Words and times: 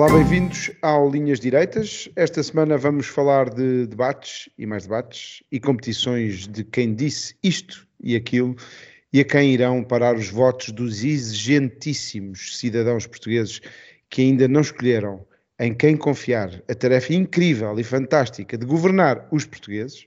Olá, 0.00 0.14
bem-vindos 0.14 0.70
ao 0.80 1.10
Linhas 1.10 1.38
Direitas. 1.38 2.08
Esta 2.16 2.42
semana 2.42 2.78
vamos 2.78 3.06
falar 3.06 3.50
de 3.50 3.86
debates 3.86 4.48
e 4.56 4.64
mais 4.64 4.84
debates 4.84 5.42
e 5.52 5.60
competições 5.60 6.48
de 6.48 6.64
quem 6.64 6.94
disse 6.94 7.36
isto 7.42 7.86
e 8.02 8.16
aquilo 8.16 8.56
e 9.12 9.20
a 9.20 9.24
quem 9.26 9.52
irão 9.52 9.84
parar 9.84 10.16
os 10.16 10.30
votos 10.30 10.70
dos 10.70 11.04
exigentíssimos 11.04 12.56
cidadãos 12.56 13.06
portugueses 13.06 13.60
que 14.08 14.22
ainda 14.22 14.48
não 14.48 14.62
escolheram 14.62 15.22
em 15.58 15.74
quem 15.74 15.98
confiar 15.98 16.62
a 16.66 16.74
tarefa 16.74 17.12
incrível 17.12 17.78
e 17.78 17.84
fantástica 17.84 18.56
de 18.56 18.64
governar 18.64 19.28
os 19.30 19.44
portugueses, 19.44 20.06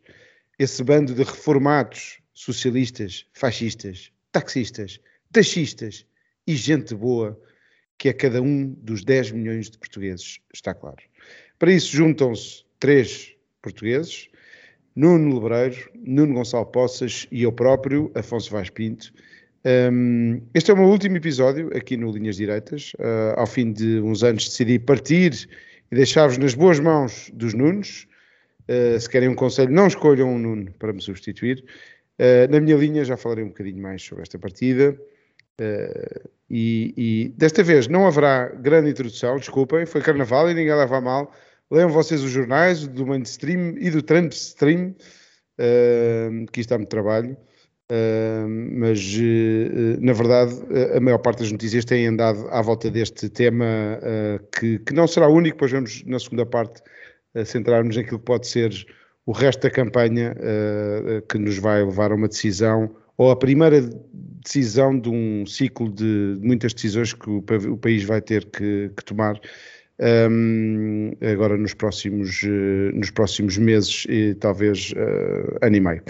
esse 0.57 0.83
bando 0.83 1.13
de 1.13 1.21
reformados, 1.21 2.19
socialistas, 2.33 3.27
fascistas, 3.31 4.11
taxistas, 4.31 4.99
taxistas 5.31 6.03
e 6.47 6.55
gente 6.55 6.95
boa 6.95 7.39
que 7.97 8.09
é 8.09 8.13
cada 8.13 8.41
um 8.41 8.67
dos 8.81 9.03
10 9.03 9.31
milhões 9.31 9.69
de 9.69 9.77
portugueses, 9.77 10.39
está 10.53 10.73
claro. 10.73 10.97
Para 11.57 11.71
isso 11.71 11.95
juntam-se 11.95 12.65
três 12.79 13.33
portugueses, 13.61 14.27
Nuno 14.95 15.39
Lebreiro, 15.39 15.89
Nuno 15.95 16.33
Gonçalo 16.35 16.65
Poças 16.65 17.27
e 17.31 17.43
eu 17.43 17.51
próprio, 17.51 18.11
Afonso 18.13 18.51
Vaz 18.51 18.69
Pinto. 18.69 19.13
Um, 19.65 20.41
este 20.53 20.71
é 20.71 20.73
o 20.73 20.77
meu 20.77 20.87
último 20.87 21.15
episódio 21.15 21.69
aqui 21.75 21.95
no 21.95 22.11
Linhas 22.11 22.35
Direitas. 22.35 22.93
Uh, 22.95 23.37
ao 23.37 23.47
fim 23.47 23.71
de 23.71 23.99
uns 24.01 24.23
anos 24.23 24.49
decidi 24.49 24.77
partir 24.77 25.47
e 25.91 25.95
deixar-vos 25.95 26.37
nas 26.37 26.53
boas 26.53 26.79
mãos 26.79 27.31
dos 27.33 27.53
Nunos. 27.53 28.07
Uh, 28.67 28.99
se 28.99 29.09
querem 29.09 29.29
um 29.29 29.35
conselho, 29.35 29.71
não 29.71 29.87
escolham 29.87 30.29
um 30.29 30.37
Nuno 30.37 30.71
para 30.77 30.91
me 30.91 31.01
substituir. 31.01 31.63
Uh, 32.19 32.51
na 32.51 32.59
minha 32.59 32.75
linha 32.75 33.05
já 33.05 33.15
falarei 33.17 33.43
um 33.43 33.49
bocadinho 33.49 33.81
mais 33.81 34.03
sobre 34.03 34.23
esta 34.23 34.37
partida. 34.37 34.97
Uh, 35.59 36.29
e, 36.49 36.93
e, 36.97 37.29
desta 37.37 37.63
vez 37.63 37.87
não 37.87 38.07
haverá 38.07 38.47
grande 38.49 38.89
introdução, 38.89 39.37
desculpem, 39.37 39.85
foi 39.85 40.01
carnaval 40.01 40.49
e 40.49 40.53
ninguém 40.53 40.75
leva 40.75 40.97
a 40.97 41.01
mal. 41.01 41.31
Leiam 41.71 41.89
vocês 41.89 42.21
os 42.21 42.29
jornais 42.29 42.87
do 42.87 43.05
mainstream 43.05 43.75
e 43.77 43.89
do 43.89 44.01
Trumpstream, 44.01 44.95
uh, 45.59 46.45
que 46.51 46.61
isto 46.61 46.69
dá 46.69 46.77
muito 46.77 46.89
trabalho, 46.89 47.35
uh, 47.91 48.47
mas 48.47 48.99
na 49.99 50.13
verdade 50.13 50.53
a 50.95 50.99
maior 50.99 51.17
parte 51.19 51.39
das 51.39 51.51
notícias 51.51 51.85
tem 51.85 52.05
andado 52.07 52.47
à 52.49 52.61
volta 52.61 52.89
deste 52.91 53.29
tema 53.29 53.99
que, 54.51 54.79
que, 54.79 54.93
não 54.93 55.07
será 55.07 55.27
o 55.27 55.33
único, 55.33 55.57
pois 55.57 55.71
vamos 55.71 56.03
na 56.05 56.19
segunda 56.19 56.45
parte 56.45 56.81
centrarmos 57.45 57.95
naquilo 57.95 58.19
que 58.19 58.25
pode 58.25 58.47
ser 58.47 58.71
o 59.25 59.31
resto 59.31 59.61
da 59.61 59.71
campanha 59.71 60.35
que 61.27 61.37
nos 61.39 61.57
vai 61.57 61.83
levar 61.83 62.11
a 62.11 62.15
uma 62.15 62.27
decisão 62.27 62.95
ou 63.17 63.31
a 63.31 63.35
primeira 63.35 63.81
decisão 64.43 64.97
de 64.99 65.09
um 65.09 65.45
ciclo 65.45 65.89
de, 65.89 66.37
muitas 66.41 66.73
decisões 66.73 67.13
que 67.13 67.29
o, 67.29 67.43
o 67.71 67.77
país 67.77 68.03
vai 68.03 68.21
ter 68.21 68.45
que, 68.45 68.91
que 68.95 69.05
tomar 69.05 69.39
um, 70.31 71.11
agora 71.21 71.57
nos 71.57 71.73
próximos, 71.73 72.43
uh, 72.43 72.91
nos 72.93 73.11
próximos 73.11 73.57
meses 73.57 74.05
e 74.09 74.35
talvez 74.35 74.91
uh, 74.91 75.57
ano 75.61 75.75
e 75.75 75.79
meio. 75.79 76.03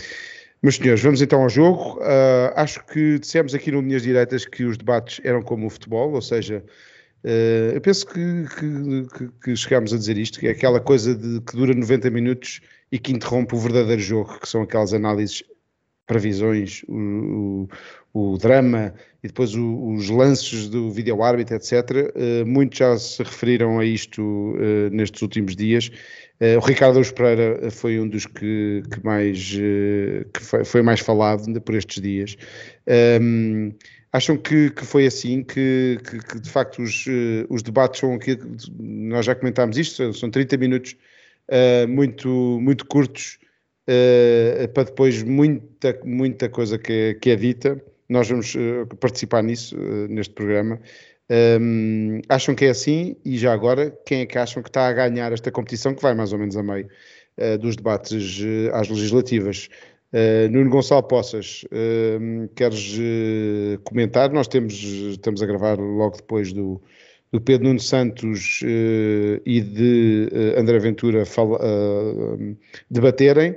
Meus 0.61 0.77
senhores, 0.77 1.03
vamos 1.03 1.21
então 1.21 1.41
ao 1.41 1.49
jogo. 1.49 1.99
Uh, 1.99 2.53
acho 2.55 2.83
que 2.85 3.19
dissemos 3.19 3.53
aqui 3.53 3.69
no 3.71 3.81
Linhas 3.81 4.03
Direitas 4.03 4.45
que 4.45 4.63
os 4.63 4.77
debates 4.77 5.19
eram 5.23 5.41
como 5.41 5.67
o 5.67 5.69
futebol, 5.69 6.13
ou 6.13 6.21
seja, 6.21 6.63
uh, 7.23 7.73
eu 7.73 7.81
penso 7.81 8.07
que, 8.07 8.45
que, 8.57 9.29
que, 9.43 9.55
chegámos 9.57 9.93
a 9.93 9.97
dizer 9.97 10.17
isto, 10.17 10.39
que 10.39 10.47
é 10.47 10.51
aquela 10.51 10.79
coisa 10.79 11.13
de, 11.13 11.41
que 11.41 11.55
dura 11.55 11.73
90 11.73 12.09
minutos 12.09 12.61
e 12.91 12.97
que 12.97 13.11
interrompe 13.11 13.53
o 13.55 13.59
verdadeiro 13.59 14.01
jogo, 14.01 14.39
que 14.39 14.47
são 14.47 14.61
aquelas 14.61 14.93
análises 14.93 15.43
previsões, 16.05 16.83
o, 16.87 17.67
o, 18.13 18.33
o 18.33 18.37
drama 18.37 18.93
e 19.23 19.27
depois 19.27 19.55
o, 19.55 19.93
os 19.93 20.09
lances 20.09 20.67
do 20.67 20.91
vídeo 20.91 21.23
árbitro, 21.23 21.55
etc. 21.55 21.71
Uh, 21.73 22.11
eh, 22.15 22.43
muitos 22.43 22.77
já 22.77 22.97
se 22.97 23.23
referiram 23.23 23.79
a 23.79 23.85
isto 23.85 24.21
uh, 24.21 24.89
nestes 24.91 25.21
últimos 25.21 25.55
dias. 25.55 25.89
Uh, 26.41 26.57
o 26.57 26.59
Ricardo 26.59 27.01
Pereira 27.13 27.71
foi 27.71 27.99
um 27.99 28.07
dos 28.07 28.25
que, 28.25 28.83
que 28.91 29.03
mais 29.03 29.51
que 30.33 30.41
foi, 30.41 30.65
foi, 30.65 30.81
mais 30.81 30.99
falado 30.99 31.61
por 31.61 31.75
estes 31.75 32.01
dias. 32.01 32.35
Um, 32.85 33.69
ehm, 33.69 33.71
acham 34.11 34.35
que, 34.35 34.69
que, 34.71 34.85
foi 34.85 35.07
assim, 35.07 35.41
que, 35.41 35.97
que, 36.03 36.19
que 36.19 36.39
de 36.39 36.49
facto 36.49 36.81
os, 36.81 37.05
os, 37.49 37.63
debates 37.63 38.01
são 38.01 38.13
aqui, 38.13 38.37
nós 38.77 39.25
já 39.25 39.33
comentámos 39.33 39.77
isto, 39.77 40.13
são 40.13 40.29
30 40.29 40.57
minutos 40.57 40.95
muito, 41.87 42.59
muito 42.61 42.85
curtos, 42.85 43.39
uh, 43.89 44.67
para 44.69 44.83
depois 44.83 45.23
muita, 45.23 45.99
muita 46.03 46.49
coisa 46.49 46.77
que 46.77 46.93
é, 46.93 47.13
que 47.13 47.29
é 47.29 47.35
dita. 47.35 47.81
Nós 48.09 48.29
vamos 48.29 48.53
uh, 48.55 48.85
participar 48.99 49.43
nisso, 49.43 49.75
uh, 49.77 50.07
neste 50.07 50.33
programa. 50.33 50.79
Um, 51.59 52.21
acham 52.29 52.53
que 52.53 52.65
é 52.65 52.69
assim? 52.69 53.15
E 53.23 53.37
já 53.37 53.53
agora, 53.53 53.97
quem 54.05 54.21
é 54.21 54.25
que 54.25 54.37
acham 54.37 54.61
que 54.61 54.69
está 54.69 54.87
a 54.87 54.93
ganhar 54.93 55.31
esta 55.31 55.51
competição, 55.51 55.95
que 55.95 56.01
vai 56.01 56.13
mais 56.13 56.33
ou 56.33 56.39
menos 56.39 56.55
a 56.57 56.63
meio 56.63 56.87
dos 57.59 57.75
debates 57.75 58.43
às 58.73 58.87
legislativas? 58.89 59.67
Nuno 60.51 60.69
Gonçalo 60.69 61.01
Poças, 61.01 61.65
queres 62.53 62.99
comentar? 63.83 64.31
Nós 64.31 64.47
temos, 64.47 64.73
estamos 64.73 65.41
a 65.41 65.45
gravar 65.47 65.79
logo 65.79 66.17
depois 66.17 66.53
do, 66.53 66.79
do 67.33 67.41
Pedro 67.41 67.67
Nuno 67.67 67.79
Santos 67.79 68.61
uh, 68.61 69.41
e 69.43 69.59
de 69.59 70.29
uh, 70.31 70.59
André 70.59 70.77
Ventura 70.77 71.25
fala, 71.25 71.57
uh, 71.57 72.57
debaterem. 72.91 73.55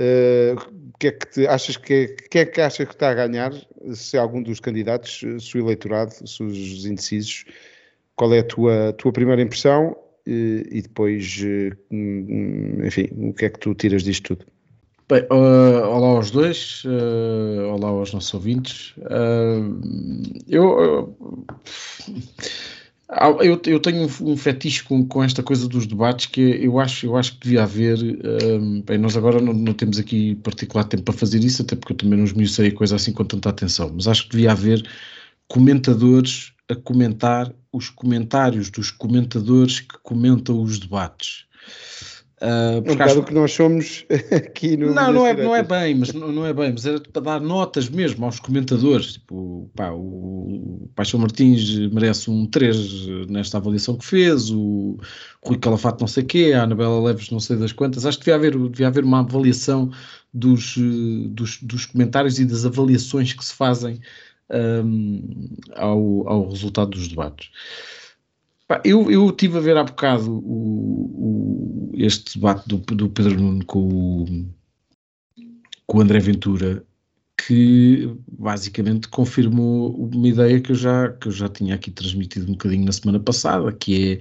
Uh, 0.00 0.80
que 0.98 1.08
é 1.08 1.12
que 1.12 1.26
te, 1.26 1.46
achas 1.46 1.76
que, 1.76 2.08
que 2.30 2.38
é 2.38 2.46
que 2.46 2.60
achas 2.60 2.86
que 2.86 2.94
está 2.94 3.10
a 3.10 3.14
ganhar? 3.14 3.52
Se 3.92 4.16
algum 4.16 4.42
dos 4.42 4.58
candidatos, 4.58 5.22
se 5.40 5.58
o 5.58 5.60
eleitorado, 5.60 6.12
se 6.26 6.42
os 6.42 6.86
indecisos, 6.86 7.44
qual 8.16 8.32
é 8.32 8.38
a 8.38 8.44
tua, 8.44 8.94
tua 8.94 9.12
primeira 9.12 9.42
impressão 9.42 9.94
e, 10.26 10.66
e 10.70 10.82
depois, 10.82 11.42
uh, 11.42 11.96
enfim, 12.86 13.08
o 13.12 13.34
que 13.34 13.44
é 13.44 13.50
que 13.50 13.58
tu 13.58 13.74
tiras 13.74 14.02
disto 14.02 14.36
tudo? 14.36 14.46
Bem, 15.06 15.22
uh, 15.24 15.86
olá 15.86 16.08
aos 16.08 16.30
dois, 16.30 16.82
olá 17.70 17.88
aos 17.88 18.14
nossos 18.14 18.32
ouvintes. 18.32 18.94
eu 20.48 21.16
eu, 23.40 23.60
eu 23.66 23.80
tenho 23.80 24.08
um, 24.20 24.36
fetiche 24.36 24.84
com, 24.84 25.04
com, 25.06 25.22
esta 25.22 25.42
coisa 25.42 25.68
dos 25.68 25.86
debates 25.86 26.26
que 26.26 26.40
eu 26.40 26.78
acho, 26.78 27.06
eu 27.06 27.16
acho 27.16 27.34
que 27.34 27.40
devia 27.40 27.64
haver. 27.64 27.98
Um, 28.00 28.82
bem, 28.82 28.98
nós 28.98 29.16
agora 29.16 29.40
não, 29.40 29.52
não, 29.52 29.72
temos 29.72 29.98
aqui 29.98 30.36
particular 30.36 30.84
tempo 30.84 31.02
para 31.02 31.14
fazer 31.14 31.42
isso, 31.42 31.62
até 31.62 31.74
porque 31.74 31.92
eu 31.92 31.96
também 31.96 32.18
não 32.18 32.24
esmiucei 32.24 32.68
a 32.68 32.74
coisa 32.74 32.96
assim 32.96 33.12
com 33.12 33.24
tanta 33.24 33.48
atenção, 33.48 33.90
mas 33.94 34.06
acho 34.06 34.24
que 34.24 34.30
devia 34.30 34.52
haver 34.52 34.88
comentadores 35.48 36.52
a 36.68 36.76
comentar 36.76 37.52
os 37.72 37.88
comentários 37.88 38.70
dos 38.70 38.90
comentadores 38.90 39.80
que 39.80 39.98
comentam 40.02 40.62
os 40.62 40.78
debates. 40.78 41.46
Uh, 42.42 42.78
um 42.78 42.94
bocado 42.94 43.20
o 43.20 43.22
que 43.22 43.34
nós 43.34 43.52
somos 43.52 44.06
aqui 44.34 44.74
no. 44.74 44.94
Não, 44.94 45.12
não 45.12 45.26
é, 45.26 45.34
não 45.34 45.54
é 45.54 45.62
bem, 45.62 45.94
mas 45.94 46.10
não, 46.14 46.32
não, 46.32 46.46
é 46.46 46.54
bem, 46.54 46.72
mas 46.72 46.86
era 46.86 46.98
para 46.98 47.20
dar 47.20 47.40
notas 47.40 47.90
mesmo 47.90 48.24
aos 48.24 48.40
comentadores. 48.40 49.12
Tipo, 49.14 49.70
pá, 49.76 49.90
o, 49.90 50.84
o 50.84 50.90
Paixão 50.94 51.20
Martins 51.20 51.76
merece 51.92 52.30
um 52.30 52.46
3 52.46 53.28
nesta 53.28 53.58
avaliação 53.58 53.94
que 53.94 54.06
fez, 54.06 54.50
o, 54.50 54.58
o 55.42 55.48
Rui 55.48 55.58
Calafato 55.58 56.00
não 56.00 56.08
sei 56.08 56.22
o 56.22 56.26
quê, 56.26 56.52
a 56.54 56.62
Anabela 56.62 57.02
Leves 57.02 57.30
não 57.30 57.40
sei 57.40 57.56
das 57.56 57.72
quantas. 57.72 58.06
Acho 58.06 58.18
que 58.18 58.24
devia 58.24 58.36
haver, 58.36 58.56
devia 58.70 58.88
haver 58.88 59.04
uma 59.04 59.20
avaliação 59.20 59.90
dos, 60.32 60.78
dos, 61.28 61.58
dos 61.60 61.84
comentários 61.84 62.38
e 62.38 62.46
das 62.46 62.64
avaliações 62.64 63.34
que 63.34 63.44
se 63.44 63.52
fazem 63.52 64.00
um, 64.50 65.50
ao, 65.76 66.26
ao 66.26 66.48
resultado 66.48 66.92
dos 66.92 67.08
debates. 67.08 67.50
Eu, 68.84 69.10
eu 69.10 69.32
tive 69.32 69.58
a 69.58 69.60
ver 69.60 69.76
há 69.76 69.84
bocado 69.84 70.32
o, 70.32 71.90
o, 71.90 71.92
este 71.94 72.38
debate 72.38 72.68
do, 72.68 72.78
do 72.78 73.10
Pedro 73.10 73.40
Nuno 73.40 73.64
com 73.64 73.88
o, 73.88 74.24
com 75.86 75.98
o 75.98 76.00
André 76.00 76.20
Ventura, 76.20 76.84
que 77.36 78.14
basicamente 78.30 79.08
confirmou 79.08 79.94
uma 79.96 80.28
ideia 80.28 80.60
que 80.60 80.72
eu 80.72 80.76
já, 80.76 81.08
que 81.08 81.28
eu 81.28 81.32
já 81.32 81.48
tinha 81.48 81.74
aqui 81.74 81.90
transmitido 81.90 82.46
um 82.46 82.52
bocadinho 82.52 82.84
na 82.84 82.92
semana 82.92 83.18
passada, 83.18 83.72
que 83.72 84.20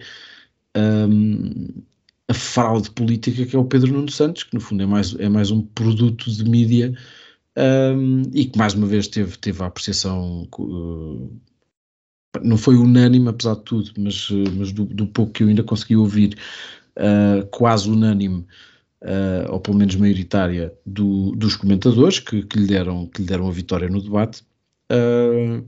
é 0.73 0.79
um, 1.07 1.83
a 2.27 2.33
fraude 2.33 2.89
política 2.91 3.45
que 3.45 3.55
é 3.55 3.59
o 3.59 3.65
Pedro 3.65 3.93
Nuno 3.93 4.09
Santos, 4.09 4.43
que 4.43 4.53
no 4.53 4.61
fundo 4.61 4.83
é 4.83 4.85
mais, 4.85 5.15
é 5.15 5.29
mais 5.29 5.51
um 5.51 5.61
produto 5.61 6.31
de 6.31 6.43
mídia 6.43 6.93
um, 7.57 8.23
e 8.33 8.45
que 8.45 8.57
mais 8.57 8.73
uma 8.73 8.87
vez 8.87 9.07
teve, 9.07 9.37
teve 9.37 9.61
a 9.63 9.67
apreciação 9.67 10.47
uh, 10.57 11.39
não 12.43 12.57
foi 12.57 12.75
unânime, 12.75 13.29
apesar 13.29 13.55
de 13.55 13.63
tudo, 13.63 13.91
mas, 13.97 14.29
mas 14.55 14.71
do, 14.71 14.85
do 14.85 15.07
pouco 15.07 15.31
que 15.33 15.43
eu 15.43 15.47
ainda 15.47 15.63
consegui 15.63 15.95
ouvir, 15.95 16.37
uh, 16.97 17.45
quase 17.47 17.89
unânime, 17.89 18.45
uh, 19.01 19.51
ou 19.51 19.59
pelo 19.59 19.77
menos 19.77 19.95
maioritária, 19.95 20.73
do, 20.85 21.31
dos 21.35 21.55
comentadores 21.55 22.19
que, 22.19 22.43
que, 22.43 22.59
lhe 22.59 22.67
deram, 22.67 23.07
que 23.07 23.21
lhe 23.21 23.27
deram 23.27 23.47
a 23.47 23.51
vitória 23.51 23.89
no 23.89 24.01
debate. 24.01 24.43
Uh, 24.91 25.65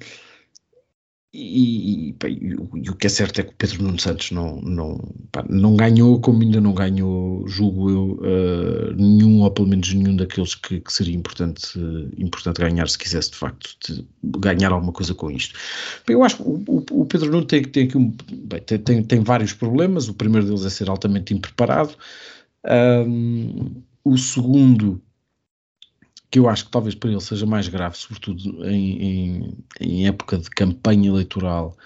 e, 1.34 2.10
e, 2.10 2.16
e, 2.28 2.90
o 2.90 2.96
que 2.96 3.08
é 3.08 3.10
certo 3.10 3.40
é 3.40 3.44
que 3.44 3.52
o 3.52 3.56
Pedro 3.58 3.84
Nuno 3.84 3.98
Santos 3.98 4.32
não, 4.32 4.62
não, 4.62 5.00
pá, 5.32 5.46
não 5.50 5.78
ganhou, 5.78 6.20
como 6.20 6.42
ainda 6.42 6.60
não 6.60 6.74
ganhou, 6.74 7.48
julgo 7.48 7.90
eu, 7.90 8.20
uh, 8.20 8.94
nenhum, 8.98 9.42
ou 9.42 9.50
pelo 9.52 9.70
menos 9.70 9.94
nenhum 9.94 10.18
daqueles 10.18 10.56
que, 10.56 10.82
que 10.82 10.92
seria 10.92 11.16
importante, 11.16 11.80
uh, 11.80 12.10
importante 12.18 12.60
ganhar 12.60 12.90
se 12.90 12.98
quisesse 12.98 13.32
de 13.32 13.38
facto 13.38 13.78
de 13.94 14.06
ganhar 14.40 14.74
alguma 14.74 14.92
coisa 14.92 15.14
com 15.14 15.32
isto. 15.32 15.58
Bem, 16.06 16.16
eu 16.16 16.24
acho 16.24 16.36
que 16.36 16.44
o, 16.44 16.64
o, 16.68 16.86
o, 16.92 17.06
Pedro 17.06 17.32
Nuno 17.32 17.46
tem, 17.46 17.64
tem 17.64 17.86
aqui 17.86 17.98
um, 17.98 18.14
bem, 18.30 18.60
tem, 18.62 18.78
tem, 18.80 19.04
tem, 19.04 19.20
vários 19.22 19.54
problemas. 19.54 20.10
O 20.10 20.14
primeiro 20.14 20.46
deles 20.46 20.66
é 20.66 20.70
ser 20.70 20.90
altamente 20.90 21.34
impreparado. 21.34 21.94
Um, 23.08 23.82
o 24.04 24.18
segundo 24.18 25.02
que 26.32 26.40
eu 26.40 26.48
acho 26.48 26.66
que 26.66 26.72
talvez 26.72 26.96
para 26.96 27.12
ele 27.12 27.20
seja 27.20 27.46
mais 27.46 27.68
grave, 27.68 27.98
sobretudo 27.98 28.66
em, 28.66 29.04
em, 29.04 29.58
em 29.82 30.08
época 30.08 30.38
de 30.38 30.50
campanha 30.50 31.10
eleitoral 31.10 31.78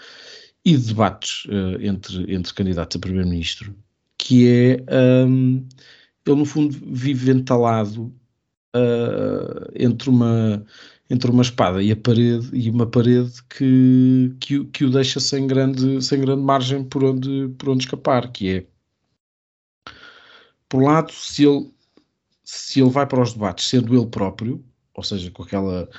e 0.64 0.78
de 0.78 0.88
debates 0.88 1.46
uh, 1.46 1.82
entre, 1.82 2.34
entre 2.34 2.54
candidatos 2.54 2.96
a 2.96 3.00
primeiro-ministro, 3.00 3.76
que 4.18 4.48
é 4.48 4.86
um, 5.28 5.68
ele 6.26 6.36
no 6.36 6.46
fundo 6.46 6.78
vive 6.88 7.32
entalado 7.32 8.14
uh, 8.76 9.72
entre 9.76 10.10
uma 10.10 10.64
entre 11.08 11.30
uma 11.30 11.44
espada 11.44 11.84
e 11.84 11.92
a 11.92 11.96
parede 11.96 12.50
e 12.52 12.70
uma 12.70 12.88
parede 12.88 13.32
que, 13.48 14.36
que, 14.40 14.66
que 14.66 14.86
o 14.86 14.90
deixa 14.90 15.20
sem 15.20 15.46
grande, 15.46 16.04
sem 16.04 16.20
grande 16.20 16.42
margem 16.42 16.84
por 16.84 17.04
onde, 17.04 17.50
por 17.60 17.70
onde 17.70 17.84
escapar, 17.84 18.32
que 18.32 18.50
é 18.50 18.66
por 20.68 20.82
um 20.82 20.86
lado, 20.86 21.12
se 21.14 21.46
ele 21.46 21.72
se 22.46 22.80
ele 22.80 22.92
vai 22.92 23.06
para 23.08 23.22
os 23.22 23.34
debates 23.34 23.68
sendo 23.68 23.98
ele 23.98 24.06
próprio, 24.06 24.64
ou 24.94 25.04
seja, 25.04 25.30
com 25.32 25.44
aquela, 25.44 25.90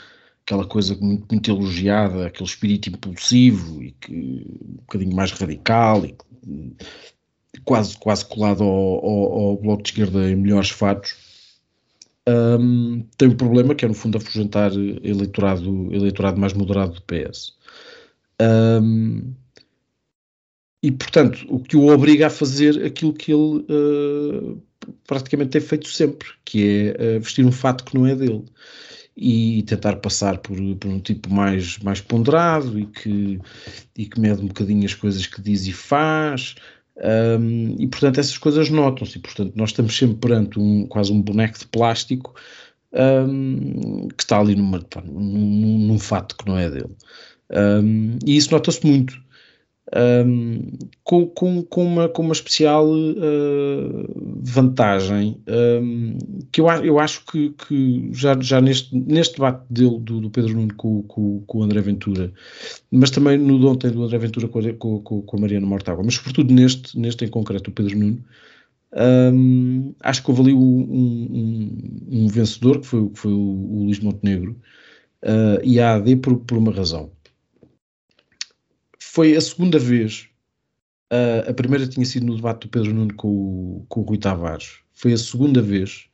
aquela 0.44 0.64
coisa 0.64 0.96
muito, 0.96 1.26
muito 1.30 1.50
elogiada, 1.50 2.26
aquele 2.26 2.48
espírito 2.48 2.88
impulsivo 2.88 3.82
e 3.82 3.90
que 3.90 4.12
um 4.14 4.76
bocadinho 4.76 5.14
mais 5.14 5.32
radical 5.32 6.06
e 6.06 6.16
quase, 7.64 7.98
quase 7.98 8.24
colado 8.24 8.62
ao, 8.62 9.04
ao, 9.04 9.32
ao 9.32 9.56
bloco 9.58 9.82
de 9.82 9.90
esquerda 9.90 10.30
em 10.30 10.36
melhores 10.36 10.70
fatos, 10.70 11.16
um, 12.28 13.04
tem 13.16 13.28
um 13.28 13.36
problema 13.36 13.74
que 13.74 13.84
é 13.84 13.88
no 13.88 13.94
fundo 13.94 14.18
afugentar 14.18 14.72
eleitorado, 14.72 15.92
eleitorado 15.92 16.40
mais 16.40 16.52
moderado 16.52 16.94
do 16.94 17.02
PS. 17.02 17.54
Um, 18.40 19.32
e 20.82 20.92
portanto, 20.92 21.44
o 21.48 21.58
que 21.60 21.76
o 21.76 21.88
obriga 21.88 22.26
a 22.26 22.30
fazer 22.30 22.84
aquilo 22.84 23.12
que 23.12 23.32
ele 23.32 23.64
uh, 23.68 24.62
praticamente 25.06 25.50
tem 25.50 25.60
feito 25.60 25.88
sempre, 25.88 26.28
que 26.44 26.94
é 26.96 27.16
uh, 27.16 27.20
vestir 27.20 27.44
um 27.44 27.52
fato 27.52 27.84
que 27.84 27.94
não 27.94 28.06
é 28.06 28.14
dele 28.14 28.44
e 29.16 29.62
tentar 29.62 29.96
passar 29.96 30.38
por, 30.38 30.56
por, 30.76 30.90
um 30.90 31.00
tipo 31.00 31.32
mais, 31.32 31.78
mais 31.78 32.00
ponderado 32.00 32.78
e 32.78 32.86
que, 32.86 33.40
e 33.96 34.04
que 34.06 34.20
mede 34.20 34.42
um 34.42 34.46
bocadinho 34.46 34.84
as 34.84 34.94
coisas 34.94 35.26
que 35.26 35.40
diz 35.40 35.66
e 35.66 35.72
faz. 35.72 36.54
Um, 36.98 37.76
e 37.78 37.86
portanto 37.86 38.18
essas 38.18 38.38
coisas 38.38 38.70
notam-se, 38.70 39.18
e 39.18 39.20
portanto 39.20 39.52
nós 39.54 39.70
estamos 39.70 39.96
sempre 39.96 40.16
perante 40.16 40.58
um, 40.58 40.86
quase 40.86 41.12
um 41.12 41.20
boneco 41.20 41.58
de 41.58 41.66
plástico 41.66 42.34
um, 42.92 44.08
que 44.08 44.22
está 44.22 44.38
ali 44.38 44.54
numa, 44.54 44.82
num, 45.04 45.78
num, 45.78 45.98
fato 45.98 46.36
que 46.36 46.46
não 46.46 46.58
é 46.58 46.70
dele. 46.70 46.94
Um, 47.50 48.18
e 48.24 48.36
isso 48.36 48.50
nota-se 48.50 48.86
muito 48.86 49.18
um, 49.94 50.72
com, 51.04 51.26
com, 51.28 51.62
com, 51.62 51.84
uma, 51.84 52.08
com 52.08 52.22
uma 52.22 52.32
especial 52.32 52.88
uh, 52.88 54.40
vantagem. 54.42 55.40
Um, 55.46 56.18
que 56.50 56.60
eu, 56.60 56.68
eu 56.68 56.98
acho 56.98 57.24
que, 57.26 57.50
que, 57.50 58.08
já, 58.12 58.36
já 58.40 58.60
neste, 58.60 58.96
neste 58.96 59.34
debate 59.34 59.64
dele, 59.70 59.98
do, 60.00 60.20
do 60.20 60.30
Pedro 60.30 60.54
Nuno 60.54 60.74
com, 60.74 61.02
com, 61.02 61.40
com, 61.46 61.58
o 61.58 61.62
André 61.62 61.80
Ventura, 61.80 62.32
mas 62.90 63.10
também 63.10 63.38
no 63.38 63.58
de 63.58 63.66
ontem 63.66 63.90
do 63.90 64.02
André 64.02 64.18
Ventura 64.18 64.48
com, 64.48 65.00
com, 65.02 65.22
com 65.22 65.36
a 65.36 65.40
Mariana 65.40 65.66
Mortágua, 65.66 66.02
mas 66.04 66.14
sobretudo 66.14 66.52
neste, 66.52 66.98
neste 66.98 67.24
em 67.24 67.28
concreto, 67.28 67.70
o 67.70 67.72
Pedro 67.72 67.98
Nuno, 67.98 68.24
um, 69.32 69.94
acho 70.00 70.22
que 70.22 70.30
houve 70.30 70.42
ali 70.42 70.54
um 70.54 72.28
vencedor, 72.28 72.80
que 72.80 72.86
foi, 72.86 73.08
que 73.10 73.18
foi 73.18 73.32
o, 73.32 73.36
o 73.36 73.84
Luís 73.84 74.00
Montenegro, 74.00 74.56
uh, 75.22 75.62
e 75.62 75.78
a 75.78 75.94
AD 75.94 76.16
por, 76.16 76.38
por 76.38 76.58
uma 76.58 76.72
razão 76.72 77.10
foi 79.16 79.34
a 79.34 79.40
segunda 79.40 79.78
vez. 79.78 80.28
Uh, 81.10 81.48
a 81.48 81.54
primeira 81.54 81.86
tinha 81.86 82.04
sido 82.04 82.26
no 82.26 82.36
debate 82.36 82.66
do 82.66 82.68
Pedro 82.68 82.92
Nuno 82.92 83.14
com 83.14 83.28
o, 83.28 83.86
com 83.88 84.00
o 84.00 84.02
Rui 84.02 84.18
Tavares. 84.18 84.80
Foi 84.92 85.14
a 85.14 85.16
segunda 85.16 85.62
vez 85.62 86.04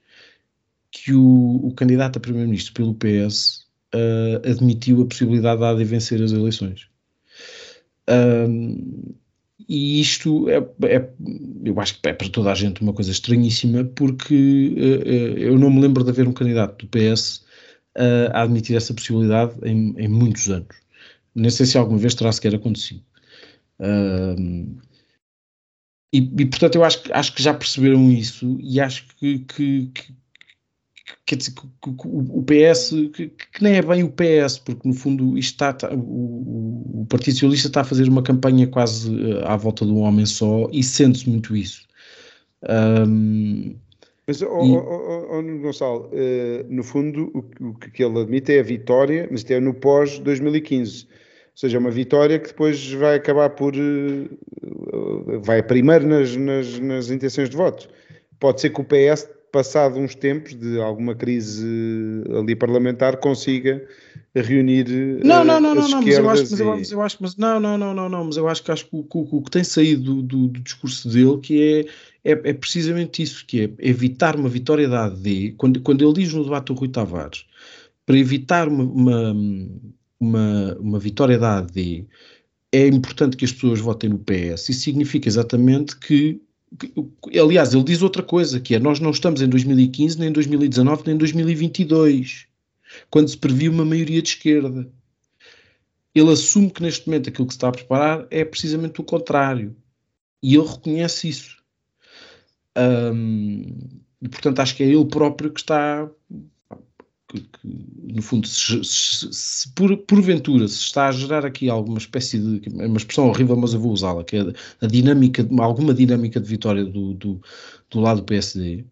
que 0.88 1.12
o, 1.12 1.66
o 1.66 1.74
candidato 1.74 2.18
a 2.18 2.20
primeiro-ministro 2.20 2.72
pelo 2.74 2.94
PS 2.94 3.66
uh, 3.92 4.38
ah, 4.44 4.48
admitiu 4.48 5.02
a 5.02 5.06
possibilidade 5.06 5.78
de 5.78 5.84
vencer 5.84 6.22
as 6.22 6.30
eleições. 6.30 6.86
Um, 8.08 9.14
e 9.68 10.00
isto 10.00 10.48
é, 10.48 10.58
é, 10.86 11.10
eu 11.64 11.80
acho 11.80 12.00
que 12.00 12.08
é 12.08 12.12
para 12.12 12.28
toda 12.28 12.52
a 12.52 12.54
gente 12.54 12.82
uma 12.82 12.92
coisa 12.92 13.10
estranhíssima, 13.10 13.82
porque 13.82 14.76
uh, 14.76 15.38
eu 15.38 15.58
não 15.58 15.70
me 15.70 15.80
lembro 15.80 16.04
de 16.04 16.10
haver 16.10 16.28
um 16.28 16.32
candidato 16.32 16.86
do 16.86 16.88
PS 16.88 17.38
uh, 17.98 18.30
a 18.32 18.42
admitir 18.42 18.76
essa 18.76 18.94
possibilidade 18.94 19.54
em, 19.64 19.92
em 19.98 20.06
muitos 20.06 20.48
anos. 20.48 20.81
Nem 21.34 21.50
sei 21.50 21.66
se 21.66 21.78
alguma 21.78 21.98
vez 21.98 22.14
terá 22.14 22.30
sequer 22.32 22.54
acontecido. 22.54 23.02
E, 26.14 26.18
e, 26.18 26.46
portanto 26.46 26.74
eu 26.74 26.84
acho, 26.84 27.02
acho 27.12 27.34
que 27.34 27.42
já 27.42 27.54
perceberam 27.54 28.10
isso 28.10 28.58
e 28.60 28.78
acho 28.78 29.06
que, 29.16 29.38
que, 29.40 29.86
que 29.86 30.14
quer 31.24 31.36
dizer, 31.36 31.52
que, 31.54 31.64
o 32.04 32.42
PS, 32.42 32.90
que, 33.14 33.28
que, 33.28 33.62
nem 33.62 33.76
é 33.76 33.82
bem 33.82 34.02
o 34.02 34.12
PS, 34.12 34.58
porque 34.58 34.86
no 34.86 34.94
fundo 34.94 35.38
está, 35.38 35.74
o, 35.90 37.00
o, 37.00 37.06
Partido 37.08 37.34
Socialista 37.34 37.68
está 37.68 37.80
a 37.80 37.84
fazer 37.84 38.08
uma 38.08 38.22
campanha 38.22 38.66
quase 38.66 39.10
uh, 39.10 39.46
à 39.46 39.56
volta 39.56 39.86
de 39.86 39.92
um 39.92 40.00
homem 40.00 40.26
só 40.26 40.68
e 40.70 40.82
sente-se 40.82 41.28
muito 41.28 41.56
isso. 41.56 41.86
Um, 42.68 43.74
mas, 44.32 44.42
oh, 44.42 44.64
e... 44.64 44.76
oh, 44.76 45.28
oh, 45.30 45.38
oh 45.38 45.58
Gonçalo, 45.58 46.10
uh, 46.12 46.66
no 46.68 46.82
fundo 46.82 47.30
o, 47.34 47.68
o, 47.68 47.74
que 47.74 48.02
ele 48.02 48.20
admite 48.20 48.52
é 48.52 48.60
a 48.60 48.62
vitória, 48.62 49.28
mas 49.30 49.40
isto 49.40 49.52
é 49.52 49.60
no 49.60 49.74
pós-2015 49.74 51.06
ou 51.52 51.58
seja, 51.58 51.76
é 51.76 51.80
uma 51.80 51.90
vitória 51.90 52.38
que 52.38 52.48
depois 52.48 52.92
vai 52.94 53.16
acabar 53.16 53.50
por. 53.50 53.74
Eh, 53.76 54.28
vai 55.42 55.62
primeiro 55.62 56.06
nas, 56.06 56.34
nas, 56.34 56.78
nas 56.78 57.10
intenções 57.10 57.50
de 57.50 57.56
voto. 57.56 57.90
Pode 58.40 58.62
ser 58.62 58.70
que 58.70 58.80
o 58.80 58.84
PS, 58.84 59.28
passado 59.52 59.98
uns 59.98 60.14
tempos 60.14 60.54
de 60.54 60.80
alguma 60.80 61.14
crise 61.14 62.24
ali 62.38 62.56
parlamentar, 62.56 63.18
consiga 63.18 63.86
reunir 64.34 64.88
não, 65.22 65.44
não, 65.44 65.60
não, 65.60 65.74
não, 65.74 65.88
não, 65.88 66.02
mas 66.02 66.16
eu 66.16 66.30
acho, 66.30 66.42
mas, 66.42 66.60
eu, 66.60 66.66
mas 66.66 66.92
eu 66.92 67.02
acho, 67.02 67.18
mas 67.20 67.36
não, 67.36 67.60
não, 67.60 67.76
não, 67.76 67.94
não, 67.94 68.08
não, 68.08 68.24
mas 68.24 68.36
eu 68.38 68.48
acho 68.48 68.62
que 68.62 68.72
acho 68.72 68.86
que 68.86 68.96
o, 68.96 69.06
o, 69.12 69.36
o 69.36 69.42
que 69.42 69.50
tem 69.50 69.62
saído 69.62 70.02
do, 70.02 70.22
do, 70.22 70.48
do, 70.48 70.60
discurso 70.60 71.08
dele 71.08 71.38
que 71.38 71.86
é, 72.24 72.32
é, 72.32 72.32
é, 72.32 72.52
precisamente 72.54 73.22
isso, 73.22 73.44
que 73.46 73.60
é 73.60 73.70
evitar 73.78 74.34
uma 74.34 74.48
vitória 74.48 74.88
da 74.88 75.04
AD, 75.04 75.54
quando, 75.58 75.80
quando 75.82 76.02
ele 76.02 76.14
diz 76.14 76.32
no 76.32 76.44
debate 76.44 76.66
do 76.66 76.74
Rui 76.74 76.88
Tavares, 76.88 77.44
para 78.06 78.16
evitar 78.16 78.66
uma, 78.68 78.84
uma 78.84 79.36
uma, 80.22 80.76
uma 80.78 80.98
vitória 81.00 81.36
da 81.36 81.58
AD, 81.58 82.06
é 82.70 82.86
importante 82.86 83.36
que 83.36 83.44
as 83.44 83.50
pessoas 83.50 83.80
votem 83.80 84.08
no 84.08 84.20
PS. 84.20 84.68
Isso 84.68 84.80
significa 84.80 85.28
exatamente 85.28 85.98
que, 85.98 86.34
que, 86.38 86.40
aliás, 87.40 87.74
ele 87.74 87.84
diz 87.84 88.02
outra 88.02 88.22
coisa, 88.22 88.60
que 88.60 88.74
é 88.74 88.78
nós 88.78 89.00
não 89.00 89.10
estamos 89.10 89.42
em 89.42 89.48
2015, 89.48 90.18
nem 90.18 90.28
em 90.28 90.32
2019, 90.32 91.02
nem 91.06 91.14
em 91.14 91.18
2022, 91.18 92.46
quando 93.10 93.28
se 93.28 93.36
previu 93.36 93.72
uma 93.72 93.84
maioria 93.84 94.22
de 94.22 94.28
esquerda. 94.28 94.88
Ele 96.14 96.30
assume 96.30 96.70
que 96.70 96.82
neste 96.82 97.06
momento 97.06 97.28
aquilo 97.28 97.46
que 97.46 97.54
se 97.54 97.56
está 97.56 97.68
a 97.68 97.72
preparar 97.72 98.26
é 98.30 98.44
precisamente 98.44 99.00
o 99.00 99.04
contrário. 99.04 99.74
E 100.42 100.54
ele 100.54 100.66
reconhece 100.66 101.28
isso. 101.28 101.56
E 104.20 104.28
portanto 104.28 104.60
acho 104.60 104.76
que 104.76 104.82
é 104.82 104.86
ele 104.86 105.06
próprio 105.06 105.50
que 105.50 105.60
está 105.60 106.10
que, 107.32 107.40
que 107.40 108.14
no 108.14 108.22
fundo, 108.22 108.46
se, 108.46 108.84
se, 108.84 109.32
se, 109.32 109.72
por, 109.72 109.96
porventura 109.98 110.68
se 110.68 110.80
está 110.80 111.08
a 111.08 111.12
gerar 111.12 111.46
aqui 111.46 111.68
alguma 111.68 111.98
espécie 111.98 112.38
de, 112.38 112.82
é 112.82 112.86
uma 112.86 112.98
expressão 112.98 113.28
horrível, 113.28 113.56
mas 113.56 113.74
eu 113.74 113.80
vou 113.80 113.92
usá-la, 113.92 114.24
que 114.24 114.36
é 114.36 114.40
a 114.80 114.86
dinâmica, 114.86 115.46
alguma 115.58 115.94
dinâmica 115.94 116.40
de 116.40 116.48
vitória 116.48 116.84
do, 116.84 117.14
do, 117.14 117.40
do 117.90 118.00
lado 118.00 118.20
do 118.20 118.24
PSD, 118.24 118.84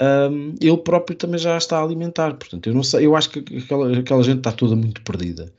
um, 0.00 0.54
ele 0.60 0.76
próprio 0.78 1.16
também 1.16 1.38
já 1.38 1.56
está 1.56 1.78
a 1.78 1.82
alimentar. 1.82 2.34
Portanto, 2.34 2.66
eu 2.66 2.74
não 2.74 2.82
sei, 2.82 3.06
eu 3.06 3.16
acho 3.16 3.30
que 3.30 3.58
aquela, 3.58 3.98
aquela 3.98 4.22
gente 4.22 4.38
está 4.38 4.52
toda 4.52 4.76
muito 4.76 5.02
perdida. 5.02 5.52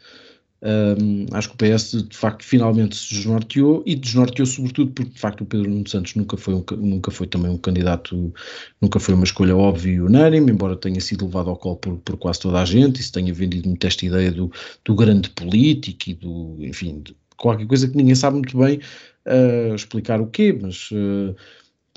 Um, 0.66 1.28
acho 1.32 1.50
que 1.50 1.54
o 1.54 1.58
PS 1.58 1.92
de 2.10 2.18
facto 2.18 2.44
finalmente 2.44 2.96
se 2.96 3.14
desnorteou 3.14 3.84
e 3.86 3.94
desnorteou 3.94 4.48
sobretudo 4.48 4.92
porque 4.94 5.12
de 5.12 5.20
facto 5.20 5.42
o 5.42 5.46
Pedro 5.46 5.70
Nuno 5.70 5.88
Santos 5.88 6.16
nunca 6.16 6.38
foi, 6.38 6.56
um, 6.56 6.64
nunca 6.78 7.12
foi 7.12 7.28
também 7.28 7.52
um 7.52 7.58
candidato, 7.58 8.34
nunca 8.82 9.00
foi 9.00 9.14
uma 9.14 9.26
escolha 9.26 9.56
óbvia 9.56 9.92
e 9.94 10.02
unânime, 10.02 10.52
embora 10.52 10.76
tenha 10.76 11.00
sido 11.00 11.26
levado 11.26 11.52
ao 11.52 11.56
colo 11.56 11.76
por, 11.76 11.98
por 12.00 12.18
quase 12.18 12.40
toda 12.40 12.60
a 12.60 12.66
gente 12.66 13.00
e 13.00 13.04
se 13.04 13.12
tenha 13.12 13.32
vendido 13.32 13.70
muito 13.70 13.86
esta 13.86 14.08
ideia 14.08 14.32
do, 14.32 14.52
do 14.84 14.96
grande 14.96 15.30
político 15.30 16.10
e 16.10 16.16
do, 16.16 16.58
enfim, 16.62 17.04
qualquer 17.38 17.68
coisa 17.68 17.88
que 17.88 17.96
ninguém 17.96 18.16
sabe 18.16 18.38
muito 18.38 18.58
bem 18.58 18.80
uh, 19.28 19.76
explicar 19.76 20.20
o 20.20 20.26
quê, 20.26 20.58
mas 20.60 20.90
uh, 20.92 21.36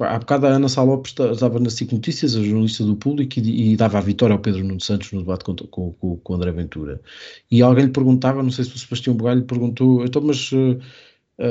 há 0.01 0.19
bocado 0.19 0.47
a 0.47 0.51
Ana 0.51 0.69
Salopes 0.69 1.15
estava 1.33 1.59
na 1.59 1.71
SIC 1.71 1.93
Notícias, 1.93 2.37
a 2.37 2.43
jornalista 2.43 2.85
do 2.85 2.97
público, 2.97 3.39
e, 3.39 3.73
e, 3.73 3.77
dava 3.77 3.99
a 3.99 4.01
vitória 4.01 4.35
ao 4.35 4.41
Pedro 4.41 4.65
Nuno 4.65 4.81
Santos 4.81 5.13
no 5.13 5.21
debate 5.21 5.45
com, 5.45 5.55
com, 5.55 5.93
com, 5.93 6.17
com 6.17 6.33
o 6.33 6.37
André 6.37 6.53
Ventura. 6.53 7.01
E 7.51 7.63
alguém 7.63 7.87
lhe 7.87 7.93
perguntava, 7.93 8.43
não 8.43 8.51
sei 8.51 8.65
se 8.65 8.75
o 8.75 8.79
Sebastião 8.79 9.17
Bugalho 9.17 9.41
lhe 9.41 9.47
perguntou, 9.47 10.05
então, 10.05 10.23
mas 10.23 10.53
uh, 10.53 10.79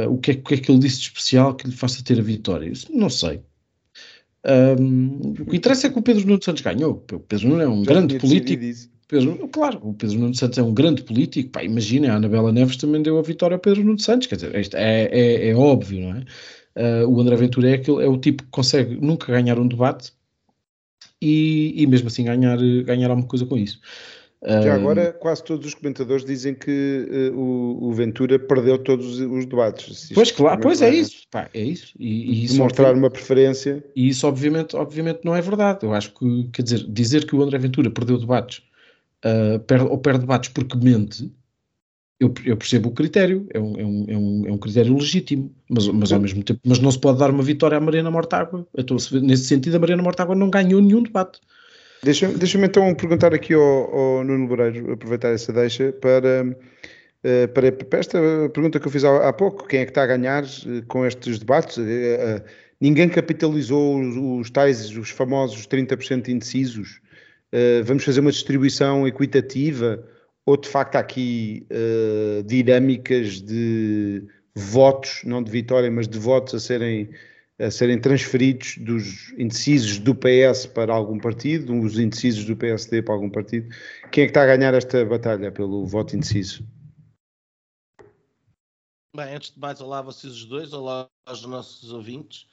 o, 0.09 0.17
que 0.17 0.31
é, 0.31 0.33
o 0.35 0.43
que 0.43 0.53
é 0.53 0.57
que 0.57 0.71
ele 0.71 0.79
disse 0.79 0.99
de 0.99 1.03
especial 1.03 1.55
que 1.55 1.67
lhe 1.67 1.75
faça 1.75 2.03
ter 2.03 2.19
a 2.19 2.23
vitória? 2.23 2.65
Eu 2.65 2.71
disse, 2.71 2.91
não 2.93 3.09
sei. 3.09 3.41
Um, 4.79 5.33
o 5.41 5.45
que 5.45 5.57
interessa 5.57 5.87
é 5.87 5.89
que 5.89 5.99
o 5.99 6.01
Pedro 6.01 6.25
Nuno 6.25 6.41
Santos 6.41 6.61
ganhou. 6.61 7.03
O 7.11 7.19
Pedro 7.19 7.49
Nuno 7.49 7.61
é 7.61 7.67
um 7.67 7.83
Já 7.83 7.91
grande 7.91 8.17
político. 8.17 8.63
Pedro, 9.09 9.47
claro, 9.47 9.79
o 9.83 9.93
Pedro 9.93 10.19
Nuno 10.19 10.35
Santos 10.35 10.57
é 10.57 10.63
um 10.63 10.73
grande 10.73 11.01
político. 11.03 11.49
Pá, 11.49 11.63
imagina, 11.63 12.13
a 12.13 12.15
Anabela 12.15 12.51
Neves 12.51 12.77
também 12.77 13.01
deu 13.01 13.17
a 13.17 13.21
vitória 13.21 13.55
ao 13.55 13.59
Pedro 13.59 13.83
Nuno 13.83 13.99
Santos. 13.99 14.27
Quer 14.27 14.35
dizer, 14.35 14.55
isto 14.55 14.75
é, 14.75 15.05
é, 15.11 15.49
é 15.49 15.55
óbvio, 15.55 16.01
não 16.01 16.17
é? 16.17 16.23
Uh, 16.77 17.07
o 17.07 17.19
André 17.19 17.35
Ventura 17.35 17.71
é, 17.71 17.73
aquele, 17.73 18.03
é 18.03 18.07
o 18.07 18.17
tipo 18.17 18.43
que 18.43 18.49
consegue 18.49 18.95
nunca 19.01 19.31
ganhar 19.31 19.57
um 19.57 19.67
debate 19.67 20.13
e, 21.19 21.73
e 21.75 21.87
mesmo 21.87 22.07
assim 22.07 22.23
ganhar, 22.23 22.57
ganhar 22.83 23.09
alguma 23.09 23.27
coisa 23.27 23.45
com 23.45 23.57
isso. 23.57 23.79
Já 24.45 24.75
agora, 24.75 25.11
quase 25.13 25.43
todos 25.43 25.65
os 25.65 25.73
comentadores 25.73 26.23
dizem 26.23 26.53
que 26.53 27.31
uh, 27.33 27.35
o, 27.35 27.87
o, 27.89 27.91
Ventura 27.91 28.37
perdeu 28.37 28.77
todos 28.77 29.19
os 29.19 29.45
debates. 29.47 30.11
Pois, 30.13 30.31
claro, 30.31 30.61
pois 30.61 30.79
é, 30.79 30.91
isso. 30.91 31.23
Pá, 31.31 31.49
é 31.55 31.63
isso. 31.63 31.91
E, 31.99 32.45
e 32.45 32.47
Demonstrar 32.47 32.93
uma 32.93 33.09
preferência. 33.09 33.83
E 33.95 34.07
isso, 34.09 34.27
obviamente, 34.27 34.75
obviamente, 34.75 35.21
não 35.23 35.35
é 35.35 35.41
verdade. 35.41 35.79
Eu 35.81 35.91
acho 35.91 36.13
que, 36.13 36.49
quer 36.53 36.61
dizer, 36.61 36.85
dizer 36.87 37.25
que 37.25 37.35
o 37.35 37.41
André 37.41 37.57
Ventura 37.57 37.89
perdeu 37.89 38.19
debates 38.19 38.61
uh, 39.25 39.59
perde, 39.59 39.85
ou 39.85 39.97
perde 39.97 40.19
debates 40.19 40.49
porque 40.49 40.77
mente, 40.77 41.31
eu, 42.19 42.33
eu, 42.45 42.57
percebo 42.57 42.89
o 42.89 42.91
critério, 42.91 43.45
é 43.53 43.59
um, 43.59 43.79
é 43.79 43.85
um, 43.85 44.05
é 44.07 44.17
um, 44.17 44.47
é 44.47 44.51
um 44.51 44.57
critério 44.57 44.93
legítimo, 44.95 45.53
mas, 45.69 45.87
mas 45.87 46.11
ao 46.11 46.19
mesmo 46.19 46.43
tempo, 46.43 46.59
mas 46.65 46.79
não 46.79 46.91
se 46.91 46.99
pode 46.99 47.19
dar 47.19 47.29
uma 47.29 47.43
vitória 47.43 47.77
à 47.77 47.81
Mariana 47.81 48.09
Mortágua. 48.09 48.67
Então, 48.75 48.97
nesse 49.21 49.45
sentido, 49.45 49.75
a 49.75 49.79
Mariana 49.79 50.01
Mortágua 50.01 50.35
não 50.35 50.49
ganhou 50.49 50.81
nenhum 50.81 51.03
debate. 51.03 51.39
Deixa-me 52.03 52.35
deixa 52.35 52.57
então 52.57 52.93
perguntar 52.95 53.33
aqui 53.33 53.53
ao, 53.53 53.61
ao 53.61 54.23
Nuno 54.23 54.47
Loureiro, 54.47 54.93
aproveitar 54.93 55.29
essa 55.29 55.53
deixa, 55.53 55.91
para, 55.93 56.55
eh, 57.23 57.47
para, 57.47 57.71
para, 57.71 57.99
esta 57.99 58.19
pergunta 58.53 58.79
que 58.79 58.87
eu 58.87 58.91
fiz 58.91 59.03
há, 59.03 59.29
há, 59.29 59.33
pouco: 59.33 59.67
quem 59.67 59.81
é 59.81 59.85
que 59.85 59.91
está 59.91 60.03
a 60.03 60.07
ganhar 60.07 60.43
eh, 60.43 60.81
com 60.87 61.05
estes 61.05 61.39
debates? 61.39 61.77
Eh, 61.77 62.43
ninguém 62.79 63.09
capitalizou 63.09 63.99
os, 63.99 64.15
os 64.15 64.49
tais, 64.49 64.95
os 64.95 65.09
famosos 65.09 65.67
30% 65.67 66.29
indecisos. 66.29 66.99
Vamos 67.85 68.03
fazer 68.03 68.19
uma 68.19 68.31
distribuição 68.31 69.07
equitativa? 69.07 70.03
Ou 70.47 70.55
de 70.55 70.69
facto 70.69 70.95
há 70.95 70.99
aqui 70.99 71.67
dinâmicas 72.45 73.41
de 73.41 74.23
votos, 74.55 75.21
não 75.25 75.43
de 75.43 75.51
vitória, 75.51 75.91
mas 75.91 76.07
de 76.07 76.17
votos 76.17 76.55
a 76.55 76.59
serem 76.59 77.09
a 77.59 77.71
serem 77.71 77.99
transferidos 77.99 78.77
dos 78.77 79.33
indecisos 79.37 79.97
do 79.97 80.13
PS 80.13 80.67
para 80.67 80.93
algum 80.93 81.19
partido, 81.19 81.75
os 81.75 81.97
indecisos 81.97 82.45
do 82.45 82.55
PSD 82.55 83.01
para 83.01 83.15
algum 83.15 83.29
partido. 83.29 83.67
Quem 84.11 84.23
é 84.23 84.27
que 84.27 84.31
está 84.31 84.43
a 84.43 84.57
ganhar 84.57 84.73
esta 84.75 85.03
batalha 85.03 85.51
pelo 85.51 85.85
voto 85.85 86.15
indeciso? 86.15 86.63
Bem, 89.15 89.33
antes 89.35 89.51
de 89.51 89.59
mais, 89.59 89.81
olá 89.81 89.99
a 89.99 90.03
vocês 90.03 90.31
os 90.33 90.45
dois, 90.45 90.71
olá 90.71 91.09
aos 91.25 91.43
nossos 91.45 91.91
ouvintes. 91.91 92.45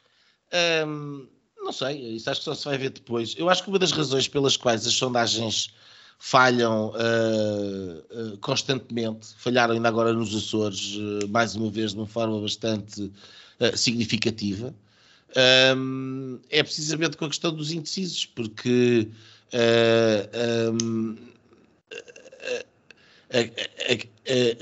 Um, 0.86 1.28
não 1.58 1.72
sei, 1.72 2.16
isso 2.16 2.30
acho 2.30 2.40
que 2.40 2.44
só 2.44 2.54
se 2.54 2.64
vai 2.64 2.78
ver 2.78 2.90
depois. 2.90 3.34
Eu 3.36 3.50
acho 3.50 3.62
que 3.62 3.68
uma 3.68 3.78
das 3.78 3.92
razões 3.92 4.26
pelas 4.26 4.56
quais 4.56 4.86
as 4.86 4.94
sondagens 4.94 5.74
falham 6.18 6.90
uh, 6.90 8.32
uh, 8.32 8.38
constantemente, 8.38 9.28
falharam 9.36 9.74
ainda 9.74 9.88
agora 9.88 10.12
nos 10.12 10.34
Açores, 10.34 10.96
uh, 10.96 11.28
mais 11.28 11.54
uma 11.54 11.70
vez 11.70 11.92
de 11.92 11.98
uma 11.98 12.06
forma 12.06 12.40
bastante 12.40 13.12
significativa, 13.76 14.74
um, 15.76 16.40
é 16.50 16.62
precisamente 16.62 17.16
com 17.16 17.24
a 17.24 17.28
questão 17.28 17.54
dos 17.54 17.70
indecisos, 17.70 18.26
porque 18.26 19.08
um, 20.72 21.16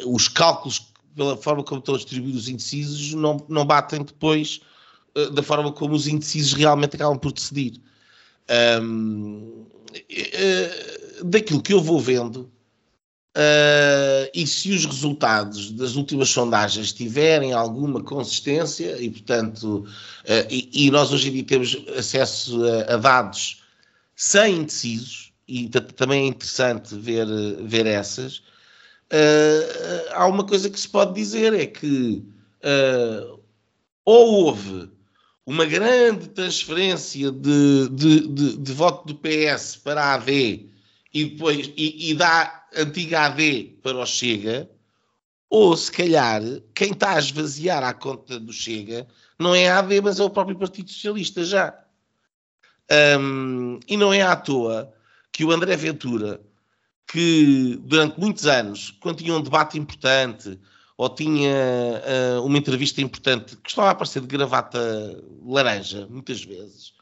os 0.04 0.28
cálculos, 0.28 0.92
pela 1.16 1.36
forma 1.36 1.64
como 1.64 1.78
estão 1.78 1.94
a 1.94 1.98
distribuir 1.98 2.36
os 2.36 2.48
indecisos, 2.48 3.14
não, 3.14 3.44
não 3.48 3.64
batem 3.64 4.02
depois 4.02 4.60
da 5.32 5.42
forma 5.42 5.72
como 5.72 5.94
os 5.94 6.06
indecisos 6.06 6.52
realmente 6.52 6.96
acabam 6.96 7.18
por 7.18 7.32
decidir. 7.32 7.80
Um, 8.82 9.66
daquilo 11.24 11.62
que 11.62 11.72
eu 11.72 11.80
vou 11.80 12.00
vendo, 12.00 12.50
Uh, 13.34 14.28
e 14.34 14.46
se 14.46 14.70
os 14.72 14.84
resultados 14.84 15.70
das 15.70 15.96
últimas 15.96 16.28
sondagens 16.28 16.92
tiverem 16.92 17.54
alguma 17.54 18.02
consistência, 18.02 19.00
e 19.00 19.08
portanto, 19.08 19.86
uh, 19.86 20.46
e, 20.50 20.68
e, 20.86 20.90
nós 20.90 21.10
hoje 21.10 21.30
em 21.30 21.32
dia 21.32 21.44
temos 21.44 21.74
acesso 21.96 22.62
a, 22.62 22.92
a 22.92 22.96
dados 22.98 23.62
sem 24.14 24.56
indecisos, 24.56 25.32
e 25.48 25.66
também 25.70 26.24
é 26.24 26.26
interessante 26.26 26.94
ver, 26.94 27.26
ver 27.62 27.86
essas, 27.86 28.36
uh, 28.36 30.12
há 30.12 30.26
uma 30.26 30.44
coisa 30.44 30.68
que 30.68 30.78
se 30.78 30.88
pode 30.88 31.14
dizer: 31.14 31.54
é 31.54 31.66
que 31.66 32.22
ou 34.04 34.44
houve 34.44 34.90
uma 35.46 35.64
grande 35.64 36.28
transferência 36.28 37.32
de, 37.32 37.88
de, 37.88 38.28
de, 38.28 38.56
de 38.58 38.72
voto 38.72 39.06
do 39.06 39.14
PS 39.14 39.76
para 39.76 40.04
a 40.04 40.14
AD 40.14 40.70
e 41.12 41.24
depois 41.26 41.70
e, 41.76 42.10
e 42.10 42.14
dá 42.14 42.66
antiga 42.76 43.26
AD 43.26 43.78
para 43.82 43.98
o 43.98 44.06
Chega, 44.06 44.70
ou 45.50 45.76
se 45.76 45.92
calhar 45.92 46.42
quem 46.74 46.92
está 46.92 47.14
a 47.14 47.18
esvaziar 47.18 47.84
à 47.84 47.92
conta 47.92 48.40
do 48.40 48.52
Chega 48.52 49.06
não 49.38 49.54
é 49.54 49.68
a 49.68 49.78
AD, 49.80 50.00
mas 50.00 50.20
é 50.20 50.24
o 50.24 50.30
próprio 50.30 50.56
Partido 50.56 50.90
Socialista 50.90 51.44
já. 51.44 51.78
Um, 53.18 53.80
e 53.88 53.96
não 53.96 54.12
é 54.12 54.22
à 54.22 54.36
toa 54.36 54.92
que 55.32 55.44
o 55.44 55.50
André 55.50 55.76
Ventura, 55.76 56.40
que 57.06 57.78
durante 57.82 58.20
muitos 58.20 58.46
anos, 58.46 58.90
quando 59.00 59.18
tinha 59.18 59.34
um 59.34 59.40
debate 59.40 59.78
importante 59.78 60.58
ou 60.96 61.08
tinha 61.08 61.52
uh, 62.36 62.44
uma 62.44 62.58
entrevista 62.58 63.00
importante, 63.00 63.56
que 63.56 63.70
estava 63.70 63.88
a 63.88 63.90
aparecer 63.92 64.20
de 64.20 64.28
gravata 64.28 64.78
laranja, 65.44 66.06
muitas 66.08 66.44
vezes, 66.44 66.92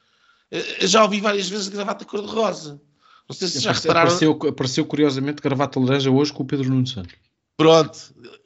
uh, 0.52 0.87
já 0.87 1.02
ouvi 1.02 1.21
várias 1.21 1.49
vezes 1.49 1.67
de 1.67 1.73
gravata 1.73 2.05
cor-de-rosa. 2.05 2.81
Não 3.30 3.34
sei 3.37 3.46
se 3.46 3.60
já 3.60 3.70
repararam. 3.70 4.08
Apareceu, 4.08 4.38
apareceu 4.49 4.84
curiosamente 4.84 5.40
gravata 5.40 5.78
laranja 5.78 6.10
hoje 6.10 6.32
com 6.32 6.42
o 6.42 6.46
Pedro 6.46 6.68
Nuno 6.68 6.84
Santos. 6.84 7.14
Pronto, 7.56 7.96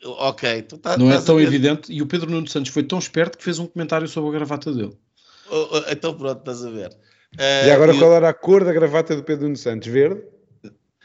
ok. 0.05 0.59
Então 0.59 0.79
tá, 0.79 0.99
não 0.99 1.11
é 1.11 1.19
tão 1.23 1.41
evidente. 1.41 1.91
E 1.91 2.03
o 2.03 2.07
Pedro 2.07 2.31
Nuno 2.31 2.47
Santos 2.47 2.71
foi 2.71 2.83
tão 2.83 2.99
esperto 2.99 3.39
que 3.39 3.45
fez 3.45 3.59
um 3.59 3.67
comentário 3.67 4.07
sobre 4.07 4.29
a 4.29 4.33
gravata 4.35 4.71
dele. 4.71 4.95
Oh, 5.51 5.69
oh, 5.73 5.91
então 5.91 6.13
pronto, 6.13 6.39
estás 6.39 6.63
a 6.67 6.71
ver. 6.71 6.91
Uh, 7.35 7.67
e 7.67 7.71
agora 7.71 7.97
qual 7.97 8.13
era 8.13 8.29
a 8.29 8.35
cor 8.35 8.63
da 8.63 8.75
gravata 8.75 9.17
do 9.17 9.25
Pedro 9.25 9.45
Nuno 9.45 9.57
Santos? 9.57 9.89
Verde? 9.89 10.21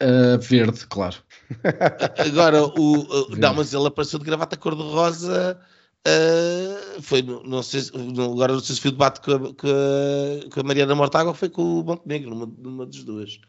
Uh, 0.02 0.38
verde, 0.42 0.86
claro. 0.88 1.16
agora, 2.18 2.66
o, 2.66 2.98
uh, 2.98 3.36
não, 3.38 3.54
mas 3.54 3.74
ele 3.74 3.88
apareceu 3.88 4.20
de 4.20 4.26
gravata 4.26 4.58
cor-de-rosa. 4.58 5.58
Uh, 6.06 7.02
foi, 7.02 7.22
não 7.22 7.64
sei, 7.64 7.82
agora 7.94 8.52
não 8.52 8.60
sei 8.60 8.76
se 8.76 8.82
foi 8.82 8.90
o 8.90 8.94
debate 8.94 9.22
com 9.22 9.32
a, 9.32 9.40
com 9.40 9.68
a, 9.68 10.50
com 10.50 10.60
a 10.60 10.64
Mariana 10.64 10.96
Mortágua 10.96 11.32
ou 11.32 11.36
foi 11.36 11.48
com 11.48 11.80
o 11.80 11.84
Montenegro, 11.84 12.30
numa, 12.32 12.46
numa 12.46 12.86
das 12.86 13.04
duas 13.06 13.40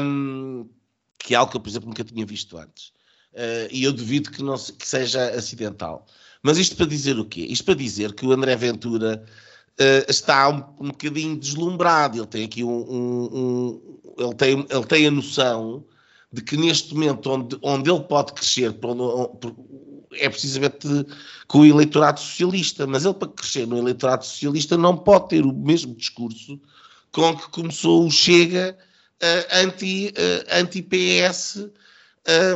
um, 0.00 0.68
que 1.18 1.34
é 1.34 1.36
algo 1.36 1.50
que 1.50 1.56
eu, 1.56 1.60
por 1.60 1.68
exemplo, 1.68 1.88
nunca 1.88 2.04
tinha 2.04 2.24
visto 2.26 2.56
antes. 2.56 2.88
Uh, 3.32 3.68
e 3.70 3.84
eu 3.84 3.92
duvido 3.92 4.30
que, 4.30 4.42
não, 4.42 4.56
que 4.56 4.86
seja 4.86 5.30
acidental. 5.30 6.06
Mas 6.42 6.58
isto 6.58 6.76
para 6.76 6.86
dizer 6.86 7.18
o 7.18 7.24
quê? 7.24 7.46
Isto 7.48 7.64
para 7.64 7.74
dizer 7.74 8.12
que 8.12 8.26
o 8.26 8.32
André 8.32 8.54
Ventura 8.54 9.24
uh, 9.80 10.10
está 10.10 10.48
um, 10.48 10.86
um 10.86 10.88
bocadinho 10.88 11.36
deslumbrado. 11.36 12.18
Ele 12.18 12.26
tem 12.26 12.44
aqui 12.44 12.62
um, 12.62 12.70
um, 12.70 13.24
um, 13.32 13.98
ele, 14.18 14.34
tem, 14.34 14.66
ele 14.68 14.86
tem 14.86 15.06
a 15.06 15.10
noção 15.10 15.84
de 16.32 16.42
que 16.42 16.56
neste 16.56 16.94
momento 16.94 17.30
onde, 17.30 17.58
onde 17.62 17.90
ele 17.90 18.02
pode 18.02 18.32
crescer 18.32 18.76
onde, 18.82 19.50
é 20.16 20.28
precisamente 20.28 20.86
com 21.46 21.60
o 21.60 21.66
eleitorado 21.66 22.20
socialista, 22.20 22.86
mas 22.86 23.04
ele 23.04 23.14
para 23.14 23.28
crescer 23.28 23.66
no 23.66 23.78
eleitorado 23.78 24.24
socialista 24.24 24.76
não 24.76 24.96
pode 24.96 25.28
ter 25.28 25.44
o 25.44 25.52
mesmo 25.52 25.94
discurso 25.94 26.60
com 27.12 27.36
que 27.36 27.48
começou 27.50 28.06
o 28.06 28.10
Chega 28.10 28.76
uh, 29.22 29.56
anti, 29.64 30.08
uh, 30.08 30.60
anti-PS 30.60 31.68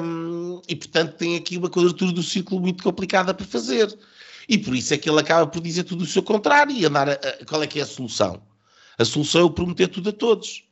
um, 0.02 0.62
e, 0.66 0.74
portanto, 0.74 1.16
tem 1.16 1.36
aqui 1.36 1.58
uma 1.58 1.68
quadratura 1.68 2.12
do 2.12 2.22
círculo 2.22 2.60
muito 2.60 2.82
complicada 2.82 3.34
para 3.34 3.46
fazer. 3.46 3.96
E 4.48 4.56
por 4.56 4.74
isso 4.74 4.94
é 4.94 4.98
que 4.98 5.08
ele 5.08 5.20
acaba 5.20 5.46
por 5.46 5.60
dizer 5.60 5.84
tudo 5.84 6.04
o 6.04 6.06
seu 6.06 6.22
contrário 6.22 6.74
e 6.74 6.86
andar. 6.86 7.08
A, 7.08 7.12
a, 7.12 7.44
qual 7.44 7.62
é 7.62 7.66
que 7.66 7.78
é 7.78 7.82
a 7.82 7.86
solução? 7.86 8.42
A 8.96 9.04
solução 9.04 9.42
é 9.42 9.44
o 9.44 9.50
prometer 9.50 9.88
tudo 9.88 10.08
a 10.08 10.12
todos. 10.12 10.64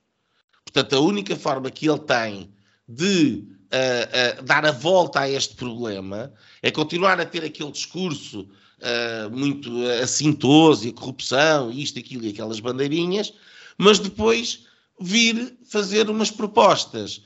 Portanto, 0.64 0.97
a 0.97 1.00
única 1.00 1.37
forma 1.37 1.71
que 1.71 1.88
ele 1.88 2.00
tem 2.00 2.50
de 2.88 3.45
uh, 3.66 4.40
uh, 4.40 4.43
dar 4.43 4.64
a 4.64 4.73
volta 4.73 5.21
a 5.21 5.31
este 5.31 5.55
problema 5.55 6.33
é 6.62 6.71
continuar 6.71 7.21
a 7.21 7.26
ter 7.26 7.45
aquele 7.45 7.71
discurso 7.71 8.49
uh, 8.81 9.31
muito 9.31 9.71
assintoso 10.02 10.87
e 10.87 10.90
a 10.90 10.93
corrupção, 10.93 11.71
isto, 11.71 11.99
aquilo 11.99 12.25
e 12.25 12.31
aquelas 12.31 12.61
bandeirinhas, 12.61 13.33
mas 13.76 13.99
depois 13.99 14.64
vir 15.00 15.55
fazer 15.68 16.08
umas 16.11 16.30
propostas 16.30 17.23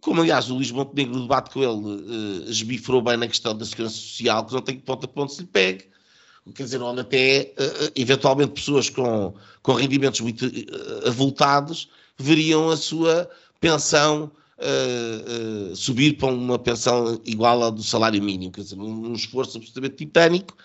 como 0.00 0.20
aliás 0.20 0.50
o 0.50 0.54
Luís 0.54 0.70
Montenegro 0.70 1.14
no 1.14 1.22
debate 1.22 1.50
com 1.50 1.62
ele 1.62 1.70
uh, 1.70 2.50
esbifrou 2.50 3.02
bem 3.02 3.16
na 3.16 3.26
questão 3.26 3.56
da 3.56 3.64
segurança 3.64 3.96
social, 3.96 4.44
que 4.46 4.52
não 4.52 4.62
tem 4.62 4.78
ponto 4.78 5.04
a 5.04 5.08
ponto 5.08 5.32
se 5.32 5.42
lhe 5.42 5.48
pegue. 5.48 5.90
Quer 6.54 6.64
dizer, 6.64 6.82
onde 6.82 7.00
até, 7.00 7.54
uh, 7.58 7.92
eventualmente, 7.94 8.52
pessoas 8.52 8.90
com, 8.90 9.34
com 9.62 9.74
rendimentos 9.74 10.20
muito 10.20 10.46
uh, 10.46 11.08
avultados 11.08 11.88
veriam 12.18 12.70
a 12.70 12.76
sua 12.76 13.28
pensão 13.60 14.30
uh, 14.58 15.76
subir 15.76 16.16
para 16.16 16.32
uma 16.32 16.58
pensão 16.58 17.20
igual 17.24 17.62
à 17.62 17.70
do 17.70 17.82
salário 17.82 18.22
mínimo. 18.22 18.52
Quer 18.52 18.62
dizer, 18.62 18.78
um, 18.78 19.10
um 19.10 19.14
esforço 19.14 19.58
absolutamente 19.58 19.96
titânico 19.96 20.56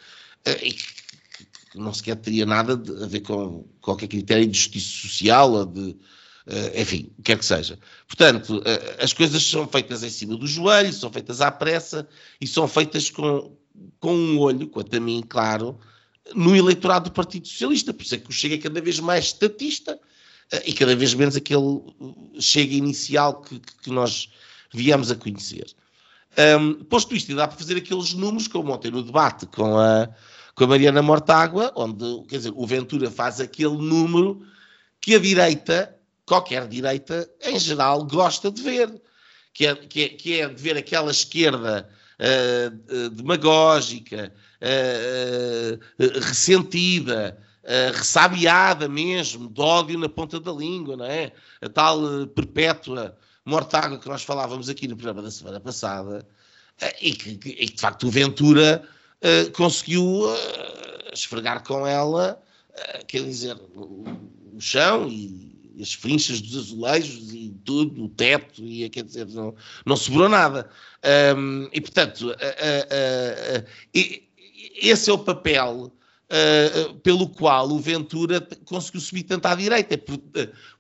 e 0.64 0.74
que, 0.74 1.46
que, 1.72 1.78
não 1.78 1.94
sequer 1.94 2.16
teria 2.16 2.46
nada 2.46 2.74
a 2.74 3.08
ver 3.08 3.20
com 3.22 3.66
qualquer 3.82 4.08
critério 4.08 4.48
de 4.48 4.58
justiça 4.58 5.08
social 5.08 5.52
ou 5.52 5.66
de 5.66 5.90
Uh, 5.92 6.17
enfim, 6.76 7.12
o 7.14 7.16
que 7.18 7.24
quer 7.24 7.38
que 7.38 7.46
seja. 7.46 7.78
Portanto, 8.08 8.60
uh, 8.60 9.04
as 9.04 9.12
coisas 9.14 9.44
são 9.44 9.68
feitas 9.68 10.04
em 10.04 10.10
cima 10.10 10.36
do 10.36 10.48
joelho, 10.48 10.94
são 10.94 11.12
feitas 11.12 11.42
à 11.42 11.52
pressa 11.52 12.08
e 12.40 12.48
são 12.48 12.68
feitas 12.68 13.10
com, 13.10 13.52
com 14.00 14.16
um 14.16 14.40
olho, 14.40 14.68
quanto 14.68 14.96
a 14.96 15.00
mim, 15.00 15.22
claro, 15.28 15.78
no 16.34 16.56
eleitorado 16.56 17.10
do 17.10 17.14
Partido 17.14 17.48
Socialista. 17.48 17.94
Por 17.94 18.04
isso 18.04 18.16
é 18.16 18.18
que 18.18 18.30
o 18.30 18.34
Chega 18.34 18.56
é 18.56 18.58
cada 18.58 18.80
vez 18.80 19.00
mais 19.00 19.26
estatista 19.26 19.96
uh, 19.96 20.62
e 20.66 20.74
cada 20.74 20.96
vez 20.96 21.14
menos 21.14 21.36
aquele 21.36 21.82
Chega 22.40 22.76
inicial 22.76 23.42
que, 23.42 23.60
que 23.84 23.90
nós 23.90 24.30
viemos 24.74 25.12
a 25.12 25.16
conhecer. 25.16 25.68
Um, 26.60 26.84
posto 26.84 27.16
isto, 27.16 27.36
dá 27.36 27.48
para 27.48 27.58
fazer 27.58 27.78
aqueles 27.78 28.14
números, 28.14 28.48
como 28.48 28.72
ontem 28.72 28.92
no 28.92 29.02
debate 29.02 29.48
com 29.48 29.78
a, 29.78 30.08
com 30.54 30.64
a 30.66 30.68
Mariana 30.68 31.02
Mortágua, 31.02 31.74
onde, 31.76 32.24
quer 32.28 32.38
dizer, 32.38 32.54
o 32.56 32.66
Ventura 32.68 33.10
faz 33.10 33.42
aquele 33.42 33.76
número 33.78 34.46
que 35.02 35.16
a 35.16 35.20
direita 35.20 35.97
qualquer 36.28 36.68
direita, 36.68 37.28
em 37.42 37.58
geral, 37.58 38.06
gosta 38.06 38.52
de 38.52 38.62
ver, 38.62 39.02
que 39.54 39.66
é, 39.66 39.76
que 39.76 40.04
é, 40.04 40.10
que 40.10 40.42
é 40.42 40.50
de 40.50 40.62
ver 40.62 40.78
aquela 40.78 41.10
esquerda 41.10 41.90
uh, 42.20 43.10
demagógica, 43.12 44.32
uh, 44.62 46.20
ressentida, 46.20 47.40
ressabiada 47.94 48.88
mesmo, 48.88 49.50
de 49.50 49.60
ódio 49.60 50.00
na 50.00 50.08
ponta 50.08 50.40
da 50.40 50.54
língua, 50.54 50.96
não 50.96 51.06
é? 51.06 51.34
A 51.62 51.68
tal 51.68 52.00
perpétua 52.28 53.18
mortágua 53.44 53.98
que 53.98 54.08
nós 54.08 54.24
falávamos 54.24 54.70
aqui 54.70 54.88
no 54.88 54.96
programa 54.96 55.22
da 55.22 55.32
semana 55.32 55.60
passada, 55.60 56.26
e 57.02 57.14
que, 57.14 57.36
que, 57.36 57.66
de 57.66 57.82
facto 57.82 58.08
o 58.08 58.10
Ventura 58.10 58.88
conseguiu 59.54 60.28
esfregar 61.12 61.62
com 61.62 61.86
ela, 61.86 62.42
quer 63.06 63.24
dizer, 63.24 63.58
o 63.76 64.06
chão 64.62 65.10
e 65.10 65.57
as 65.82 65.94
frinchas 65.94 66.42
dos 66.42 66.58
azulejos 66.58 67.34
e 67.34 67.54
tudo, 67.64 68.06
o 68.06 68.10
teto, 68.10 68.64
e 68.64 68.90
quer 68.90 69.04
dizer, 69.04 69.28
não, 69.28 69.54
não 69.86 69.96
sobrou 69.96 70.30
nada. 70.30 70.70
Um, 71.38 71.70
e 71.72 71.82
portanto, 71.82 72.28
uh, 72.28 72.32
uh, 72.32 73.64
uh, 73.64 73.66
esse 74.82 75.10
é 75.10 75.14
o 75.14 75.20
papel 75.20 75.94
pelo 77.04 77.30
qual 77.30 77.70
o 77.70 77.80
Ventura 77.80 78.46
conseguiu 78.66 79.00
subir 79.00 79.24
tanto 79.24 79.46
à 79.46 79.56
direita, 79.56 79.98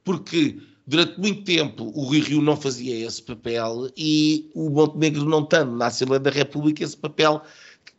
porque 0.03 0.57
durante 0.85 1.17
muito 1.17 1.43
tempo 1.43 1.89
o 1.95 2.03
Rui 2.03 2.19
Rio 2.19 2.41
não 2.41 2.57
fazia 2.57 3.05
esse 3.05 3.23
papel 3.23 3.89
e 3.95 4.51
o 4.53 4.69
Montenegro 4.69 5.23
não 5.23 5.45
tanto. 5.45 5.71
Na 5.71 5.87
Assembleia 5.87 6.19
da 6.19 6.29
República 6.29 6.83
esse 6.83 6.97
papel 6.97 7.41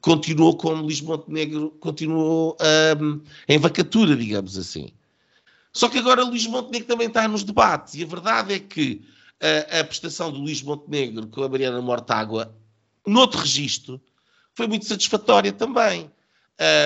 continuou 0.00 0.56
como 0.56 0.82
Luís 0.82 1.00
Montenegro 1.00 1.70
continuou 1.80 2.56
um, 3.00 3.20
em 3.48 3.58
vacatura, 3.58 4.14
digamos 4.14 4.58
assim. 4.58 4.90
Só 5.78 5.88
que 5.88 5.98
agora 5.98 6.24
Luís 6.24 6.44
Montenegro 6.44 6.88
também 6.88 7.06
está 7.06 7.28
nos 7.28 7.44
debates, 7.44 7.94
e 7.94 8.02
a 8.02 8.06
verdade 8.06 8.52
é 8.52 8.58
que 8.58 9.00
a, 9.40 9.78
a 9.78 9.84
prestação 9.84 10.32
do 10.32 10.40
Luís 10.40 10.60
Montenegro 10.60 11.28
com 11.28 11.44
a 11.44 11.48
Mariana 11.48 11.80
Mortágua, 11.80 12.52
noutro 13.06 13.38
registro, 13.38 14.00
foi 14.56 14.66
muito 14.66 14.86
satisfatória 14.86 15.52
também. 15.52 16.10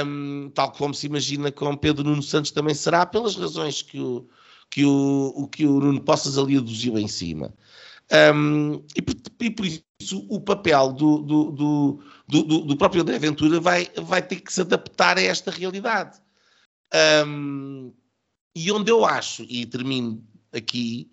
Um, 0.04 0.50
tal 0.54 0.70
como 0.72 0.92
se 0.92 1.06
imagina 1.06 1.50
com 1.50 1.74
Pedro 1.74 2.04
Nuno 2.04 2.22
Santos 2.22 2.50
também 2.50 2.74
será, 2.74 3.06
pelas 3.06 3.34
razões 3.34 3.80
que 3.80 3.98
o, 3.98 4.28
que 4.68 4.84
o, 4.84 5.32
o 5.36 5.48
que 5.48 5.64
o 5.64 5.80
Nuno 5.80 6.02
Poças 6.02 6.36
ali 6.36 6.58
aduziu 6.58 6.98
em 6.98 7.08
cima. 7.08 7.50
Um, 8.34 8.84
e, 8.94 9.00
por, 9.00 9.14
e, 9.40 9.50
por, 9.50 9.64
isso 9.64 10.26
o 10.28 10.38
papel 10.38 10.92
do, 10.92 11.16
do, 11.20 11.50
do, 11.50 12.00
do, 12.28 12.42
do 12.42 12.76
próprio 12.76 13.00
André 13.00 13.18
Ventura 13.18 13.58
vai, 13.58 13.88
vai 14.02 14.20
ter 14.20 14.36
que 14.36 14.52
se 14.52 14.60
adaptar 14.60 15.16
a 15.16 15.22
esta 15.22 15.50
realidade. 15.50 16.20
Um, 17.26 17.90
e 18.54 18.70
onde 18.70 18.90
eu 18.90 19.04
acho, 19.04 19.44
e 19.48 19.66
termino 19.66 20.22
aqui, 20.52 21.10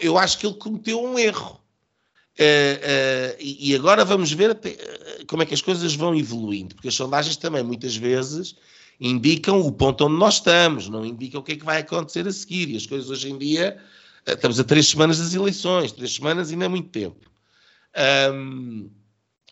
eu 0.00 0.18
acho 0.18 0.38
que 0.38 0.46
ele 0.46 0.56
cometeu 0.56 1.02
um 1.02 1.18
erro. 1.18 1.60
Uh, 2.38 2.42
uh, 2.42 3.36
e, 3.38 3.76
agora 3.76 4.04
vamos 4.04 4.32
ver 4.32 4.50
até, 4.50 4.70
uh, 4.70 5.26
como 5.26 5.42
é 5.42 5.46
que 5.46 5.54
as 5.54 5.62
coisas 5.62 5.94
vão 5.94 6.16
evoluindo, 6.16 6.74
porque 6.74 6.88
as 6.88 6.94
sondagens 6.94 7.36
também 7.36 7.62
muitas 7.62 7.94
vezes 7.94 8.56
indicam 9.00 9.60
o 9.60 9.70
ponto 9.70 10.04
onde 10.04 10.16
nós 10.16 10.34
estamos, 10.34 10.88
não 10.88 11.04
indicam 11.04 11.40
o 11.40 11.44
que 11.44 11.52
é 11.52 11.56
que 11.56 11.64
vai 11.64 11.78
acontecer 11.78 12.26
a 12.26 12.32
seguir. 12.32 12.70
E 12.70 12.76
as 12.76 12.86
coisas 12.86 13.08
hoje 13.08 13.30
em 13.30 13.38
dia, 13.38 13.80
estamos 14.26 14.58
a 14.58 14.64
três 14.64 14.88
semanas 14.88 15.18
das 15.18 15.32
eleições, 15.32 15.92
três 15.92 16.14
semanas 16.14 16.50
ainda 16.50 16.64
é 16.64 16.68
muito 16.68 16.88
tempo. 16.88 17.30
Um, 18.32 18.90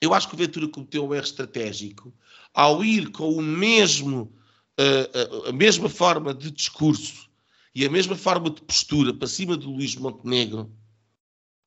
eu 0.01 0.13
acho 0.13 0.29
que 0.29 0.35
o 0.35 0.39
Ventura 0.39 0.67
cometeu 0.67 1.07
um 1.07 1.15
erro 1.15 1.25
estratégico 1.25 2.13
ao 2.53 2.85
ir 2.85 3.11
com 3.11 3.33
o 3.33 3.43
mesmo 3.43 4.33
a, 4.79 5.51
a, 5.51 5.53
mesma 5.53 5.89
forma 5.89 6.33
de 6.33 6.51
discurso 6.51 7.29
e 7.75 7.85
a 7.85 7.91
mesma 7.91 8.17
forma 8.17 8.51
de 8.51 8.63
postura 8.63 9.13
para 9.13 9.29
cima 9.29 9.57
do 9.57 9.71
Luís 9.71 9.95
Montenegro 9.97 10.71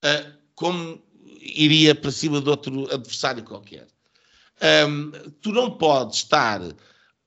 uh, 0.03 0.37
como 0.55 1.03
iria 1.41 1.93
para 1.93 2.11
cima 2.11 2.41
de 2.41 2.49
outro 2.49 2.91
adversário 2.91 3.43
qualquer. 3.43 3.87
Um, 4.87 5.11
tu 5.41 5.51
não 5.51 5.77
podes 5.77 6.19
estar 6.19 6.61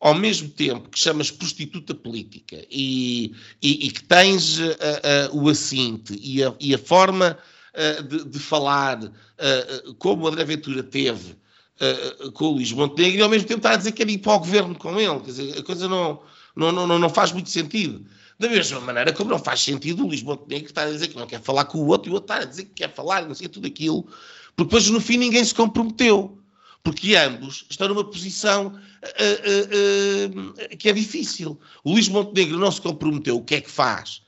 ao 0.00 0.14
mesmo 0.14 0.48
tempo 0.48 0.88
que 0.88 0.98
chamas 0.98 1.30
prostituta 1.30 1.94
política 1.94 2.64
e, 2.70 3.34
e, 3.60 3.86
e 3.86 3.90
que 3.90 4.02
tens 4.04 4.58
uh, 4.58 4.62
uh, 5.32 5.42
o 5.42 5.48
assinte 5.48 6.18
e 6.20 6.42
a, 6.42 6.54
e 6.58 6.74
a 6.74 6.78
forma 6.78 7.38
uh, 7.74 8.02
de, 8.02 8.24
de, 8.24 8.38
falar 8.38 8.98
como 9.98 10.26
André 10.26 10.44
Ventura 10.44 10.82
teve 10.82 11.36
uh, 11.80 12.32
com 12.32 12.46
o 12.46 12.50
Luís 12.52 12.72
Montenegro 12.72 13.18
e 13.18 13.22
ao 13.22 13.28
mesmo 13.28 13.48
tempo 13.48 13.58
está 13.58 13.72
a 13.72 13.76
dizer 13.76 13.92
que 13.92 14.04
quer 14.04 14.10
ir 14.10 14.18
para 14.18 14.34
o 14.34 14.38
governo 14.38 14.74
com 14.74 14.98
ele. 14.98 15.20
Quer 15.20 15.30
dizer, 15.30 15.58
a 15.58 15.62
coisa 15.62 15.88
não, 15.88 16.20
não, 16.54 16.72
não, 16.72 16.98
não 16.98 17.08
faz 17.08 17.32
muito 17.32 17.50
sentido. 17.50 18.04
Da 18.38 18.48
mesma 18.48 18.80
maneira 18.80 19.12
como 19.12 19.30
não 19.30 19.38
faz 19.38 19.60
sentido 19.60 20.04
o 20.04 20.06
Luís 20.06 20.22
Montenegro 20.22 20.68
estar 20.68 20.86
a 20.86 20.90
dizer 20.90 21.08
que 21.08 21.16
não 21.16 21.26
quer 21.26 21.40
falar 21.40 21.64
com 21.64 21.78
o 21.78 21.88
outro 21.88 22.08
e 22.08 22.12
o 22.12 22.14
outro 22.14 22.32
estar 22.32 22.46
a 22.46 22.48
dizer 22.48 22.64
que 22.64 22.74
quer 22.74 22.94
falar, 22.94 23.26
não 23.26 23.34
sei 23.34 23.48
tudo 23.48 23.66
aquilo, 23.66 24.04
porque 24.54 24.70
depois 24.70 24.88
no 24.90 25.00
fim 25.00 25.16
ninguém 25.16 25.44
se 25.44 25.54
comprometeu. 25.54 26.34
Porque 26.82 27.16
ambos 27.16 27.66
estão 27.68 27.88
numa 27.88 28.04
posição 28.04 28.68
uh, 28.68 30.72
uh, 30.72 30.76
que 30.76 30.88
é 30.88 30.92
difícil. 30.92 31.58
O 31.82 31.92
Luís 31.92 32.08
Montenegro 32.08 32.56
não 32.56 32.70
se 32.70 32.80
comprometeu. 32.80 33.36
O 33.36 33.44
que 33.44 33.56
é 33.56 33.60
que 33.60 33.70
faz? 33.70 34.22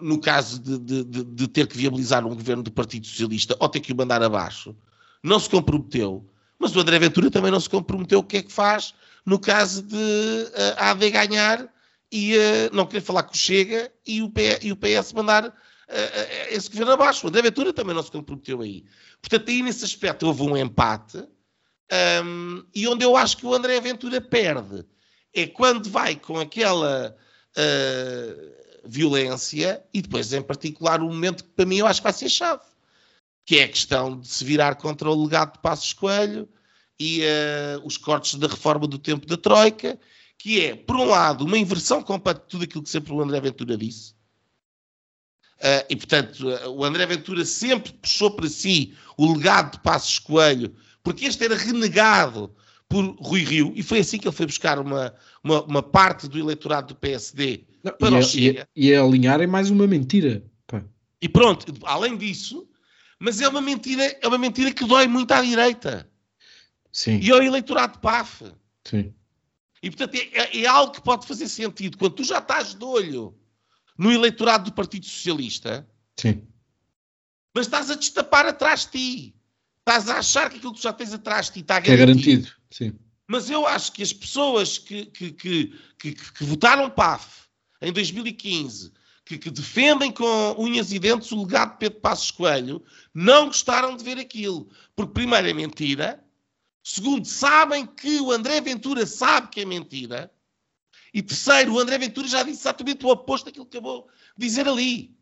No 0.00 0.20
caso 0.20 0.60
de, 0.60 0.78
de, 0.78 1.24
de 1.24 1.48
ter 1.48 1.66
que 1.66 1.76
viabilizar 1.76 2.24
um 2.24 2.34
governo 2.34 2.62
do 2.62 2.70
Partido 2.70 3.06
Socialista 3.06 3.56
ou 3.58 3.68
ter 3.68 3.80
que 3.80 3.92
o 3.92 3.96
mandar 3.96 4.22
abaixo, 4.22 4.74
não 5.22 5.38
se 5.38 5.50
comprometeu 5.50 6.24
mas 6.64 6.74
o 6.74 6.80
André 6.80 6.98
Ventura 6.98 7.30
também 7.30 7.50
não 7.50 7.60
se 7.60 7.68
comprometeu 7.68 8.20
o 8.20 8.24
que 8.24 8.38
é 8.38 8.42
que 8.42 8.50
faz 8.50 8.94
no 9.24 9.38
caso 9.38 9.82
de 9.82 9.96
uh, 9.96 10.74
a 10.78 10.92
AD 10.92 11.10
ganhar 11.10 11.68
e 12.10 12.34
uh, 12.36 12.74
não 12.74 12.86
querer 12.86 13.02
falar 13.02 13.22
com 13.24 13.34
o 13.34 13.36
Chega 13.36 13.92
e 14.06 14.22
o, 14.22 14.30
P, 14.30 14.60
e 14.62 14.72
o 14.72 14.76
PS 14.76 15.12
mandar 15.12 15.46
uh, 15.46 15.52
esse 16.48 16.70
governo 16.70 16.92
abaixo. 16.92 17.26
O 17.26 17.28
André 17.28 17.42
Ventura 17.42 17.70
também 17.70 17.94
não 17.94 18.02
se 18.02 18.10
comprometeu 18.10 18.62
aí. 18.62 18.82
Portanto, 19.20 19.50
aí 19.50 19.62
nesse 19.62 19.84
aspecto 19.84 20.26
houve 20.26 20.42
um 20.42 20.56
empate 20.56 21.18
um, 21.18 21.26
ehm, 21.90 22.62
e 22.74 22.88
onde 22.88 23.04
eu 23.04 23.14
acho 23.14 23.36
que 23.36 23.44
o 23.44 23.52
André 23.52 23.78
Ventura 23.80 24.22
perde 24.22 24.86
é 25.34 25.46
quando 25.46 25.90
vai 25.90 26.16
com 26.16 26.40
aquela 26.40 27.14
violência 28.84 29.84
e 29.92 30.00
depois, 30.00 30.32
em 30.32 30.42
particular, 30.42 31.02
o 31.02 31.06
momento 31.06 31.44
que 31.44 31.50
para 31.50 31.66
mim 31.66 31.76
eu 31.76 31.86
acho 31.86 32.00
que 32.00 32.04
vai 32.04 32.12
ser 32.12 32.28
chave 32.28 32.62
que 33.44 33.58
é 33.58 33.64
a 33.64 33.68
questão 33.68 34.18
de 34.18 34.28
se 34.28 34.44
virar 34.44 34.76
contra 34.76 35.10
o 35.10 35.24
legado 35.24 35.54
de 35.54 35.58
Passos 35.60 35.92
Coelho 35.92 36.48
e 36.98 37.22
uh, 37.22 37.84
os 37.84 37.96
cortes 37.96 38.36
da 38.36 38.46
reforma 38.46 38.86
do 38.86 38.98
tempo 38.98 39.26
da 39.26 39.36
Troika, 39.36 39.98
que 40.38 40.60
é, 40.60 40.74
por 40.74 40.96
um 40.96 41.04
lado, 41.04 41.44
uma 41.44 41.58
inversão 41.58 42.02
completa 42.02 42.40
de 42.40 42.48
tudo 42.48 42.64
aquilo 42.64 42.82
que 42.82 42.90
sempre 42.90 43.12
o 43.12 43.20
André 43.20 43.40
Ventura 43.40 43.76
disse. 43.76 44.14
Uh, 45.58 45.84
e, 45.88 45.96
portanto, 45.96 46.48
uh, 46.48 46.70
o 46.70 46.84
André 46.84 47.06
Ventura 47.06 47.44
sempre 47.44 47.92
puxou 47.92 48.30
para 48.30 48.48
si 48.48 48.94
o 49.16 49.32
legado 49.32 49.72
de 49.72 49.82
Passos 49.82 50.18
Coelho, 50.18 50.74
porque 51.02 51.26
este 51.26 51.44
era 51.44 51.56
renegado 51.56 52.54
por 52.88 53.04
Rui 53.18 53.42
Rio, 53.42 53.72
e 53.74 53.82
foi 53.82 54.00
assim 54.00 54.18
que 54.18 54.28
ele 54.28 54.36
foi 54.36 54.46
buscar 54.46 54.78
uma, 54.78 55.14
uma, 55.42 55.62
uma 55.64 55.82
parte 55.82 56.28
do 56.28 56.38
eleitorado 56.38 56.88
do 56.88 56.94
PSD 56.94 57.64
Não, 57.82 57.92
para 57.92 58.16
e, 58.16 58.18
o 58.18 58.22
Chega. 58.22 58.68
E, 58.74 58.88
e 58.88 58.94
alinhar 58.94 59.40
é 59.40 59.46
mais 59.46 59.70
uma 59.70 59.86
mentira. 59.86 60.44
Pá. 60.66 60.82
E 61.20 61.28
pronto, 61.28 61.72
além 61.84 62.16
disso, 62.16 62.68
mas 63.24 63.40
é 63.40 63.48
uma 63.48 63.62
mentira, 63.62 64.18
é 64.20 64.28
uma 64.28 64.36
mentira 64.36 64.70
que 64.70 64.84
dói 64.84 65.06
muito 65.08 65.32
à 65.32 65.40
direita. 65.40 66.06
Sim. 66.92 67.18
E 67.20 67.32
ao 67.32 67.42
eleitorado 67.42 67.94
de 67.94 68.00
PAF. 68.00 68.44
Sim. 68.84 69.14
E 69.82 69.90
portanto 69.90 70.14
é, 70.14 70.40
é, 70.40 70.60
é, 70.60 70.66
algo 70.66 70.92
que 70.92 71.00
pode 71.00 71.26
fazer 71.26 71.48
sentido. 71.48 71.96
Quando 71.96 72.16
tu 72.16 72.22
já 72.22 72.38
estás 72.38 72.74
de 72.74 72.84
olho 72.84 73.34
no 73.96 74.12
eleitorado 74.12 74.66
do 74.66 74.74
Partido 74.74 75.06
Socialista, 75.06 75.88
Sim. 76.18 76.46
mas 77.54 77.64
estás 77.64 77.90
a 77.90 77.94
destapar 77.94 78.44
atrás 78.44 78.80
de 78.80 78.90
ti. 78.90 79.36
Estás 79.78 80.10
a 80.10 80.18
achar 80.18 80.50
que 80.50 80.58
aquilo 80.58 80.74
que 80.74 80.82
já 80.82 80.92
tens 80.92 81.14
atrás 81.14 81.46
de 81.46 81.52
ti 81.52 81.60
está 81.60 81.80
garantido. 81.80 81.94
Que 81.94 82.02
é 82.02 82.06
garantido, 82.06 82.52
sim. 82.70 82.92
Mas 83.26 83.48
eu 83.48 83.66
acho 83.66 83.90
que 83.92 84.02
as 84.02 84.12
pessoas 84.12 84.76
que, 84.76 85.06
que, 85.06 85.32
que, 85.32 85.80
que, 85.98 86.12
que 86.12 86.44
votaram 86.44 86.90
PAF 86.90 87.44
em 87.80 87.90
2015, 87.90 88.92
que, 89.24 89.38
que, 89.38 89.50
defendem 89.50 90.12
com 90.12 90.54
unhas 90.58 90.92
e 90.92 90.98
dentes 90.98 91.32
o 91.32 91.42
legado 91.42 91.72
de 91.72 91.78
Pedro 91.78 92.00
Passos 92.00 92.30
Coelho, 92.30 92.84
não 93.12 93.46
gostaram 93.46 93.96
de 93.96 94.04
ver 94.04 94.18
aquilo. 94.18 94.68
Porque, 94.94 95.14
primeiro, 95.14 95.48
é 95.48 95.52
mentira. 95.52 96.22
Segundo, 96.82 97.24
sabem 97.24 97.86
que 97.86 98.20
o 98.20 98.30
André 98.30 98.60
Ventura 98.60 99.06
sabe 99.06 99.48
que 99.48 99.60
é 99.60 99.64
mentira. 99.64 100.30
E 101.12 101.22
terceiro, 101.22 101.74
o 101.74 101.78
André 101.78 101.96
Ventura 101.96 102.28
já 102.28 102.42
disse 102.42 102.60
exatamente 102.60 103.06
o 103.06 103.08
oposto 103.08 103.46
daquilo 103.46 103.64
que 103.64 103.78
acabou 103.78 104.08
de 104.36 104.46
dizer 104.46 104.68
ali. 104.68 105.16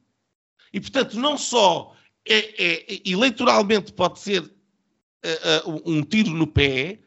E, 0.72 0.80
portanto, 0.80 1.18
não 1.18 1.38
só 1.38 1.94
é, 2.26 2.64
é, 2.64 3.02
eleitoralmente 3.04 3.92
pode 3.92 4.18
ser 4.18 4.42
uh, 4.42 5.70
uh, 5.70 5.82
um 5.84 6.02
tiro 6.02 6.30
no 6.30 6.46
pé, 6.46 7.00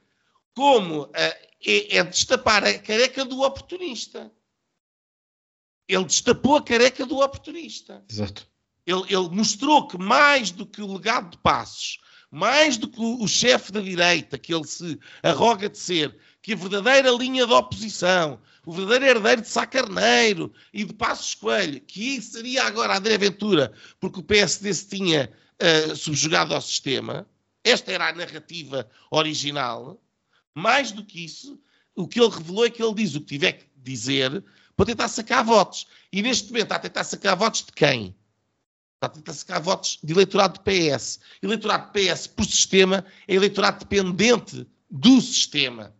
como 0.54 1.04
uh, 1.04 1.10
é, 1.14 1.98
é 1.98 2.04
destapar 2.04 2.64
a 2.64 2.78
careca 2.80 3.26
do 3.26 3.42
oportunista. 3.42 4.32
Ele 5.88 6.06
destapou 6.06 6.58
a 6.58 6.64
careca 6.64 7.06
do 7.06 7.20
oportunista. 7.20 8.04
Exato. 8.10 8.48
Ele, 8.86 9.04
ele, 9.08 9.30
mostrou 9.30 9.88
que 9.88 9.98
mais 9.98 10.52
do 10.52 10.66
que 10.66 10.82
o 10.82 10.94
legado 10.94 11.32
de 11.32 11.38
Passos, 11.38 12.00
mais 12.30 12.78
do 12.78 12.88
que 12.88 13.00
o, 13.00 13.24
o 13.24 13.28
chefe 13.28 13.72
da 13.72 13.80
direita, 13.80 14.38
que 14.38 14.54
ele 14.54 14.66
se 14.66 15.00
arroga 15.24 15.70
de 15.70 15.78
ser, 15.78 16.16
que 16.42 16.54
a 16.54 16.56
verdadeira 16.56 17.10
linha 17.12 17.48
da 17.48 17.58
oposição, 17.58 18.40
o 18.66 18.72
verdadeiro 18.72 19.18
herdeiro 19.18 19.42
de 19.42 19.48
Sá 19.48 19.66
Carneiro 19.66 20.54
e 20.74 20.84
de 20.84 20.94
Passos 20.94 21.34
Coelho, 21.34 21.82
que 21.82 22.22
seria 22.22 22.64
agora 22.64 22.98
André 22.98 23.18
Ventura, 23.18 23.74
porque 24.00 24.20
o 24.20 24.24
PSD 24.24 24.74
se 24.74 24.88
tinha 24.88 25.32
uh, 25.62 25.96
subjugado 25.96 26.54
ao 26.54 26.62
sistema, 26.62 27.28
esta 27.64 27.92
era 27.92 28.10
a 28.10 28.14
narrativa 28.14 28.88
original. 29.10 30.00
Mais 30.54 30.92
do 30.92 31.04
que 31.04 31.26
isso, 31.26 31.60
o 31.96 32.08
que 32.08 32.22
ele 32.22 32.30
revelou 32.30 32.66
é 32.66 32.70
que 32.70 32.84
ele 32.84 32.94
diz 32.94 33.16
o 33.16 33.22
que 33.22 33.28
tiver 33.28 33.54
que 33.54 33.66
dizer 33.76 34.44
para 34.76 34.86
tentar 34.86 35.08
sacar 35.08 35.44
votos. 35.44 35.88
E 36.12 36.22
neste 36.22 36.50
momento 36.50 36.64
está 36.64 36.76
a 36.76 36.80
tentar 36.80 37.04
sacar 37.04 37.36
votos 37.36 37.64
de 37.64 37.72
quem? 37.72 38.16
Está 38.96 39.08
a 39.08 39.10
tentar 39.10 39.34
sacar 39.34 39.62
votos 39.62 40.00
de 40.04 40.14
eleitorado 40.14 40.60
do 40.60 40.62
PS. 40.62 41.20
Eleitorado 41.42 41.88
do 41.88 41.92
PS, 41.94 42.28
por 42.28 42.46
sistema, 42.46 43.06
é 43.28 43.36
eleitorado 43.36 43.80
dependente 43.80 44.68
do 44.90 45.22
sistema. 45.22 45.94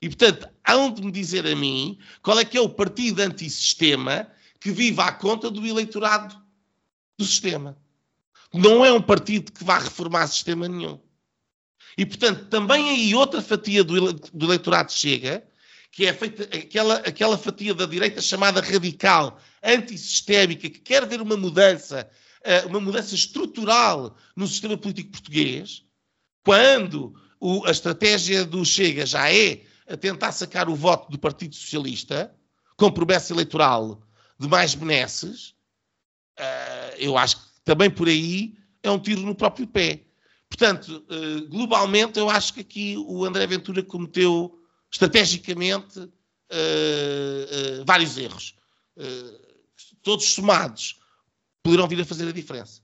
E, 0.00 0.08
portanto, 0.08 0.48
hão 0.66 0.92
de 0.92 1.02
me 1.02 1.10
dizer 1.10 1.46
a 1.46 1.56
mim 1.56 1.98
qual 2.22 2.38
é 2.38 2.44
que 2.44 2.58
é 2.58 2.60
o 2.60 2.68
partido 2.68 3.20
antissistema 3.20 4.28
que 4.60 4.70
vive 4.70 5.00
à 5.00 5.12
conta 5.12 5.50
do 5.50 5.66
eleitorado 5.66 6.36
do 7.18 7.24
sistema. 7.24 7.76
Não 8.52 8.84
é 8.84 8.92
um 8.92 9.00
partido 9.00 9.50
que 9.50 9.64
vá 9.64 9.78
reformar 9.78 10.26
sistema 10.26 10.68
nenhum. 10.68 11.00
E, 11.96 12.04
portanto, 12.04 12.46
também 12.46 12.90
aí 12.90 13.14
outra 13.14 13.40
fatia 13.40 13.82
do, 13.82 14.12
do 14.12 14.46
eleitorado 14.46 14.92
chega, 14.92 15.46
que 15.94 16.06
é 16.06 16.12
feita, 16.12 16.42
aquela, 16.56 16.96
aquela 16.96 17.38
fatia 17.38 17.72
da 17.72 17.86
direita 17.86 18.20
chamada 18.20 18.60
radical, 18.60 19.40
antissistémica, 19.62 20.68
que 20.68 20.80
quer 20.80 21.06
ver 21.06 21.22
uma 21.22 21.36
mudança, 21.36 22.10
eh, 22.42 22.64
uma 22.66 22.80
mudança 22.80 23.14
estrutural 23.14 24.16
no 24.34 24.48
sistema 24.48 24.76
político 24.76 25.12
português, 25.12 25.84
quando 26.44 27.14
o, 27.38 27.64
a 27.64 27.70
estratégia 27.70 28.44
do 28.44 28.64
Chega 28.64 29.06
já 29.06 29.32
é 29.32 29.62
a 29.88 29.96
tentar 29.96 30.32
sacar 30.32 30.68
o 30.68 30.74
voto 30.74 31.12
do 31.12 31.18
Partido 31.18 31.54
Socialista, 31.54 32.34
com 32.76 32.90
promessa 32.90 33.32
eleitoral 33.32 34.02
de 34.36 34.48
mais 34.48 34.74
benesses, 34.74 35.54
uh, 36.40 36.96
eu 36.98 37.16
acho 37.16 37.36
que 37.36 37.44
também 37.64 37.88
por 37.88 38.08
aí 38.08 38.58
é 38.82 38.90
um 38.90 38.98
tiro 38.98 39.20
no 39.20 39.34
próprio 39.34 39.68
pé. 39.68 40.00
Portanto, 40.48 41.06
uh, 41.08 41.48
globalmente, 41.48 42.18
eu 42.18 42.28
acho 42.28 42.52
que 42.54 42.60
aqui 42.62 42.96
o 42.98 43.24
André 43.24 43.46
Ventura 43.46 43.80
cometeu 43.80 44.58
estrategicamente 44.94 45.98
uh, 45.98 47.84
vários 47.84 48.16
erros. 48.16 48.54
todos 50.02 50.26
somados 50.32 51.00
poderão 51.64 51.88
vir 51.88 52.00
a 52.00 52.04
fazer 52.04 52.28
a 52.28 52.32
diferença. 52.32 52.80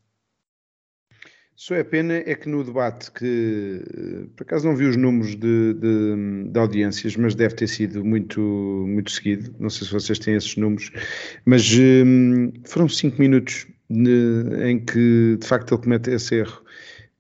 Só 1.55 1.75
é 1.75 1.85
pena 1.85 2.15
é 2.15 2.35
que 2.35 2.49
no 2.49 2.65
debate 2.65 3.13
que, 3.13 3.83
por 4.35 4.45
acaso 4.45 4.67
não 4.67 4.75
vi 4.75 4.87
os 4.87 4.97
números 4.97 5.37
de, 5.37 5.75
de, 5.75 6.49
de, 6.51 6.59
audiências, 6.59 7.15
mas 7.17 7.35
deve 7.35 7.55
ter 7.55 7.69
sido 7.69 8.03
muito, 8.03 8.41
muito 8.41 9.11
seguido, 9.11 9.55
não 9.59 9.69
sei 9.69 9.87
se 9.87 9.93
vocês 9.93 10.19
têm 10.19 10.37
esses 10.37 10.57
números, 10.57 10.91
mas 11.45 11.63
um, 11.75 12.51
foram 12.65 12.89
cinco 12.89 13.21
minutos 13.21 13.67
em 13.91 14.83
que 14.83 15.37
de 15.39 15.47
facto 15.47 15.75
ele 15.75 15.83
comete 15.83 16.11
esse 16.11 16.37
erro. 16.37 16.65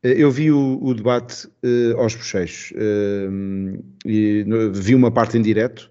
Eh, 0.02 0.14
eu 0.16 0.30
vi 0.30 0.50
o, 0.50 0.78
o 0.82 0.94
debate 0.94 1.46
uh, 1.46 1.98
aos 1.98 2.14
bochechos 2.14 2.72
uh, 2.72 3.84
e 4.04 4.44
vi 4.72 4.94
uma 4.94 5.10
parte 5.10 5.36
em 5.36 5.42
direto, 5.42 5.90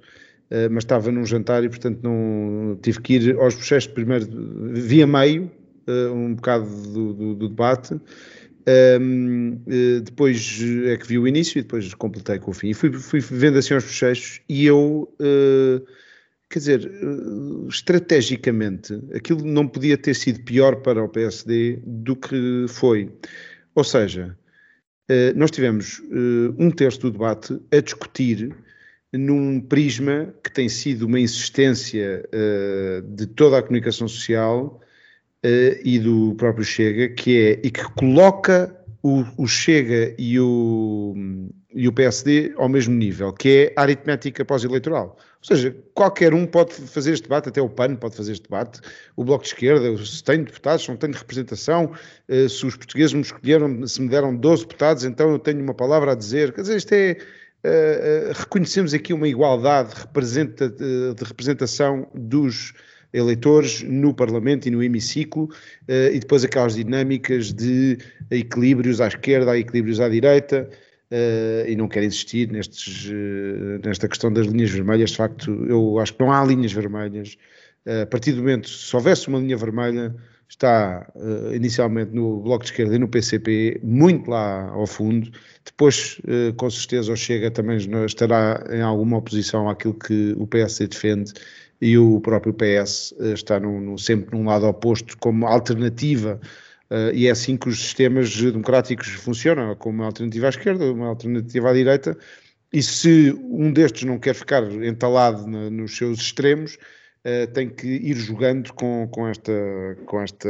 uh, 0.52 0.72
mas 0.72 0.84
estava 0.84 1.12
num 1.12 1.26
jantar 1.26 1.64
e 1.64 1.70
portanto 1.70 2.00
não 2.02 2.78
tive 2.82 3.02
que 3.02 3.14
ir 3.16 3.38
aos 3.38 3.56
bochechos 3.56 3.92
primeiro, 3.94 4.28
via 4.74 5.06
meio, 5.06 5.52
um 6.14 6.36
bocado 6.36 6.70
do, 6.94 7.14
do, 7.14 7.34
do 7.34 7.50
debate, 7.50 8.00
um, 9.02 9.60
eh, 9.68 10.02
depois 10.02 10.60
é 10.86 10.98
que 10.98 11.08
vi 11.08 11.18
o 11.18 11.28
início 11.28 11.58
e 11.58 11.64
depois 11.64 11.92
completei 11.96 12.38
com 12.38 12.52
o 12.52 12.54
fim. 12.54 12.70
E 12.70 12.74
fui, 12.76 12.92
fui 12.92 13.20
vendo 13.20 13.58
assim 13.58 13.74
aos 13.74 13.86
fecheiros 13.86 14.40
e 14.48 14.68
eu, 14.68 15.12
quer 16.48 16.60
dizer, 16.60 16.92
estrategicamente, 17.68 19.02
aquilo 19.16 19.44
não 19.44 19.68
podia 19.68 19.98
ter 19.98 20.14
sido 20.14 20.44
pior 20.44 20.76
para 20.84 21.04
o 21.04 21.10
PSD 21.10 21.80
do 21.84 22.16
que 22.16 22.66
foi. 22.68 23.12
Ou 23.80 23.84
seja, 23.84 24.38
uh, 25.10 25.38
nós 25.38 25.52
tivemos 25.52 26.02
um 26.58 26.70
terço 26.70 27.00
do 27.00 27.12
debate 27.12 27.58
a 27.72 27.80
discutir 27.80 28.54
num 29.14 29.62
prisma 29.62 30.34
que 30.44 30.52
tem 30.52 30.68
sido 30.68 31.08
uma 31.08 31.20
insistência 31.20 32.30
de 33.06 33.26
toda 33.26 33.58
a 33.58 33.64
comunicação 33.64 34.08
social 34.08 34.80
e 35.84 35.98
do 35.98 36.36
próprio 36.36 36.64
Chega, 36.64 37.10
que 37.10 37.40
é 37.40 37.60
e 37.64 37.72
que 37.72 37.84
coloca 37.94 38.80
o, 39.02 39.24
o 39.38 39.48
Chega 39.48 40.14
e 40.18 40.40
o, 40.40 41.16
e 41.74 41.88
o 41.88 41.94
PSD 41.94 42.54
ao 42.56 42.70
mesmo 42.70 42.94
nível, 42.94 43.34
que 43.34 43.50
é 43.50 43.74
a 43.76 43.84
aritmética 43.84 44.44
pós-eleitoral. 44.46 45.18
Ou 45.42 45.56
seja, 45.56 45.74
qualquer 45.94 46.34
um 46.34 46.46
pode 46.46 46.74
fazer 46.74 47.14
este 47.14 47.24
debate, 47.24 47.48
até 47.48 47.62
o 47.62 47.70
PAN 47.70 47.96
pode 47.96 48.16
fazer 48.16 48.34
este 48.34 48.44
debate, 48.44 48.82
o 49.16 49.24
Bloco 49.24 49.44
de 49.44 49.50
Esquerda, 49.50 50.06
se 50.06 50.22
tem 50.22 50.44
deputados, 50.44 50.84
se 50.84 50.90
não 50.90 50.98
tem 50.98 51.12
representação, 51.12 51.94
uh, 52.28 52.50
se 52.50 52.66
os 52.66 52.76
portugueses 52.76 53.14
me 53.14 53.22
escolheram, 53.22 53.88
se 53.88 54.02
me 54.02 54.10
deram 54.10 54.36
12 54.36 54.64
deputados, 54.64 55.06
então 55.06 55.32
eu 55.32 55.40
tenho 55.40 55.62
uma 55.62 55.74
palavra 55.74 56.12
a 56.12 56.16
dizer. 56.16 56.54
Quer 56.54 56.62
dizer, 56.62 56.78
isto 56.78 56.94
é. 56.94 57.18
Uh, 57.62 58.32
uh, 58.32 58.34
reconhecemos 58.40 58.94
aqui 58.94 59.12
uma 59.14 59.28
igualdade 59.28 59.94
de 59.94 61.24
representação 61.24 62.08
dos 62.14 62.74
eleitores 63.12 63.82
no 63.84 64.14
Parlamento 64.14 64.68
e 64.68 64.72
no 64.72 64.84
hemiciclo, 64.84 65.50
e 65.88 66.20
depois 66.20 66.44
aquelas 66.44 66.76
dinâmicas 66.76 67.52
de 67.52 67.98
equilíbrios 68.30 69.02
à 69.02 69.08
esquerda, 69.08 69.58
equilíbrios 69.58 70.00
à 70.00 70.08
direita, 70.08 70.70
uh, 71.12 71.68
e 71.68 71.76
não 71.76 71.88
quero 71.88 72.06
insistir 72.06 72.52
nestes, 72.52 73.06
uh, 73.10 73.86
nesta 73.86 74.08
questão 74.08 74.32
das 74.32 74.48
linhas 74.48 74.70
vermelhas, 74.70 75.12
de 75.12 75.18
facto, 75.18 75.52
eu 75.68 76.00
acho 76.00 76.14
que 76.14 76.20
não 76.20 76.32
há 76.32 76.44
linhas 76.44 76.72
vermelhas. 76.72 77.38
a 78.02 78.06
partir 78.06 78.34
do 78.34 78.40
momento, 78.40 78.70
se 78.70 78.96
houvesse 78.96 79.28
uma 79.28 79.40
linha 79.40 79.58
vermelha, 79.58 80.16
está 80.50 81.08
uh, 81.16 81.54
inicialmente 81.54 82.12
no 82.12 82.42
Bloco 82.42 82.64
de 82.64 82.72
Esquerda 82.72 82.96
e 82.96 83.00
no 83.00 83.08
PCP, 83.08 83.80
muito 83.84 84.30
lá 84.30 84.68
ao 84.70 84.88
fundo. 84.88 85.32
Depois, 85.64 86.20
uh, 86.26 86.54
com 86.56 86.70
certeza, 86.70 87.14
o 87.14 87.16
Chega 87.16 87.52
também 87.52 87.78
estará 88.06 88.66
em 88.72 88.82
alguma 88.82 89.18
oposição 89.18 89.70
àquilo 89.70 89.94
que 89.94 90.36
o 90.38 90.48
PSD 90.48 90.88
defende 90.88 91.34
e 91.80 91.98
o 91.98 92.20
próprio 92.20 92.54
PS 92.54 93.14
uh, 93.20 93.34
está 93.34 93.62
sempre 94.00 94.36
num 94.36 94.46
lado 94.46 94.66
oposto 94.66 95.16
como 95.20 95.46
alternativa. 95.46 96.40
E 97.14 97.28
é 97.28 97.32
assim 97.32 97.56
que 97.56 97.70
os 97.70 97.80
sistemas 97.80 98.36
democráticos 98.36 99.10
funcionam, 99.10 99.76
como 99.76 100.00
uma 100.00 100.06
alternativa 100.06 100.48
à 100.48 100.50
esquerda, 100.50 100.92
uma 100.92 101.08
alternativa 101.08 101.70
à 101.70 101.74
direita. 101.74 102.18
E 102.72 102.84
se 102.84 103.36
um 103.44 103.72
destes 103.72 104.04
não 104.04 104.20
quer 104.20 104.36
ficar 104.36 104.64
entalado 104.84 105.48
na, 105.48 105.70
nos 105.70 105.98
seus 105.98 106.20
extremos, 106.20 106.78
uh, 107.26 107.52
tem 107.52 107.68
que 107.70 107.88
ir 107.88 108.16
jogando 108.16 108.72
com, 108.74 109.08
com 109.08 109.28
esta, 109.28 109.52
com, 110.06 110.22
esta 110.22 110.50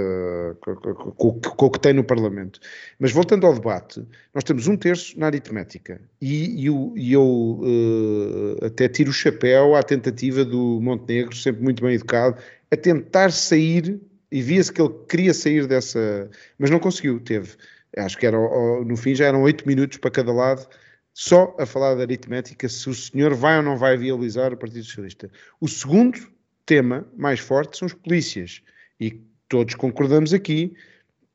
com, 0.60 0.76
com, 0.76 1.40
com, 1.40 1.66
o 1.66 1.70
que 1.70 1.80
tem 1.80 1.94
no 1.94 2.04
Parlamento. 2.04 2.60
Mas 3.00 3.14
voltando 3.14 3.48
ao 3.48 3.54
debate, 3.54 4.06
nós 4.34 4.44
temos 4.44 4.68
um 4.68 4.76
terço 4.76 5.18
na 5.18 5.28
aritmética 5.28 6.02
e, 6.22 6.66
e, 6.66 6.70
o, 6.70 6.94
e 6.98 7.14
eu 7.14 7.24
uh, 7.24 8.66
até 8.66 8.90
tiro 8.90 9.12
o 9.12 9.14
chapéu 9.14 9.76
à 9.76 9.84
tentativa 9.84 10.44
do 10.44 10.80
Montenegro, 10.82 11.36
sempre 11.36 11.64
muito 11.64 11.82
bem 11.82 11.96
educado, 11.96 12.38
a 12.70 12.76
tentar 12.76 13.32
sair 13.32 14.00
e 14.32 14.42
via-se 14.42 14.72
que 14.72 14.82
ele 14.82 14.94
queria 15.08 15.34
sair 15.34 15.68
dessa, 15.68 16.30
mas 16.58 16.70
não 16.70 16.80
conseguiu, 16.80 17.20
teve. 17.20 17.56
Acho 17.98 18.18
que 18.18 18.26
era, 18.26 18.38
no 18.38 18.96
fim 18.96 19.16
já 19.16 19.26
eram 19.26 19.42
oito 19.42 19.68
minutos 19.68 19.98
para 19.98 20.12
cada 20.12 20.32
lado, 20.32 20.68
só 21.14 21.56
a 21.60 21.66
falar 21.66 21.96
da 21.96 22.04
aritmética, 22.04 22.70
se 22.70 22.90
o 22.90 22.94
senhor 22.94 23.34
vai 23.34 23.58
ou 23.58 23.64
não 23.64 23.78
vai 23.78 23.98
viabilizar 23.98 24.54
o 24.54 24.58
Partido 24.58 24.86
Socialista. 24.86 25.30
O 25.60 25.68
segundo 25.68 26.20
tema 26.66 27.08
mais 27.18 27.40
forte 27.40 27.78
são 27.78 27.88
os 27.88 27.94
polícias. 27.94 28.62
E 29.00 29.20
todos 29.48 29.76
concordamos 29.76 30.34
aqui 30.34 30.74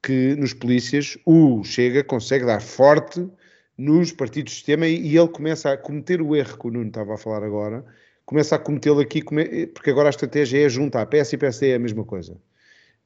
que 0.03 0.37
nos 0.37 0.55
polícias 0.55 1.19
o 1.27 1.65
Chega 1.65 2.05
consegue 2.05 2.45
dar 2.45 2.61
forte 2.61 3.29
nos 3.77 4.13
partidos 4.13 4.53
de 4.53 4.57
sistema 4.59 4.87
e, 4.87 5.01
e 5.01 5.19
ele 5.19 5.29
começa 5.29 5.73
a 5.73 5.77
cometer 5.77 6.23
o 6.23 6.37
erro 6.37 6.59
que 6.59 6.67
o 6.69 6.71
Nuno 6.71 6.89
estava 6.89 7.15
a 7.15 7.19
falar 7.19 7.43
agora, 7.43 7.85
começa 8.25 8.55
a 8.55 8.59
cometê-lo 8.59 9.01
aqui, 9.01 9.23
porque 9.75 9.91
agora 9.91 10.09
a 10.09 10.11
estratégia 10.11 10.65
é 10.65 10.69
juntar 10.69 11.07
PS 11.07 11.33
e 11.33 11.39
PSD 11.39 11.71
é 11.71 11.75
a 11.75 11.79
mesma 11.79 12.05
coisa. 12.05 12.39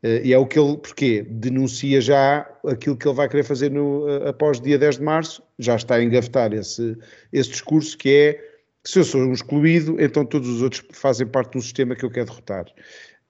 Uh, 0.03 0.23
e 0.23 0.33
é 0.33 0.39
o 0.39 0.47
que 0.47 0.59
ele, 0.59 0.77
porque 0.77 1.23
denuncia 1.23 2.01
já 2.01 2.49
aquilo 2.65 2.97
que 2.97 3.07
ele 3.07 3.17
vai 3.17 3.29
querer 3.29 3.43
fazer 3.43 3.71
no, 3.71 4.07
uh, 4.07 4.29
após 4.29 4.61
dia 4.61 4.79
10 4.79 4.99
de 4.99 5.03
março, 5.03 5.43
já 5.59 5.75
está 5.75 5.97
a 5.97 6.03
engavetar 6.03 6.53
esse, 6.53 6.97
esse 7.33 7.51
discurso 7.51 7.99
que 7.99 8.09
é 8.11 8.49
se 8.85 8.99
eu 8.99 9.05
sou 9.05 9.21
um 9.21 9.33
excluído, 9.33 10.01
então 10.01 10.25
todos 10.25 10.49
os 10.49 10.63
outros 10.63 10.83
fazem 10.93 11.27
parte 11.27 11.53
de 11.53 11.59
um 11.59 11.61
sistema 11.61 11.95
que 11.95 12.05
eu 12.05 12.11
quero 12.11 12.27
derrotar. 12.27 12.67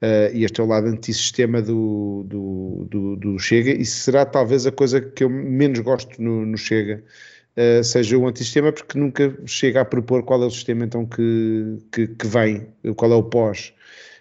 Uh, 0.00 0.30
e 0.32 0.44
este 0.44 0.60
é 0.60 0.64
o 0.64 0.66
lado 0.66 0.86
antissistema 0.86 1.60
do, 1.60 2.24
do, 2.28 2.86
do, 2.88 3.16
do, 3.16 3.38
Chega, 3.38 3.72
e 3.72 3.84
será 3.84 4.24
talvez 4.24 4.66
a 4.66 4.70
coisa 4.70 5.00
que 5.00 5.24
eu 5.24 5.28
menos 5.28 5.80
gosto 5.80 6.22
no, 6.22 6.46
no 6.46 6.56
Chega, 6.56 7.02
uh, 7.56 7.82
seja 7.82 8.16
o 8.16 8.28
antissistema, 8.28 8.70
porque 8.70 8.96
nunca 8.96 9.36
chega 9.46 9.80
a 9.80 9.84
propor 9.84 10.22
qual 10.22 10.42
é 10.44 10.46
o 10.46 10.50
sistema 10.50 10.84
então 10.84 11.04
que, 11.04 11.78
que, 11.90 12.06
que 12.06 12.26
vem, 12.28 12.68
qual 12.94 13.10
é 13.10 13.16
o 13.16 13.24
pós 13.24 13.72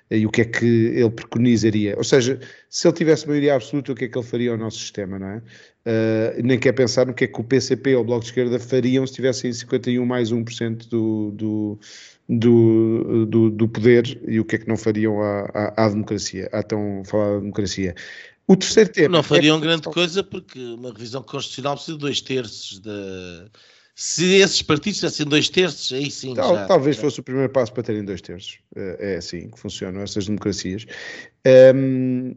e 0.09 0.25
o 0.25 0.29
que 0.29 0.41
é 0.41 0.45
que 0.45 0.65
ele 0.65 1.09
preconizaria. 1.09 1.95
Ou 1.97 2.03
seja, 2.03 2.39
se 2.69 2.87
ele 2.87 2.95
tivesse 2.95 3.27
maioria 3.27 3.55
absoluta, 3.55 3.91
o 3.91 3.95
que 3.95 4.05
é 4.05 4.07
que 4.07 4.17
ele 4.17 4.25
faria 4.25 4.51
ao 4.51 4.57
nosso 4.57 4.79
sistema, 4.79 5.19
não 5.19 5.27
é? 5.27 5.37
Uh, 5.37 6.43
nem 6.43 6.59
quer 6.59 6.73
pensar 6.73 7.05
no 7.05 7.13
que 7.13 7.25
é 7.25 7.27
que 7.27 7.39
o 7.39 7.43
PCP 7.43 7.95
ou 7.95 8.01
o 8.01 8.05
Bloco 8.05 8.21
de 8.21 8.27
Esquerda 8.27 8.59
fariam 8.59 9.05
se 9.07 9.13
tivessem 9.13 9.51
51 9.51 10.05
mais 10.05 10.31
1% 10.31 10.87
do, 10.89 11.31
do, 11.31 11.79
do, 12.27 13.25
do, 13.25 13.49
do, 13.49 13.67
poder 13.69 14.19
e 14.27 14.39
o 14.39 14.45
que 14.45 14.55
é 14.55 14.59
que 14.59 14.67
não 14.67 14.75
fariam 14.75 15.21
à, 15.21 15.49
à, 15.53 15.85
à 15.85 15.89
democracia, 15.89 16.49
à 16.51 16.61
tão 16.61 17.03
falada 17.05 17.39
democracia. 17.39 17.95
O 18.47 18.55
terceiro 18.55 18.89
tema. 18.89 19.17
Não 19.17 19.23
fariam 19.23 19.57
é 19.57 19.61
grande 19.61 19.83
coisa 19.83 20.23
porque 20.23 20.59
uma 20.59 20.91
revisão 20.91 21.21
constitucional 21.21 21.75
precisa 21.75 21.97
de 21.97 22.01
dois 22.01 22.21
terços 22.21 22.79
da. 22.79 23.49
Se 23.99 24.35
esses 24.35 24.61
partidos 24.61 24.99
tivessem 24.99 25.25
dois 25.25 25.49
terços, 25.49 25.91
aí 25.91 26.11
sim. 26.11 26.35
Tal, 26.35 26.53
já, 26.53 26.67
talvez 26.67 26.97
já. 26.97 27.01
fosse 27.01 27.19
o 27.19 27.23
primeiro 27.23 27.51
passo 27.51 27.73
para 27.73 27.81
terem 27.81 28.05
dois 28.05 28.21
terços. 28.21 28.59
É, 28.75 29.13
é 29.13 29.17
assim 29.17 29.49
que 29.49 29.59
funcionam 29.59 30.01
essas 30.01 30.27
democracias. 30.27 30.85
Um, 31.73 32.35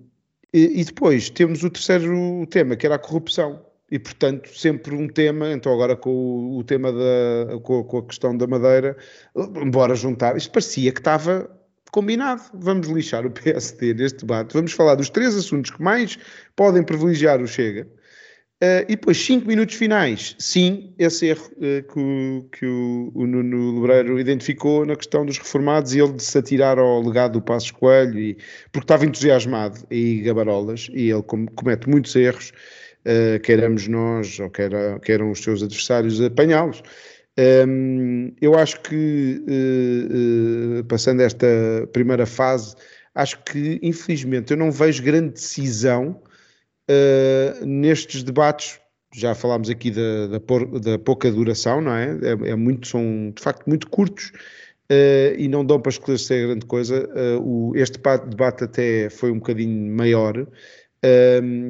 e, 0.55 0.81
e, 0.81 0.85
depois 0.85 1.29
temos 1.29 1.63
o 1.63 1.69
terceiro 1.69 2.47
tema, 2.47 2.77
que 2.77 2.87
era 2.87 2.95
a 2.95 2.99
corrupção. 2.99 3.63
E, 3.91 3.99
portanto, 3.99 4.49
sempre 4.59 4.95
um 4.95 5.07
tema, 5.07 5.53
então 5.53 5.71
agora 5.71 5.95
com 5.95 6.09
o, 6.09 6.57
o 6.61 6.65
tema 6.65 6.91
da 6.91 7.59
com, 7.63 7.85
com, 7.85 7.99
a 7.99 8.07
questão 8.07 8.35
da 8.35 8.47
Madeira, 8.47 8.97
embora 9.63 9.95
juntar, 9.95 10.39
isto 10.39 10.51
parecia 10.51 10.91
que 10.91 11.01
estava 11.01 11.47
combinado. 11.93 12.41
Vamos 12.55 12.89
lixar 12.89 13.27
o 13.27 13.31
PSD 13.31 13.93
neste 13.93 14.21
debate. 14.21 14.55
Vamos 14.55 14.73
falar 14.73 14.95
dos 14.95 15.11
três 15.11 15.37
assuntos 15.37 15.71
que 15.73 15.83
mais 15.83 16.19
podem 16.57 16.83
privilegiar 16.83 17.43
o 17.43 17.47
Chega 17.47 17.87
Uh, 18.63 18.85
e 18.91 18.95
depois, 18.95 19.17
cinco 19.17 19.47
minutos 19.47 19.75
finais, 19.75 20.37
sim, 20.39 20.93
esse 20.99 21.29
erro 21.29 21.51
uh, 21.57 21.83
que, 21.83 21.99
o, 21.99 22.49
que 22.53 22.67
o, 22.67 23.11
o, 23.15 23.27
Nuno 23.27 23.81
Lebreiro 23.81 24.21
identificou 24.21 24.85
na 24.85 24.95
questão 24.97 25.25
dos 25.25 25.39
reformados 25.39 25.95
e 25.95 25.99
ele 25.99 26.13
de 26.13 26.23
se 26.23 26.37
atirar 26.37 26.79
ao 26.79 27.01
legado 27.01 27.33
do 27.33 27.43
Passos 27.43 27.71
Coelho, 27.71 28.19
e, 28.19 28.37
porque 28.71 28.85
estava 28.85 29.07
entusiasmado 29.07 29.79
e 29.91 30.21
gabarolas, 30.21 30.91
e 30.93 31.11
ele 31.11 31.23
com, 31.23 31.47
comete 31.47 31.89
muitos 31.89 32.15
erros, 32.15 32.53
uh, 33.07 33.41
queiramos 33.41 33.89
nós 33.89 34.39
ou 34.39 34.51
queira, 34.51 35.01
queiram 35.03 35.31
os 35.31 35.43
seus 35.43 35.63
adversários 35.63 36.21
apanhá-los. 36.21 36.83
Um, 37.39 38.27
ehm, 38.27 38.33
eu 38.43 38.55
acho 38.59 38.79
que, 38.83 39.43
passando 40.87 41.23
esta 41.23 41.47
primeira 41.95 42.27
fase, 42.27 42.75
acho 43.15 43.43
que, 43.45 43.79
infelizmente, 43.83 44.51
eu 44.51 44.59
não 44.59 44.71
vejo 44.71 45.03
grande 45.03 45.33
decisão 45.33 46.21
uh, 46.91 47.67
nestes 47.67 48.23
debates, 48.23 48.81
já 49.15 49.35
falámos 49.35 49.71
aqui 49.71 49.91
da, 49.91 50.27
da, 50.27 50.41
por, 50.41 50.81
da 50.81 50.99
pouca 50.99 51.31
duração, 51.31 51.81
não 51.81 51.95
é? 51.95 52.19
é? 52.23 52.51
é? 52.51 52.55
muito, 52.55 52.87
são 52.87 53.33
de 53.35 53.43
facto 53.43 53.67
muito 53.67 53.89
curtos 53.89 54.33
uh, 54.91 55.35
e 55.37 55.49
não 55.49 55.65
dão 55.65 55.81
para 55.81 55.91
esclarecer 55.91 56.47
grande 56.47 56.67
coisa. 56.67 57.09
Uh, 57.09 57.71
o, 57.71 57.77
este 57.77 57.99
debate 58.29 58.65
até 58.65 59.11
foi 59.11 59.31
um 59.31 59.39
bocadinho 59.39 59.95
maior. 59.95 60.47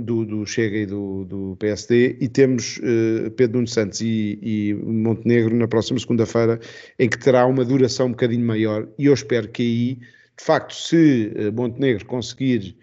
Do, 0.03 0.25
do, 0.25 0.45
Chega 0.45 0.79
e 0.79 0.87
do, 0.87 1.25
do 1.25 1.57
PSD, 1.61 2.17
e 2.21 2.29
temos 2.29 2.79
uh, 2.79 3.31
Pedro 3.31 3.59
Nuno 3.59 3.69
Santos 3.69 4.01
e, 4.01 4.37
e, 4.43 4.75
Montenegro 4.75 5.55
na 5.55 5.69
próxima 5.69 6.01
segunda-feira, 6.01 6.59
em 6.99 7.09
que 7.09 7.17
terá 7.17 7.47
uma 7.47 7.65
duração 7.65 8.07
um 8.07 8.11
bocadinho 8.11 8.45
maior, 8.45 8.89
e 8.99 9.07
eu 9.07 9.15
espero 9.15 9.47
que 9.47 9.63
aí, 9.63 9.95
de 10.37 10.45
facto, 10.45 10.75
se 10.75 11.33
Montenegro 11.55 12.05
conseguir 12.07 12.77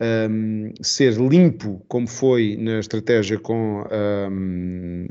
um, 0.00 0.72
ser 0.82 1.14
limpo, 1.14 1.84
como 1.88 2.06
foi 2.06 2.56
na 2.58 2.80
estratégia 2.80 3.38
com 3.38 3.82
um, 3.82 5.06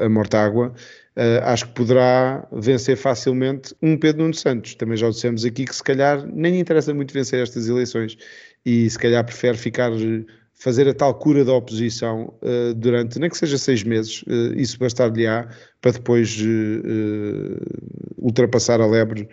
a, 0.00 0.04
a, 0.04 0.08
Mortágua, 0.08 0.72
uh, 1.16 1.44
acho 1.44 1.66
que 1.68 1.74
poderá 1.74 2.46
vencer 2.52 2.96
facilmente 2.96 3.74
um 3.82 3.96
Pedro 3.96 4.22
Nuno 4.22 4.34
Santos. 4.34 4.74
Também 4.74 4.96
já 4.96 5.08
dissemos 5.08 5.44
aqui 5.44 5.64
que 5.64 5.74
se 5.74 5.82
calhar 5.82 6.24
nem 6.26 6.60
interessa 6.60 6.94
muito 6.94 7.12
vencer 7.12 7.42
estas 7.42 7.68
eleições 7.68 8.16
e 8.64 8.88
se 8.88 8.98
calhar 8.98 9.24
prefere 9.24 9.56
ficar 9.56 9.90
fazer 10.54 10.86
a 10.86 10.92
tal 10.92 11.14
cura 11.14 11.42
da 11.42 11.54
oposição 11.54 12.34
uh, 12.42 12.74
durante, 12.74 13.18
nem 13.18 13.30
que 13.30 13.36
seja 13.36 13.56
seis 13.56 13.82
meses, 13.82 14.22
uh, 14.22 14.54
isso 14.54 14.78
bastar-lhe-á 14.78 15.48
para 15.80 15.92
depois 15.92 16.38
ultrapassar 18.18 18.78
a 18.80 18.86
lebre 18.86 19.26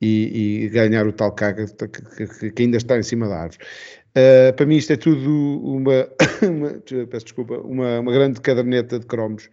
e, 0.00 0.64
e, 0.64 0.68
ganhar 0.68 1.06
o 1.06 1.12
tal 1.12 1.32
caga 1.32 1.66
que, 1.66 2.26
que, 2.26 2.50
que, 2.50 2.62
ainda 2.62 2.76
está 2.76 2.98
em 2.98 3.02
cima 3.02 3.28
da 3.28 3.36
árvore. 3.36 3.64
Uh, 4.16 4.50
para 4.54 4.64
mim 4.64 4.76
isto 4.76 4.94
é 4.94 4.96
tudo 4.96 5.30
uma, 5.62 6.08
uma 6.48 6.70
peço 7.06 7.26
desculpa, 7.26 7.58
uma, 7.58 8.00
uma, 8.00 8.12
grande 8.12 8.40
caderneta 8.40 8.98
de 8.98 9.04
cromos, 9.04 9.50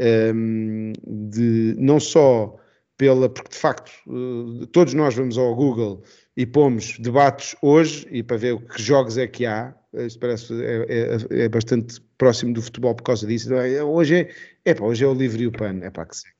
um, 0.00 0.04
ehm, 0.04 0.92
de, 1.06 1.76
não 1.78 2.00
só 2.00 2.56
pela, 2.98 3.28
porque 3.28 3.50
de 3.50 3.56
facto 3.56 3.92
uh, 4.08 4.66
todos 4.66 4.94
nós 4.94 5.14
vamos 5.14 5.38
ao 5.38 5.54
Google 5.54 6.02
e 6.36 6.44
pomos 6.44 6.98
debates 6.98 7.54
hoje 7.62 8.04
e 8.10 8.20
para 8.22 8.36
ver 8.36 8.58
que 8.66 8.82
jogos 8.82 9.16
é 9.16 9.28
que 9.28 9.46
há, 9.46 9.74
isto 9.94 10.18
parece 10.18 10.54
é, 10.60 10.86
é, 10.88 11.44
é 11.44 11.48
bastante 11.48 12.00
próximo 12.18 12.52
do 12.52 12.62
futebol 12.62 12.94
por 12.94 13.04
causa 13.04 13.26
disso. 13.26 13.54
É, 13.54 13.82
hoje 13.82 14.16
é, 14.16 14.30
é 14.64 14.74
pá, 14.74 14.84
hoje 14.84 15.04
é 15.04 15.06
o 15.06 15.14
livre 15.14 15.44
e 15.44 15.46
o 15.46 15.52
pano, 15.52 15.84
é 15.84 15.90
pá 15.90 16.04
que 16.04 16.16
segue. 16.16 16.39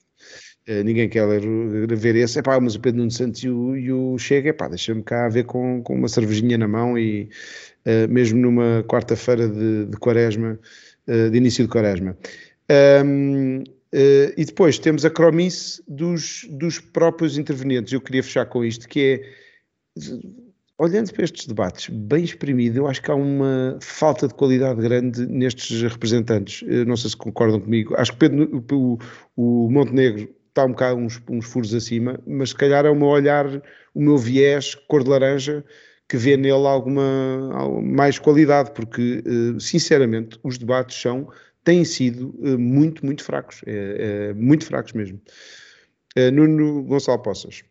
Uh, 0.68 0.84
ninguém 0.84 1.08
quer 1.08 1.24
ler, 1.24 1.42
ver 1.96 2.16
esse, 2.16 2.38
é 2.38 2.42
pá, 2.42 2.60
mas 2.60 2.74
o 2.74 2.80
Pedro 2.80 2.98
Nuno 2.98 3.10
Santos 3.10 3.42
e 3.42 3.48
o, 3.48 3.76
e 3.76 3.90
o 3.90 4.18
Chega, 4.18 4.50
é 4.50 4.52
pá, 4.52 4.68
deixa-me 4.68 5.02
cá 5.02 5.28
ver 5.28 5.44
com, 5.44 5.82
com 5.82 5.94
uma 5.94 6.08
cervejinha 6.08 6.58
na 6.58 6.68
mão 6.68 6.98
e 6.98 7.30
uh, 7.86 8.12
mesmo 8.12 8.38
numa 8.38 8.84
quarta-feira 8.86 9.48
de, 9.48 9.86
de 9.86 9.96
quaresma, 9.96 10.58
uh, 11.08 11.30
de 11.30 11.36
início 11.36 11.64
de 11.64 11.70
quaresma. 11.70 12.16
Um, 13.04 13.64
e 13.92 14.44
depois 14.44 14.78
temos 14.78 15.04
a 15.04 15.10
cromice 15.10 15.82
dos, 15.88 16.46
dos 16.48 16.78
próprios 16.78 17.36
intervenientes. 17.36 17.92
Eu 17.92 18.00
queria 18.00 18.22
fechar 18.22 18.46
com 18.46 18.64
isto, 18.64 18.88
que 18.88 19.00
é 19.00 20.30
olhando 20.78 21.12
para 21.12 21.24
estes 21.24 21.46
debates 21.46 21.88
bem 21.90 22.22
exprimido, 22.22 22.76
eu 22.78 22.86
acho 22.86 23.02
que 23.02 23.10
há 23.10 23.14
uma 23.14 23.76
falta 23.82 24.28
de 24.28 24.34
qualidade 24.34 24.80
grande 24.80 25.26
nestes 25.26 25.82
representantes. 25.82 26.62
não 26.86 26.96
sei 26.96 27.10
se 27.10 27.16
concordam 27.16 27.60
comigo. 27.60 27.94
Acho 27.98 28.12
que 28.12 28.18
Pedro, 28.18 28.64
o, 28.72 28.98
o 29.36 29.70
Montenegro 29.70 30.28
está 30.50 30.64
um 30.64 30.70
bocado 30.70 30.98
uns, 30.98 31.20
uns 31.28 31.46
furos 31.46 31.74
acima, 31.74 32.20
mas 32.26 32.50
se 32.50 32.54
calhar 32.54 32.84
é 32.84 32.90
o 32.90 32.94
meu 32.94 33.08
olhar, 33.08 33.46
o 33.94 34.00
meu 34.00 34.18
viés 34.18 34.74
cor 34.74 35.02
de 35.02 35.10
laranja 35.10 35.64
que 36.08 36.16
vê 36.16 36.36
nele 36.36 36.66
alguma 36.66 37.80
mais 37.82 38.18
qualidade, 38.18 38.72
porque 38.72 39.22
eh, 39.24 39.60
sinceramente 39.60 40.38
os 40.42 40.58
debates 40.58 41.00
são 41.00 41.28
têm 41.62 41.84
sido 41.84 42.34
eh, 42.42 42.56
muito, 42.56 43.06
muito 43.06 43.22
fracos, 43.22 43.60
é, 43.64 44.30
é, 44.30 44.34
muito 44.34 44.66
fracos 44.66 44.92
mesmo. 44.92 45.20
É, 46.16 46.30
Nuno 46.30 46.82
Gonçalo 46.82 47.22
Poças. 47.22 47.62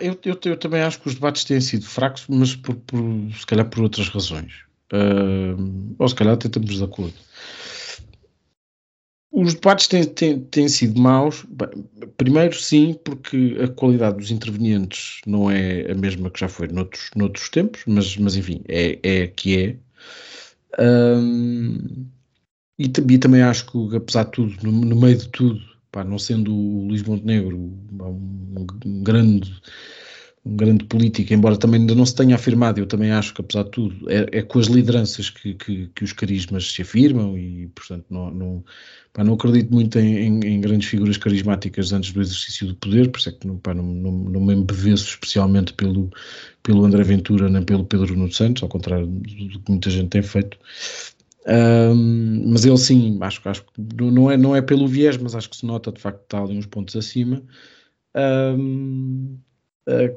Eu, 0.00 0.18
eu, 0.24 0.38
eu, 0.44 0.56
também 0.56 0.82
acho 0.82 1.00
que 1.00 1.08
os 1.08 1.14
debates 1.14 1.44
têm 1.44 1.60
sido 1.60 1.86
fracos, 1.86 2.26
mas 2.28 2.54
por, 2.56 2.74
por 2.74 3.00
se 3.32 3.46
calhar 3.46 3.68
por 3.70 3.82
outras 3.82 4.08
razões. 4.08 4.64
Uh, 4.92 5.94
ou 5.98 6.08
se 6.08 6.14
calhar 6.14 6.34
até 6.34 6.48
estamos 6.48 6.76
de 6.76 6.84
acordo. 6.84 7.14
Os 9.36 9.52
debates 9.52 9.86
têm, 9.86 10.02
têm, 10.02 10.40
têm 10.40 10.66
sido 10.66 10.98
maus. 10.98 11.44
Primeiro, 12.16 12.58
sim, 12.58 12.98
porque 13.04 13.54
a 13.62 13.68
qualidade 13.68 14.16
dos 14.16 14.30
intervenientes 14.30 15.20
não 15.26 15.50
é 15.50 15.90
a 15.90 15.94
mesma 15.94 16.30
que 16.30 16.40
já 16.40 16.48
foi 16.48 16.68
noutros, 16.68 17.10
noutros 17.14 17.50
tempos, 17.50 17.82
mas, 17.86 18.16
mas 18.16 18.34
enfim, 18.34 18.62
é, 18.66 18.98
é 19.02 19.26
que 19.26 19.78
é. 20.78 20.82
Um, 20.82 22.06
e, 22.78 22.84
e, 22.84 23.18
também 23.18 23.42
acho 23.42 23.66
que, 23.66 23.96
apesar 23.96 24.24
de 24.24 24.30
tudo, 24.30 24.56
no, 24.62 24.72
no 24.72 24.96
meio 24.96 25.18
de 25.18 25.28
tudo, 25.28 25.60
pá, 25.92 26.02
não 26.02 26.18
sendo 26.18 26.54
o 26.54 26.88
Luís 26.88 27.02
Montenegro 27.02 27.58
um, 27.58 28.66
um 28.86 29.02
grande 29.02 29.54
um 30.46 30.56
grande 30.56 30.84
político, 30.84 31.34
embora 31.34 31.56
também 31.56 31.80
ainda 31.80 31.94
não 31.94 32.06
se 32.06 32.14
tenha 32.14 32.36
afirmado, 32.36 32.78
eu 32.78 32.86
também 32.86 33.10
acho 33.10 33.34
que, 33.34 33.40
apesar 33.40 33.64
de 33.64 33.70
tudo, 33.70 34.08
é, 34.08 34.38
é 34.38 34.42
com 34.42 34.60
as 34.60 34.66
lideranças 34.66 35.28
que, 35.28 35.54
que, 35.54 35.88
que, 35.88 36.04
os 36.04 36.12
carismas 36.12 36.72
se 36.72 36.82
afirmam 36.82 37.36
e, 37.36 37.66
portanto, 37.74 38.06
não, 38.08 38.30
não, 38.30 38.64
pá, 39.12 39.24
não 39.24 39.34
acredito 39.34 39.72
muito 39.72 39.98
em, 39.98 40.16
em, 40.18 40.40
em, 40.46 40.60
grandes 40.60 40.88
figuras 40.88 41.16
carismáticas 41.16 41.92
antes 41.92 42.12
do 42.12 42.20
exercício 42.20 42.68
do 42.68 42.76
poder, 42.76 43.10
por 43.10 43.18
isso 43.18 43.30
é 43.30 43.32
que 43.32 43.46
não, 43.46 43.58
pá, 43.58 43.74
não, 43.74 43.82
não, 43.82 44.12
não 44.12 44.40
me 44.40 44.54
embeveço 44.54 45.08
especialmente 45.08 45.72
pelo, 45.72 46.10
pelo 46.62 46.84
André 46.84 47.02
Ventura 47.02 47.48
nem 47.50 47.64
pelo 47.64 47.84
Pedro 47.84 48.16
Nuno 48.16 48.32
Santos, 48.32 48.62
ao 48.62 48.68
contrário 48.68 49.06
do 49.06 49.60
que 49.60 49.70
muita 49.70 49.90
gente 49.90 50.10
tem 50.10 50.22
feito. 50.22 50.56
Um, 51.48 52.50
mas 52.52 52.64
ele 52.64 52.76
sim, 52.76 53.18
acho, 53.20 53.48
acho 53.48 53.64
que 53.64 53.80
não 54.04 54.30
é, 54.30 54.36
não 54.36 54.54
é 54.54 54.62
pelo 54.62 54.86
viés, 54.86 55.16
mas 55.16 55.34
acho 55.34 55.50
que 55.50 55.56
se 55.56 55.66
nota 55.66 55.92
de 55.92 56.00
facto 56.00 56.18
que 56.18 56.24
está 56.24 56.40
ali 56.40 56.56
uns 56.56 56.66
pontos 56.66 56.94
acima. 56.96 57.42
Um, 58.16 59.38
eh, 59.88 60.12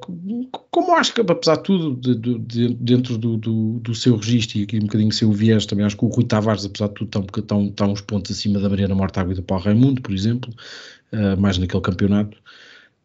como 0.71 0.95
acho 0.95 1.13
que, 1.13 1.21
apesar 1.21 1.57
de 1.57 1.63
tudo, 1.63 2.15
de, 2.15 2.39
de, 2.39 2.73
dentro 2.73 3.17
do, 3.19 3.37
do, 3.37 3.79
do, 3.79 3.93
seu 3.93 4.15
registro 4.15 4.57
e 4.57 4.63
aqui 4.63 4.77
um 4.77 4.81
bocadinho 4.81 5.11
seu 5.11 5.31
viés, 5.31 5.67
também 5.67 5.85
acho 5.85 5.95
que 5.95 6.05
o 6.05 6.07
Rui 6.07 6.25
Tavares, 6.25 6.65
apesar 6.65 6.87
de 6.87 6.95
tudo, 6.95 7.07
está, 7.07 7.39
está, 7.39 7.55
está 7.55 7.85
uns 7.85 8.01
pontos 8.01 8.31
acima 8.31 8.59
da 8.59 8.67
Mariana 8.67 8.95
Mortágua 8.95 9.31
e 9.31 9.35
do 9.35 9.43
Paulo 9.43 9.63
Raimundo, 9.63 10.01
por 10.01 10.11
exemplo, 10.11 10.51
uh, 11.13 11.39
mais 11.39 11.59
naquele 11.59 11.83
campeonato. 11.83 12.35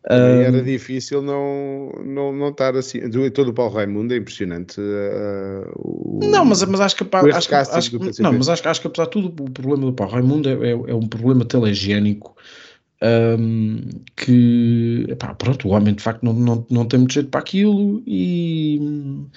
Uh, 0.06 0.40
era 0.42 0.62
difícil 0.62 1.20
não, 1.20 1.90
não, 2.02 2.32
não 2.32 2.48
estar 2.48 2.74
assim. 2.76 3.08
Do, 3.10 3.30
todo 3.30 3.48
o 3.48 3.54
Paulo 3.54 3.74
Raimundo 3.74 4.14
é 4.14 4.16
impressionante. 4.16 4.80
Uh, 4.80 5.70
o, 5.76 6.20
não, 6.22 6.46
mas, 6.46 6.62
mas 6.64 6.80
acho 6.80 6.96
que, 6.96 7.04
acho, 7.14 7.54
acho, 7.54 8.22
não, 8.22 8.32
mas 8.32 8.48
acho, 8.48 8.66
acho 8.66 8.80
que 8.80 8.86
apesar 8.86 9.04
de 9.04 9.10
tudo, 9.10 9.42
o 9.42 9.50
problema 9.50 9.84
do 9.84 9.92
Paulo 9.92 10.14
Raimundo 10.14 10.48
é, 10.48 10.52
é, 10.52 10.70
é 10.70 10.94
um 10.94 11.06
problema 11.06 11.44
telegénico 11.44 12.34
um, 13.04 13.80
que 14.16 15.04
epá, 15.08 15.34
pronto, 15.34 15.68
o 15.68 15.72
homem 15.72 15.94
de 15.94 16.02
facto 16.02 16.22
não, 16.22 16.32
não, 16.32 16.66
não 16.70 16.86
tem 16.86 17.00
muito 17.00 17.12
jeito 17.12 17.28
para 17.28 17.40
aquilo 17.40 18.02
e 18.06 18.78
um, 18.80 19.28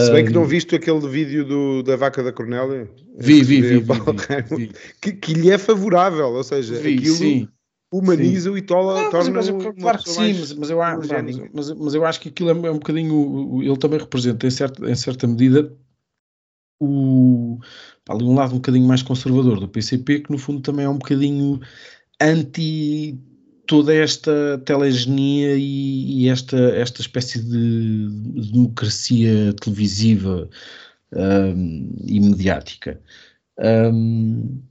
se 0.00 0.10
bem 0.10 0.24
que 0.24 0.32
não 0.32 0.44
viste 0.44 0.74
aquele 0.74 1.06
vídeo 1.08 1.44
do, 1.44 1.82
da 1.82 1.94
vaca 1.96 2.22
da 2.22 2.32
Cornélia? 2.32 2.90
Vi, 3.18 3.42
vi, 3.44 3.60
vi, 3.60 3.78
vi, 3.78 4.72
que, 5.00 5.12
que, 5.12 5.32
lhe 5.32 5.50
é 5.50 5.58
favorável, 5.58 6.26
ou 6.26 6.42
seja, 6.42 6.76
aquilo 6.76 7.16
sim, 7.16 7.48
humaniza 7.92 8.50
sim. 8.50 8.56
e 8.56 8.62
tola, 8.62 9.04
não, 9.04 9.10
torna 9.10 9.30
mas, 9.30 9.48
mas, 9.48 9.74
claro 9.78 9.98
que 10.02 10.08
sim, 10.10 10.34
mas, 10.34 10.52
mas, 10.54 10.70
eu, 10.70 10.78
mas, 10.78 11.50
mas, 11.52 11.72
mas, 11.72 11.94
eu 11.94 12.04
acho 12.04 12.20
que 12.20 12.30
aquilo 12.30 12.50
é, 12.50 12.68
é 12.68 12.70
um 12.70 12.78
bocadinho 12.78 13.62
ele 13.62 13.76
também 13.76 14.00
representa 14.00 14.46
em 14.46 14.50
certa, 14.50 14.90
em 14.90 14.94
certa 14.96 15.26
medida 15.26 15.72
o 16.80 17.58
ali 18.08 18.24
um 18.24 18.34
lado 18.34 18.52
um 18.52 18.56
bocadinho 18.56 18.86
mais 18.86 19.02
conservador 19.02 19.60
do 19.60 19.68
PCP 19.68 20.20
que 20.20 20.32
no 20.32 20.38
fundo 20.38 20.60
também 20.60 20.84
é 20.84 20.88
um 20.88 20.98
bocadinho 20.98 21.60
anti 22.20 23.18
toda 23.66 23.94
esta 23.94 24.58
telegenia 24.64 25.56
e, 25.56 26.22
e 26.22 26.28
esta, 26.28 26.56
esta 26.56 27.00
espécie 27.00 27.42
de, 27.42 28.08
democracia 28.52 29.52
televisiva 29.54 30.48
um, 31.12 31.92
e 32.06 32.20
mediática. 32.20 33.00
Um, 33.58 34.62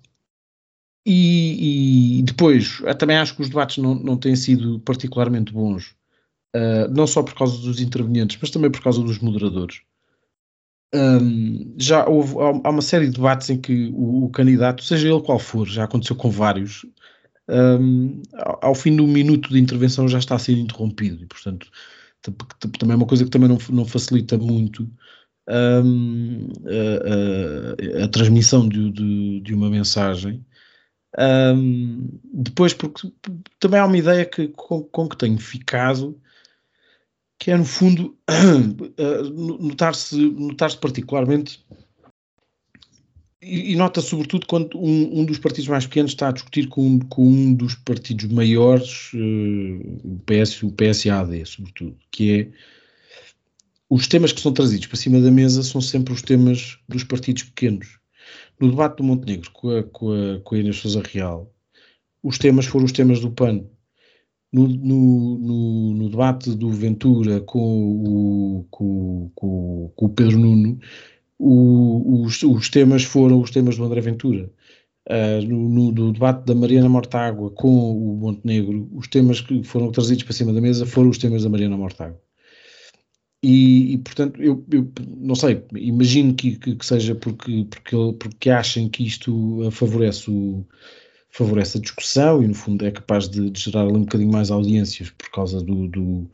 e, 1.05 2.19
e, 2.19 2.23
depois, 2.23 2.81
também 2.97 3.17
acho 3.17 3.35
que 3.35 3.41
os 3.41 3.49
debates 3.49 3.77
não, 3.77 3.93
não 3.95 4.17
têm 4.17 4.35
sido 4.35 4.79
particularmente 4.79 5.53
bons, 5.53 5.95
uh, 6.55 6.89
não 6.89 7.05
só 7.05 7.21
por 7.21 7.35
causa 7.35 7.59
dos 7.59 7.79
intervenientes, 7.79 8.37
mas 8.41 8.49
também 8.49 8.71
por 8.71 8.81
causa 8.81 9.03
dos 9.03 9.19
moderadores. 9.19 9.81
Um, 10.93 11.75
já 11.77 12.07
houve, 12.07 12.35
há 12.39 12.69
uma 12.69 12.81
série 12.81 13.07
de 13.07 13.13
debates 13.13 13.49
em 13.49 13.59
que 13.59 13.91
o, 13.93 14.25
o, 14.25 14.29
candidato, 14.29 14.83
seja 14.83 15.09
ele 15.09 15.21
qual 15.21 15.37
for, 15.37 15.67
já 15.67 15.83
aconteceu 15.83 16.15
com 16.15 16.29
vários, 16.29 16.85
um, 17.49 18.21
ao 18.61 18.73
fim 18.73 18.95
do 18.95 19.07
minuto 19.07 19.49
de 19.49 19.59
intervenção 19.59 20.07
já 20.07 20.17
está 20.17 20.35
a 20.35 20.39
ser 20.39 20.53
interrompido 20.53 21.23
e, 21.23 21.25
portanto, 21.27 21.69
também 22.79 22.93
é 22.93 22.95
uma 22.95 23.05
coisa 23.05 23.23
que 23.23 23.29
também 23.29 23.49
não, 23.49 23.57
não 23.69 23.85
facilita 23.85 24.37
muito 24.37 24.89
um, 25.47 26.47
a, 26.65 28.01
a, 28.01 28.05
a, 28.05 28.07
transmissão 28.07 28.67
de, 28.67 28.91
de, 28.91 29.39
de 29.41 29.53
uma 29.53 29.69
mensagem. 29.69 30.43
Um, 31.17 32.19
depois, 32.33 32.73
porque 32.73 33.11
também 33.59 33.79
há 33.79 33.85
uma 33.85 33.97
ideia 33.97 34.25
que, 34.25 34.47
com, 34.49 34.83
com 34.83 35.07
que 35.07 35.17
tenho 35.17 35.37
ficado, 35.37 36.19
que 37.39 37.51
é 37.51 37.57
no 37.57 37.65
fundo 37.65 38.17
notar-se 39.59 40.17
notar 40.17 40.75
particularmente 40.77 41.63
e, 43.45 43.75
nota 43.75 44.01
sobretudo 44.01 44.47
quando 44.47 44.77
um, 44.77 45.21
um, 45.21 45.25
dos 45.25 45.37
partidos 45.37 45.67
mais 45.67 45.85
pequenos 45.85 46.11
está 46.11 46.29
a 46.29 46.31
discutir 46.31 46.67
com, 46.67 46.99
com 46.99 47.23
um 47.23 47.53
dos 47.53 47.75
partidos 47.75 48.25
maiores, 48.31 49.11
uh, 49.13 49.99
o, 50.03 50.19
PS, 50.25 50.63
o 50.63 50.71
PSAD, 50.71 51.45
sobretudo, 51.45 51.95
que 52.11 52.39
é 52.39 52.47
os 53.89 54.07
temas 54.07 54.31
que 54.31 54.41
são 54.41 54.51
trazidos 54.51 54.87
para 54.87 54.97
cima 54.97 55.21
da 55.21 55.29
mesa 55.29 55.61
são 55.61 55.79
sempre 55.79 56.13
os 56.13 56.21
temas 56.21 56.79
dos 56.89 57.03
partidos 57.03 57.43
pequenos. 57.43 57.99
No 58.59 58.71
debate 58.71 58.97
do 58.97 59.03
Montenegro 59.03 59.51
com 59.51 59.69
a, 59.69 59.83
com 59.83 60.11
a, 60.11 60.39
com 60.39 60.55
a 60.55 60.57
Inês 60.57 60.77
Sousa 60.77 61.03
Real, 61.05 61.53
os 62.23 62.37
temas 62.39 62.65
foram 62.65 62.85
os 62.85 62.91
temas 62.91 63.19
do 63.19 63.29
PAN. 63.29 63.63
No, 64.51 64.67
no, 64.67 65.37
no, 65.37 65.93
no 65.93 66.09
debate 66.09 66.55
do 66.55 66.69
Ventura 66.69 67.41
com 67.41 67.59
o, 67.59 68.67
com, 68.71 69.31
com, 69.35 69.91
com 69.95 70.05
o 70.05 70.09
Pedro 70.09 70.39
Nuno, 70.39 70.79
o, 71.37 72.23
os, 72.23 72.41
os, 72.43 72.69
temas 72.69 73.03
foram 73.03 73.41
os 73.41 73.51
temas 73.51 73.77
do 73.77 73.83
André 73.83 74.01
Ventura. 74.01 74.51
Uh, 75.07 75.45
no, 75.47 75.91
no, 75.91 76.13
debate 76.13 76.45
da 76.45 76.55
Mariana 76.55 76.89
Mortágua 76.89 77.51
com 77.51 77.69
o 77.69 78.15
Montenegro, 78.17 78.89
os 78.91 79.07
temas 79.07 79.39
que 79.39 79.63
foram 79.63 79.91
trazidos 79.91 80.23
para 80.23 80.33
cima 80.33 80.51
da 80.51 80.59
mesa 80.59 80.85
foram 80.85 81.09
os 81.09 81.19
temas 81.19 81.43
da 81.43 81.49
Mariana 81.49 81.77
Mortágua. 81.77 82.19
E, 83.43 83.93
e 83.93 83.97
portanto, 83.99 84.41
eu, 84.41 84.65
eu, 84.71 84.91
não 85.17 85.35
sei, 85.35 85.63
imagino 85.75 86.33
que, 86.33 86.57
que, 86.57 86.75
que, 86.75 86.85
seja 86.85 87.13
porque, 87.13 87.67
porque, 87.69 87.95
porque 88.19 88.49
achem 88.49 88.89
que 88.89 89.05
isto 89.05 89.69
favorece, 89.71 90.31
o, 90.31 90.65
favorece 91.37 91.77
a 91.77 91.81
discussão 91.81 92.41
e, 92.41 92.47
no 92.47 92.53
fundo, 92.53 92.85
é 92.85 92.91
capaz 92.91 93.27
de, 93.27 93.49
de 93.49 93.59
gerar 93.59 93.81
ali 93.81 93.93
um 93.93 94.01
bocadinho 94.01 94.31
mais 94.31 94.49
audiências 94.49 95.09
por 95.09 95.29
causa 95.29 95.61
do, 95.61 95.87
do 95.87 96.29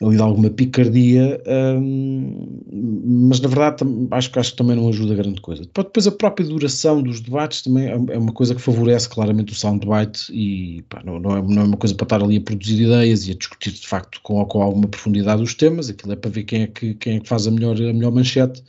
ali 0.00 0.16
de 0.16 0.22
alguma 0.22 0.50
picardia, 0.50 1.40
hum, 1.46 2.60
mas 3.28 3.40
na 3.40 3.48
verdade 3.48 3.84
acho, 4.10 4.38
acho 4.38 4.50
que 4.52 4.56
também 4.56 4.76
não 4.76 4.88
ajuda 4.88 5.14
grande 5.14 5.40
coisa. 5.40 5.62
Depois 5.62 6.06
a 6.06 6.12
própria 6.12 6.46
duração 6.46 7.02
dos 7.02 7.20
debates 7.20 7.62
também 7.62 7.86
é, 7.88 7.92
é 7.92 8.18
uma 8.18 8.32
coisa 8.32 8.54
que 8.54 8.60
favorece 8.60 9.08
claramente 9.08 9.52
o 9.52 9.56
soundbite 9.56 10.32
e 10.32 10.82
pá, 10.88 11.02
não, 11.04 11.18
não, 11.18 11.36
é, 11.36 11.42
não, 11.42 11.62
é, 11.62 11.64
uma 11.64 11.76
coisa 11.76 11.94
para 11.94 12.04
estar 12.04 12.22
ali 12.22 12.36
a 12.36 12.40
produzir 12.40 12.82
ideias 12.82 13.26
e 13.26 13.32
a 13.32 13.34
discutir 13.34 13.72
de 13.72 13.86
facto 13.86 14.20
com, 14.22 14.44
com 14.46 14.62
alguma 14.62 14.88
profundidade 14.88 15.42
os 15.42 15.54
temas, 15.54 15.88
aquilo 15.88 16.12
é 16.12 16.16
para 16.16 16.30
ver 16.30 16.44
quem 16.44 16.62
é 16.62 16.66
que, 16.66 16.94
quem 16.94 17.16
é 17.16 17.20
que 17.20 17.28
faz 17.28 17.46
a 17.46 17.50
melhor, 17.50 17.76
a 17.76 17.92
melhor 17.92 18.12
manchete. 18.12 18.62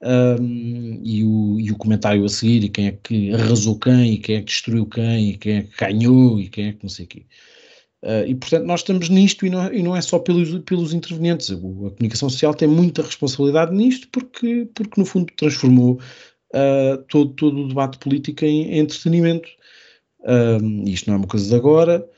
Um, 0.00 1.00
e, 1.02 1.24
o, 1.24 1.58
e 1.58 1.72
o 1.72 1.76
comentário 1.76 2.24
a 2.24 2.28
seguir, 2.28 2.62
e 2.64 2.68
quem 2.68 2.86
é 2.86 2.92
que 2.92 3.32
arrasou 3.34 3.76
quem, 3.78 4.12
e 4.14 4.18
quem 4.18 4.36
é 4.36 4.38
que 4.40 4.46
destruiu 4.46 4.86
quem, 4.86 5.30
e 5.30 5.36
quem 5.36 5.56
é 5.56 5.62
que 5.62 5.76
ganhou, 5.76 6.38
e 6.40 6.48
quem 6.48 6.68
é 6.68 6.72
que 6.72 6.84
não 6.84 6.88
sei 6.88 7.04
o 7.04 7.08
quê. 7.08 7.26
Uh, 8.00 8.22
e 8.28 8.34
portanto 8.36 8.64
nós 8.64 8.80
estamos 8.80 9.08
nisto 9.08 9.44
e 9.44 9.50
não, 9.50 9.72
e 9.72 9.82
não 9.82 9.96
é 9.96 10.00
só 10.00 10.20
pelos, 10.20 10.56
pelos 10.60 10.94
intervenientes. 10.94 11.50
A 11.50 11.56
comunicação 11.56 12.30
social 12.30 12.54
tem 12.54 12.68
muita 12.68 13.02
responsabilidade 13.02 13.74
nisto 13.74 14.08
porque, 14.12 14.68
porque 14.72 15.00
no 15.00 15.04
fundo 15.04 15.32
transformou 15.36 15.98
uh, 16.54 17.02
todo, 17.08 17.32
todo 17.32 17.64
o 17.64 17.68
debate 17.68 17.98
político 17.98 18.44
em, 18.44 18.74
em 18.74 18.78
entretenimento. 18.78 19.48
Uh, 20.20 20.88
isto 20.88 21.08
não 21.08 21.14
é 21.14 21.18
uma 21.18 21.26
coisa 21.26 21.48
de 21.48 21.54
agora, 21.56 22.08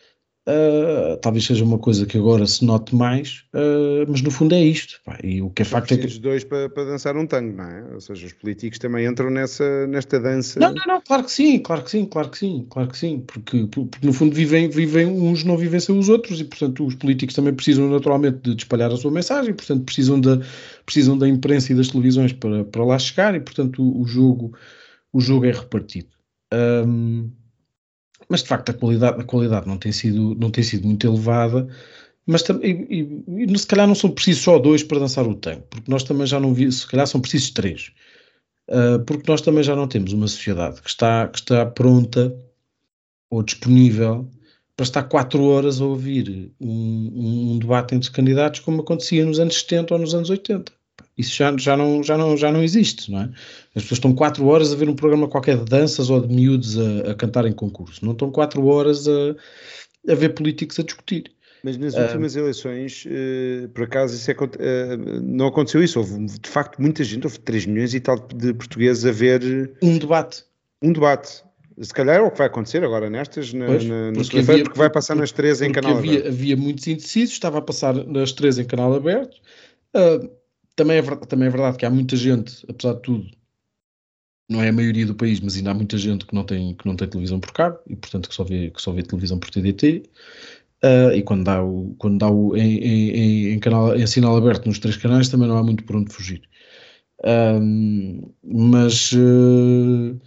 Uh, 0.50 1.16
talvez 1.18 1.44
seja 1.44 1.62
uma 1.62 1.78
coisa 1.78 2.04
que 2.04 2.18
agora 2.18 2.44
se 2.44 2.64
note 2.64 2.92
mais, 2.92 3.44
uh, 3.54 4.04
mas 4.08 4.20
no 4.20 4.32
fundo 4.32 4.52
é 4.52 4.60
isto. 4.60 5.00
Pá, 5.04 5.16
e 5.22 5.40
o 5.40 5.48
que 5.50 5.62
é 5.62 5.64
facto 5.64 5.92
é 5.92 5.96
que. 5.96 6.06
os 6.06 6.18
dois 6.18 6.42
para, 6.42 6.68
para, 6.68 6.86
dançar 6.86 7.16
um 7.16 7.24
tango, 7.24 7.56
não 7.56 7.64
é? 7.64 7.94
Ou 7.94 8.00
seja, 8.00 8.26
os 8.26 8.32
políticos 8.32 8.80
também 8.80 9.06
entram 9.06 9.30
nessa, 9.30 9.86
nesta 9.86 10.18
dança. 10.18 10.58
Não, 10.58 10.74
não, 10.74 10.84
não, 10.86 11.00
claro 11.02 11.22
que 11.22 11.30
sim, 11.30 11.60
claro 11.60 11.84
que 11.84 11.90
sim, 11.90 12.04
claro 12.04 12.30
que 12.30 12.38
sim, 12.38 12.66
claro 12.68 12.88
que 12.88 12.98
sim, 12.98 13.20
porque, 13.20 13.66
porque 13.66 14.04
no 14.04 14.12
fundo 14.12 14.34
vivem, 14.34 14.68
vivem 14.68 15.06
uns, 15.06 15.44
não 15.44 15.56
vivem 15.56 15.78
sem 15.78 15.96
os 15.96 16.08
outros, 16.08 16.40
e 16.40 16.44
portanto 16.44 16.84
os 16.84 16.96
políticos 16.96 17.36
também 17.36 17.54
precisam 17.54 17.88
naturalmente 17.88 18.40
de 18.40 18.56
espalhar 18.56 18.90
a 18.90 18.96
sua 18.96 19.12
mensagem, 19.12 19.54
portanto 19.54 19.84
precisam 19.84 20.20
da, 20.20 20.40
precisam 20.84 21.16
da 21.16 21.28
imprensa 21.28 21.72
e 21.72 21.76
das 21.76 21.88
televisões 21.88 22.32
para, 22.32 22.64
para 22.64 22.84
lá 22.84 22.98
chegar, 22.98 23.36
e 23.36 23.40
portanto 23.40 23.80
o, 23.82 24.02
o 24.02 24.04
jogo, 24.04 24.52
o 25.12 25.20
jogo 25.20 25.46
é 25.46 25.52
repartido. 25.52 26.08
Um, 26.52 27.30
mas 28.30 28.42
de 28.42 28.48
facto 28.48 28.70
a 28.70 28.72
qualidade, 28.72 29.20
a 29.20 29.24
qualidade 29.24 29.66
não, 29.66 29.76
tem 29.76 29.90
sido, 29.92 30.36
não 30.36 30.50
tem 30.50 30.62
sido 30.62 30.86
muito 30.86 31.06
elevada, 31.06 31.68
mas 32.24 32.42
e, 32.62 33.08
e, 33.28 33.58
se 33.58 33.66
calhar 33.66 33.88
não 33.88 33.94
são 33.94 34.10
precisos 34.10 34.44
só 34.44 34.58
dois 34.58 34.84
para 34.84 35.00
dançar 35.00 35.26
o 35.26 35.34
tango, 35.34 35.62
porque 35.68 35.90
nós 35.90 36.04
também 36.04 36.26
já 36.26 36.38
não 36.38 36.54
vimos, 36.54 36.82
se 36.82 36.86
calhar 36.86 37.06
são 37.06 37.20
precisos 37.20 37.50
três, 37.50 37.90
uh, 38.68 39.04
porque 39.04 39.30
nós 39.30 39.40
também 39.40 39.64
já 39.64 39.74
não 39.74 39.88
temos 39.88 40.12
uma 40.12 40.28
sociedade 40.28 40.80
que 40.80 40.88
está, 40.88 41.26
que 41.26 41.38
está 41.40 41.66
pronta 41.66 42.32
ou 43.28 43.42
disponível 43.42 44.30
para 44.76 44.84
estar 44.84 45.02
quatro 45.02 45.42
horas 45.44 45.80
a 45.80 45.84
ouvir 45.84 46.52
um, 46.60 47.52
um 47.54 47.58
debate 47.58 47.94
entre 47.94 48.10
candidatos 48.12 48.60
como 48.60 48.80
acontecia 48.80 49.24
nos 49.24 49.40
anos 49.40 49.58
70 49.58 49.94
ou 49.94 50.00
nos 50.00 50.14
anos 50.14 50.30
80 50.30 50.72
isso 51.20 51.36
já, 51.36 51.56
já, 51.56 51.76
não, 51.76 52.02
já, 52.02 52.18
não, 52.18 52.36
já 52.36 52.50
não 52.50 52.62
existe, 52.62 53.10
não 53.10 53.20
é? 53.20 53.30
As 53.74 53.82
pessoas 53.82 53.98
estão 53.98 54.12
quatro 54.12 54.46
horas 54.46 54.72
a 54.72 54.76
ver 54.76 54.88
um 54.88 54.94
programa 54.94 55.28
qualquer 55.28 55.56
de 55.56 55.64
danças 55.64 56.10
ou 56.10 56.20
de 56.20 56.34
miúdos 56.34 56.78
a, 56.78 57.12
a 57.12 57.14
cantar 57.14 57.46
em 57.46 57.52
concurso, 57.52 58.04
não 58.04 58.12
estão 58.12 58.30
quatro 58.30 58.66
horas 58.66 59.06
a, 59.06 60.12
a 60.12 60.14
ver 60.14 60.30
políticos 60.30 60.78
a 60.78 60.82
discutir. 60.82 61.32
Mas 61.62 61.76
nas 61.76 61.94
últimas 61.94 62.36
eleições, 62.36 63.04
uh, 63.06 63.68
por 63.68 63.84
acaso, 63.84 64.14
isso 64.14 64.30
é, 64.30 64.34
uh, 64.34 65.20
não 65.22 65.48
aconteceu 65.48 65.82
isso. 65.82 65.98
Houve, 65.98 66.24
de 66.24 66.48
facto, 66.48 66.80
muita 66.80 67.04
gente, 67.04 67.26
houve 67.26 67.38
3 67.38 67.66
milhões 67.66 67.94
e 67.94 68.00
tal 68.00 68.16
de 68.18 68.54
portugueses 68.54 69.04
a 69.04 69.12
ver... 69.12 69.72
Um 69.82 69.98
debate. 69.98 70.44
Um 70.82 70.92
debate. 70.92 71.42
Se 71.80 71.94
calhar 71.94 72.16
é 72.16 72.20
o 72.20 72.30
que 72.30 72.38
vai 72.38 72.46
acontecer 72.46 72.84
agora 72.84 73.08
nestas, 73.08 73.52
na, 73.52 73.66
pois, 73.66 73.84
na, 73.84 74.12
na 74.12 74.24
segunda-feira, 74.24 74.64
porque 74.64 74.78
vai 74.78 74.90
passar 74.90 75.14
nas 75.14 75.32
três 75.32 75.62
em 75.62 75.72
canal 75.72 75.96
havia, 75.96 76.12
aberto. 76.12 76.28
Havia 76.28 76.56
muitos 76.56 76.86
indecisos, 76.86 77.32
estava 77.32 77.58
a 77.58 77.62
passar 77.62 77.94
nas 77.94 78.32
três 78.32 78.58
em 78.58 78.64
canal 78.64 78.92
aberto. 78.94 79.36
Uh, 79.94 80.30
também, 80.80 80.96
é, 80.96 81.02
também 81.02 81.46
é 81.46 81.50
verdade 81.50 81.76
que 81.76 81.84
há 81.84 81.90
muita 81.90 82.16
gente, 82.16 82.64
apesar 82.66 82.94
de 82.94 83.02
tudo, 83.02 83.30
não 84.48 84.62
é 84.62 84.68
a 84.70 84.72
maioria 84.72 85.04
do 85.04 85.14
país, 85.14 85.38
mas 85.38 85.56
ainda 85.56 85.72
há 85.72 85.74
muita 85.74 85.98
gente 85.98 86.24
que 86.24 86.34
não 86.34 86.42
tem, 86.42 86.74
que 86.74 86.86
não 86.86 86.96
tem 86.96 87.06
televisão 87.06 87.38
por 87.38 87.52
cabo 87.52 87.78
e, 87.86 87.94
portanto, 87.94 88.28
que 88.28 88.34
só 88.34 88.44
vê, 88.44 88.70
que 88.70 88.80
só 88.80 88.90
vê 88.90 89.02
televisão 89.02 89.38
por 89.38 89.50
TDT. 89.50 90.04
Uh, 90.82 91.12
e 91.14 91.22
quando 91.22 91.44
dá 91.44 91.62
o, 91.62 91.94
quando 91.98 92.18
dá 92.18 92.30
o 92.30 92.56
em, 92.56 92.78
em, 92.78 93.52
em, 93.52 93.58
canal, 93.58 93.94
em 93.94 94.06
sinal 94.06 94.34
aberto 94.34 94.66
nos 94.66 94.78
três 94.78 94.96
canais 94.96 95.28
também 95.28 95.46
não 95.46 95.58
há 95.58 95.62
muito 95.62 95.84
por 95.84 95.96
onde 95.96 96.10
fugir. 96.10 96.42
mas 98.42 99.12
uh, 99.12 100.18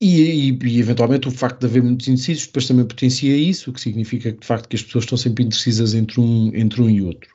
e, 0.00 0.50
e, 0.50 0.58
e, 0.64 0.80
eventualmente 0.80 1.28
o 1.28 1.30
facto 1.30 1.60
de 1.60 1.66
haver 1.66 1.82
muitos 1.82 2.08
indecisos 2.08 2.46
depois 2.46 2.66
também 2.66 2.86
potencia 2.86 3.36
isso, 3.36 3.70
o 3.70 3.74
que 3.74 3.80
significa 3.82 4.32
que 4.32 4.40
de 4.40 4.46
facto 4.46 4.66
que 4.66 4.76
as 4.76 4.82
pessoas 4.82 5.04
estão 5.04 5.18
sempre 5.18 5.44
indecisas 5.44 5.92
entre 5.92 6.18
um, 6.18 6.50
entre 6.54 6.80
um 6.80 6.88
e 6.88 7.02
outro. 7.02 7.28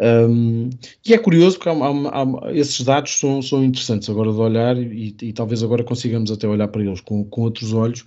Um, 0.00 0.70
e 1.06 1.12
é 1.14 1.18
curioso 1.18 1.58
porque 1.58 1.68
há, 1.68 1.72
há, 1.72 2.22
há, 2.22 2.52
esses 2.52 2.80
dados 2.82 3.18
são, 3.18 3.42
são 3.42 3.62
interessantes 3.62 4.08
agora 4.08 4.32
de 4.32 4.38
olhar 4.38 4.76
e, 4.76 5.14
e, 5.20 5.32
talvez 5.32 5.62
agora 5.62 5.84
consigamos 5.84 6.30
até 6.30 6.48
olhar 6.48 6.68
para 6.68 6.82
eles 6.82 7.00
com, 7.00 7.24
com 7.24 7.42
outros 7.42 7.72
olhos, 7.72 8.04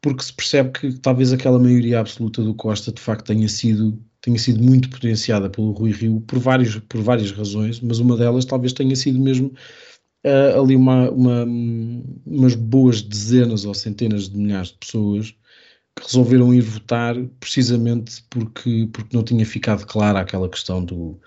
porque 0.00 0.22
se 0.22 0.32
percebe 0.32 0.70
que 0.70 0.92
talvez 1.00 1.32
aquela 1.32 1.58
maioria 1.58 2.00
absoluta 2.00 2.42
do 2.42 2.54
Costa 2.54 2.92
de 2.92 3.00
facto 3.00 3.26
tenha 3.26 3.48
sido, 3.48 4.00
tenha 4.20 4.38
sido 4.38 4.62
muito 4.62 4.88
potenciada 4.88 5.50
pelo 5.50 5.72
Rui 5.72 5.90
Rio 5.90 6.20
por, 6.22 6.38
vários, 6.38 6.76
por 6.88 7.02
várias 7.02 7.32
razões, 7.32 7.80
mas 7.80 7.98
uma 7.98 8.16
delas 8.16 8.44
talvez 8.44 8.72
tenha 8.72 8.94
sido 8.96 9.18
mesmo 9.18 9.52
uh, 10.24 10.62
ali 10.62 10.76
uma, 10.76 11.10
uma, 11.10 11.44
umas 12.24 12.54
boas 12.54 13.02
dezenas 13.02 13.64
ou 13.64 13.74
centenas 13.74 14.28
de 14.28 14.38
milhares 14.38 14.68
de 14.68 14.78
pessoas 14.78 15.34
resolveram 16.02 16.54
ir 16.54 16.60
votar 16.60 17.14
precisamente 17.40 18.22
porque, 18.30 18.88
porque 18.92 19.16
não 19.16 19.22
tinha 19.22 19.44
ficado 19.44 19.86
clara 19.86 20.20
aquela 20.20 20.48
questão 20.48 20.84
do, 20.84 21.18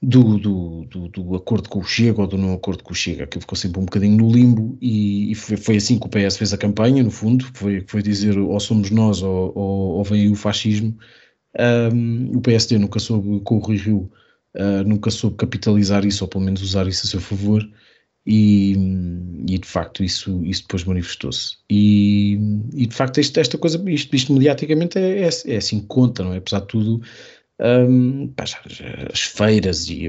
do, 0.00 0.38
do, 0.38 0.84
do, 0.84 1.08
do, 1.08 1.36
acordo 1.36 1.68
com 1.68 1.80
o 1.80 1.84
Chega 1.84 2.20
ou 2.20 2.26
do 2.26 2.38
não 2.38 2.54
acordo 2.54 2.84
com 2.84 2.92
o 2.92 2.96
Chega, 2.96 3.26
que 3.26 3.40
ficou 3.40 3.56
sempre 3.56 3.80
um 3.80 3.84
bocadinho 3.84 4.16
no 4.16 4.30
limbo 4.30 4.78
e, 4.80 5.32
e 5.32 5.34
foi, 5.34 5.56
foi, 5.56 5.76
assim 5.76 5.98
que 5.98 6.06
o 6.06 6.08
PS 6.08 6.36
fez 6.36 6.52
a 6.52 6.58
campanha, 6.58 7.02
no 7.02 7.10
fundo, 7.10 7.44
foi, 7.54 7.84
foi 7.86 8.02
dizer 8.02 8.38
ou 8.38 8.60
somos 8.60 8.90
nós 8.90 9.22
ou, 9.22 9.52
ou, 9.56 9.96
ou 9.96 10.04
vem 10.04 10.30
o 10.30 10.36
fascismo. 10.36 10.96
Um, 11.58 12.36
o 12.36 12.40
PSD 12.40 12.78
nunca 12.78 13.00
soube, 13.00 13.40
com 13.40 13.56
o 13.56 13.58
Rui 13.58 13.76
Rio, 13.76 14.10
uh, 14.54 14.84
nunca 14.86 15.10
soube 15.10 15.36
capitalizar 15.36 16.04
isso, 16.04 16.24
ou 16.24 16.28
pelo 16.28 16.44
menos 16.44 16.62
usar 16.62 16.86
isso 16.86 17.06
a 17.06 17.08
seu 17.08 17.20
favor, 17.20 17.68
e, 18.26 18.72
e 19.48 19.58
de 19.58 19.66
facto 19.66 20.04
isso, 20.04 20.44
isso 20.44 20.62
depois 20.62 20.84
manifestou-se. 20.84 21.56
E, 21.70 22.38
e, 22.74 22.86
de 22.86 22.94
facto 22.94 23.20
isto, 23.20 23.38
esta 23.40 23.56
coisa, 23.56 23.82
isto, 23.90 24.14
isto 24.14 24.32
mediaticamente 24.32 24.98
é, 24.98 25.22
é, 25.22 25.28
é 25.46 25.56
assim 25.56 25.80
conta, 25.80 26.22
não 26.24 26.34
é? 26.34 26.38
Apesar 26.38 26.60
de 26.60 26.66
tudo, 26.66 27.02
um, 27.60 28.28
pá, 28.28 28.44
as 29.12 29.20
feiras 29.20 29.88
e, 29.88 30.06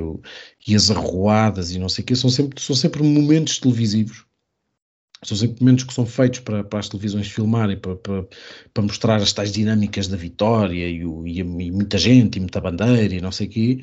e, 0.68 0.76
as 0.76 0.92
arruadas 0.92 1.72
e 1.72 1.80
não 1.80 1.90
sei 1.90 2.04
o 2.04 2.08
quê 2.08 2.16
são 2.16 2.30
sempre, 2.30 2.62
são 2.62 2.76
sempre 2.76 3.02
momentos 3.04 3.60
televisivos. 3.60 4.26
São 5.24 5.36
sempre 5.36 5.62
momentos 5.62 5.84
que 5.84 5.94
são 5.94 6.06
feitos 6.06 6.40
para, 6.40 6.64
para 6.64 6.80
as 6.80 6.88
televisões 6.88 7.28
filmarem, 7.30 7.78
para, 7.78 7.96
para, 7.98 8.26
para 8.74 8.84
mostrar 8.84 9.18
as 9.18 9.34
tais 9.34 9.52
dinâmicas 9.52 10.08
da 10.08 10.16
vitória 10.16 10.88
e, 10.88 11.02
e, 11.02 11.40
e 11.40 11.72
muita 11.72 11.98
gente 11.98 12.38
e 12.38 12.40
muita 12.40 12.62
bandeira 12.62 13.14
e 13.14 13.22
não 13.22 13.32
sei 13.32 13.48
o 13.48 13.50
quê. 13.50 13.82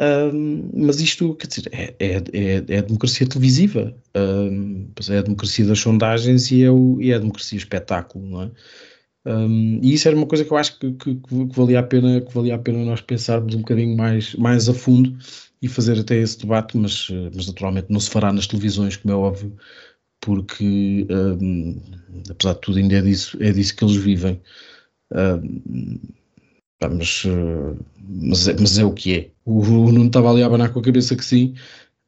Um, 0.00 0.70
mas 0.86 1.00
isto, 1.00 1.34
quer 1.36 1.46
dizer, 1.46 1.70
é, 1.72 1.94
é, 2.00 2.16
é, 2.32 2.64
é 2.68 2.78
a 2.78 2.82
democracia 2.82 3.28
televisiva, 3.28 3.94
um, 4.16 4.88
é 5.08 5.18
a 5.18 5.22
democracia 5.22 5.64
das 5.64 5.78
sondagens 5.78 6.50
e 6.50 6.64
é, 6.64 6.70
o, 6.70 7.00
e 7.00 7.12
é 7.12 7.14
a 7.14 7.18
democracia 7.18 7.58
espetáculo, 7.58 8.26
não 8.26 8.42
é? 8.42 8.50
Um, 9.26 9.80
e 9.82 9.94
isso 9.94 10.06
era 10.08 10.16
uma 10.16 10.26
coisa 10.26 10.44
que 10.44 10.52
eu 10.52 10.56
acho 10.56 10.78
que, 10.78 10.92
que, 10.92 11.14
que, 11.14 11.56
valia 11.56 11.78
a 11.78 11.82
pena, 11.82 12.20
que 12.20 12.34
valia 12.34 12.56
a 12.56 12.58
pena 12.58 12.84
nós 12.84 13.00
pensarmos 13.00 13.54
um 13.54 13.58
bocadinho 13.58 13.96
mais, 13.96 14.34
mais 14.34 14.68
a 14.68 14.74
fundo 14.74 15.16
e 15.62 15.68
fazer 15.68 15.98
até 15.98 16.16
esse 16.16 16.38
debate, 16.40 16.76
mas, 16.76 17.08
mas 17.34 17.46
naturalmente 17.46 17.86
não 17.88 18.00
se 18.00 18.10
fará 18.10 18.32
nas 18.32 18.46
televisões, 18.46 18.96
como 18.96 19.14
é 19.14 19.16
óbvio, 19.16 19.56
porque 20.20 21.06
apesar 22.30 22.52
de 22.54 22.60
tudo 22.60 22.78
ainda 22.78 22.96
é 22.96 23.00
disso, 23.00 23.38
é 23.40 23.50
disso 23.50 23.74
que 23.74 23.84
eles 23.84 23.96
vivem. 23.96 24.40
Mas, 26.88 27.22
mas, 27.98 28.48
é, 28.48 28.56
mas 28.58 28.78
é 28.78 28.84
o 28.84 28.92
que 28.92 29.14
é. 29.14 29.30
O, 29.44 29.60
o 29.60 29.92
Nuno 29.92 30.06
estava 30.06 30.30
ali 30.30 30.42
a 30.42 30.46
abanar 30.46 30.72
com 30.72 30.80
a 30.80 30.82
cabeça 30.82 31.16
que 31.16 31.24
sim. 31.24 31.54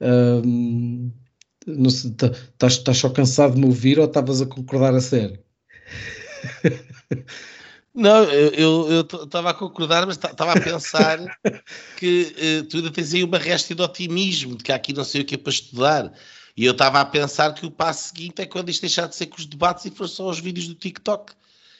Um, 0.00 1.10
não 1.66 1.90
sei, 1.90 2.10
estás 2.10 2.78
tá, 2.78 2.94
só 2.94 3.08
cansado 3.10 3.54
de 3.54 3.60
me 3.60 3.66
ouvir 3.66 3.98
ou 3.98 4.04
estavas 4.04 4.40
a 4.40 4.46
concordar 4.46 4.94
a 4.94 5.00
sério? 5.00 5.38
Não, 7.96 8.24
eu 8.24 9.00
estava 9.00 9.48
a 9.48 9.54
concordar, 9.54 10.06
mas 10.06 10.16
estava 10.16 10.52
a 10.52 10.60
pensar 10.60 11.18
que 11.96 12.60
uh, 12.60 12.64
tu 12.68 12.76
ainda 12.76 12.90
tens 12.90 13.14
aí 13.14 13.24
uma 13.24 13.38
resta 13.38 13.74
de 13.74 13.80
otimismo, 13.80 14.54
de 14.54 14.64
que 14.64 14.70
aqui 14.70 14.92
não 14.92 15.02
sei 15.02 15.22
o 15.22 15.24
que 15.24 15.34
é 15.34 15.38
para 15.38 15.50
estudar. 15.50 16.12
E 16.54 16.66
eu 16.66 16.72
estava 16.72 17.00
a 17.00 17.06
pensar 17.06 17.54
que 17.54 17.64
o 17.64 17.70
passo 17.70 18.10
seguinte 18.10 18.42
é 18.42 18.46
quando 18.46 18.68
isto 18.68 18.82
deixar 18.82 19.06
de 19.06 19.16
ser 19.16 19.26
com 19.26 19.38
os 19.38 19.46
debates 19.46 19.86
e 19.86 19.90
for 19.90 20.06
só 20.08 20.28
os 20.28 20.38
vídeos 20.38 20.68
do 20.68 20.74
TikTok. 20.74 21.32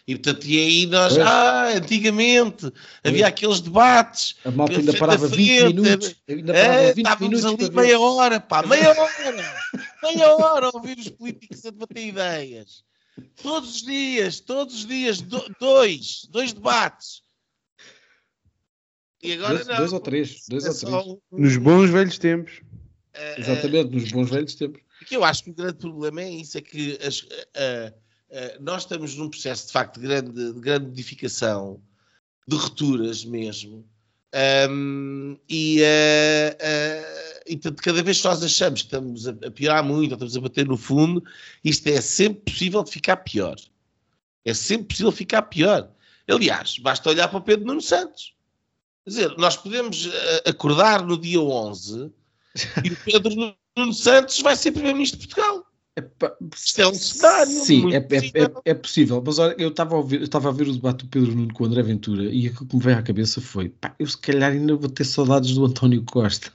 E 0.07 0.15
portanto, 0.15 0.47
e 0.47 0.59
aí 0.59 0.87
nós, 0.87 1.15
pois. 1.15 1.27
ah, 1.27 1.69
antigamente 1.75 2.71
pois. 2.71 2.75
havia 3.03 3.27
aqueles 3.27 3.61
debates. 3.61 4.37
A 4.45 4.53
malta 4.53 4.79
ainda 4.79 4.97
parava 4.97 5.27
20 5.27 5.75
minutos. 5.75 6.15
Ainda 6.29 6.53
parava 6.53 6.93
20 6.93 6.99
estávamos 6.99 7.43
minutos 7.45 7.67
ali 7.67 7.77
meia 7.77 7.99
hora, 7.99 8.41
pá, 8.41 8.65
meia 8.65 8.91
hora, 8.91 9.63
meia 10.05 10.37
hora 10.37 10.67
a 10.67 10.71
ouvir 10.73 10.97
os 10.97 11.09
políticos 11.09 11.67
a 11.67 11.71
debater 11.71 12.07
ideias. 12.07 12.85
Todos 13.43 13.77
os 13.77 13.83
dias, 13.83 14.39
todos 14.39 14.75
os 14.77 14.87
dias, 14.87 15.21
do, 15.21 15.43
dois, 15.59 16.29
dois 16.31 16.53
debates. 16.53 17.23
E 19.21 19.33
agora 19.33 19.55
dois, 19.55 19.67
não. 19.67 19.77
Dois 19.77 19.93
ou 19.93 20.01
três, 20.01 20.45
dois 20.49 20.65
é 20.67 20.69
ou 20.69 20.75
três. 20.75 21.07
Um... 21.07 21.19
Nos 21.33 21.57
bons 21.57 21.91
velhos 21.91 22.19
tempos. 22.19 22.61
Uh, 23.17 23.41
Exatamente, 23.41 23.91
nos 23.91 24.13
bons 24.13 24.31
velhos 24.31 24.55
tempos. 24.55 24.83
Porque 25.01 25.17
eu 25.17 25.25
acho 25.25 25.43
que 25.43 25.51
o 25.51 25.55
grande 25.55 25.79
problema 25.79 26.23
é 26.23 26.31
isso, 26.31 26.57
é 26.57 26.61
que 26.61 26.97
as, 27.05 27.23
uh, 27.23 27.95
nós 28.61 28.83
estamos 28.83 29.15
num 29.15 29.31
processo 29.31 29.67
de 29.67 29.73
facto 29.73 30.01
de 30.01 30.07
grande, 30.07 30.53
de 30.53 30.61
grande 30.61 30.87
modificação, 30.87 31.81
de 32.47 32.57
rupturas 32.57 33.25
mesmo, 33.25 33.85
um, 34.71 35.39
e, 35.49 35.81
e 37.47 37.57
portanto, 37.57 37.83
cada 37.83 38.03
vez 38.03 38.21
que 38.21 38.29
nós 38.29 38.43
achamos 38.43 38.83
que 38.83 38.87
estamos 38.87 39.27
a, 39.27 39.31
a 39.31 39.51
piorar 39.51 39.83
muito, 39.83 40.13
ou 40.13 40.15
estamos 40.17 40.37
a 40.37 40.41
bater 40.41 40.67
no 40.67 40.77
fundo, 40.77 41.25
isto 41.65 41.87
é 41.89 42.01
sempre 42.01 42.53
possível 42.53 42.83
de 42.83 42.91
ficar 42.91 43.17
pior. 43.19 43.57
É 44.45 44.53
sempre 44.53 44.89
possível 44.89 45.13
ficar 45.13 45.43
pior. 45.43 45.91
Aliás, 46.29 46.79
basta 46.79 47.09
olhar 47.09 47.29
para 47.29 47.39
o 47.39 47.43
Pedro 47.43 47.67
Nuno 47.67 47.81
Santos. 47.81 48.35
Quer 49.05 49.11
dizer, 49.11 49.39
nós 49.39 49.57
podemos 49.57 50.11
acordar 50.45 51.03
no 51.03 51.17
dia 51.17 51.41
11 51.41 52.13
e 52.85 52.91
o 52.91 52.97
Pedro 53.05 53.57
Nuno 53.77 53.93
Santos 53.95 54.41
vai 54.41 54.57
ser 54.57 54.73
Primeiro-Ministro 54.73 55.21
de 55.21 55.29
Portugal. 55.29 55.66
Isto 56.55 56.83
é 56.83 56.89
um 56.89 56.95
cenário. 56.95 57.53
Sim, 57.53 57.95
é, 57.95 57.97
é, 57.97 58.43
é, 58.45 58.53
é, 58.67 58.75
possível. 58.75 59.23
Mas 59.25 59.39
olha, 59.39 59.55
eu 59.59 59.71
estava 59.71 59.95
a, 59.95 59.99
ouvir, 59.99 60.21
estava 60.23 60.51
a 60.51 60.53
ver 60.53 60.69
o 60.69 60.73
debate 60.73 61.05
do 61.05 61.09
Pedro 61.09 61.35
Nuno 61.35 61.55
com 61.55 61.65
o 61.65 61.67
André 61.67 61.83
Ventura 61.83 62.25
e 62.25 62.47
aquilo 62.47 62.67
que 62.67 62.77
me 62.77 62.83
veio 62.83 62.99
à 62.99 63.03
cabeça 63.03 63.41
foi: 63.41 63.71
pá, 63.71 63.95
eu 63.99 64.07
se 64.07 64.19
calhar 64.19 64.53
ainda 64.53 64.77
vou 64.77 64.91
ter 64.91 65.05
saudades 65.05 65.55
do 65.55 65.65
António 65.65 66.03
Costa. 66.05 66.53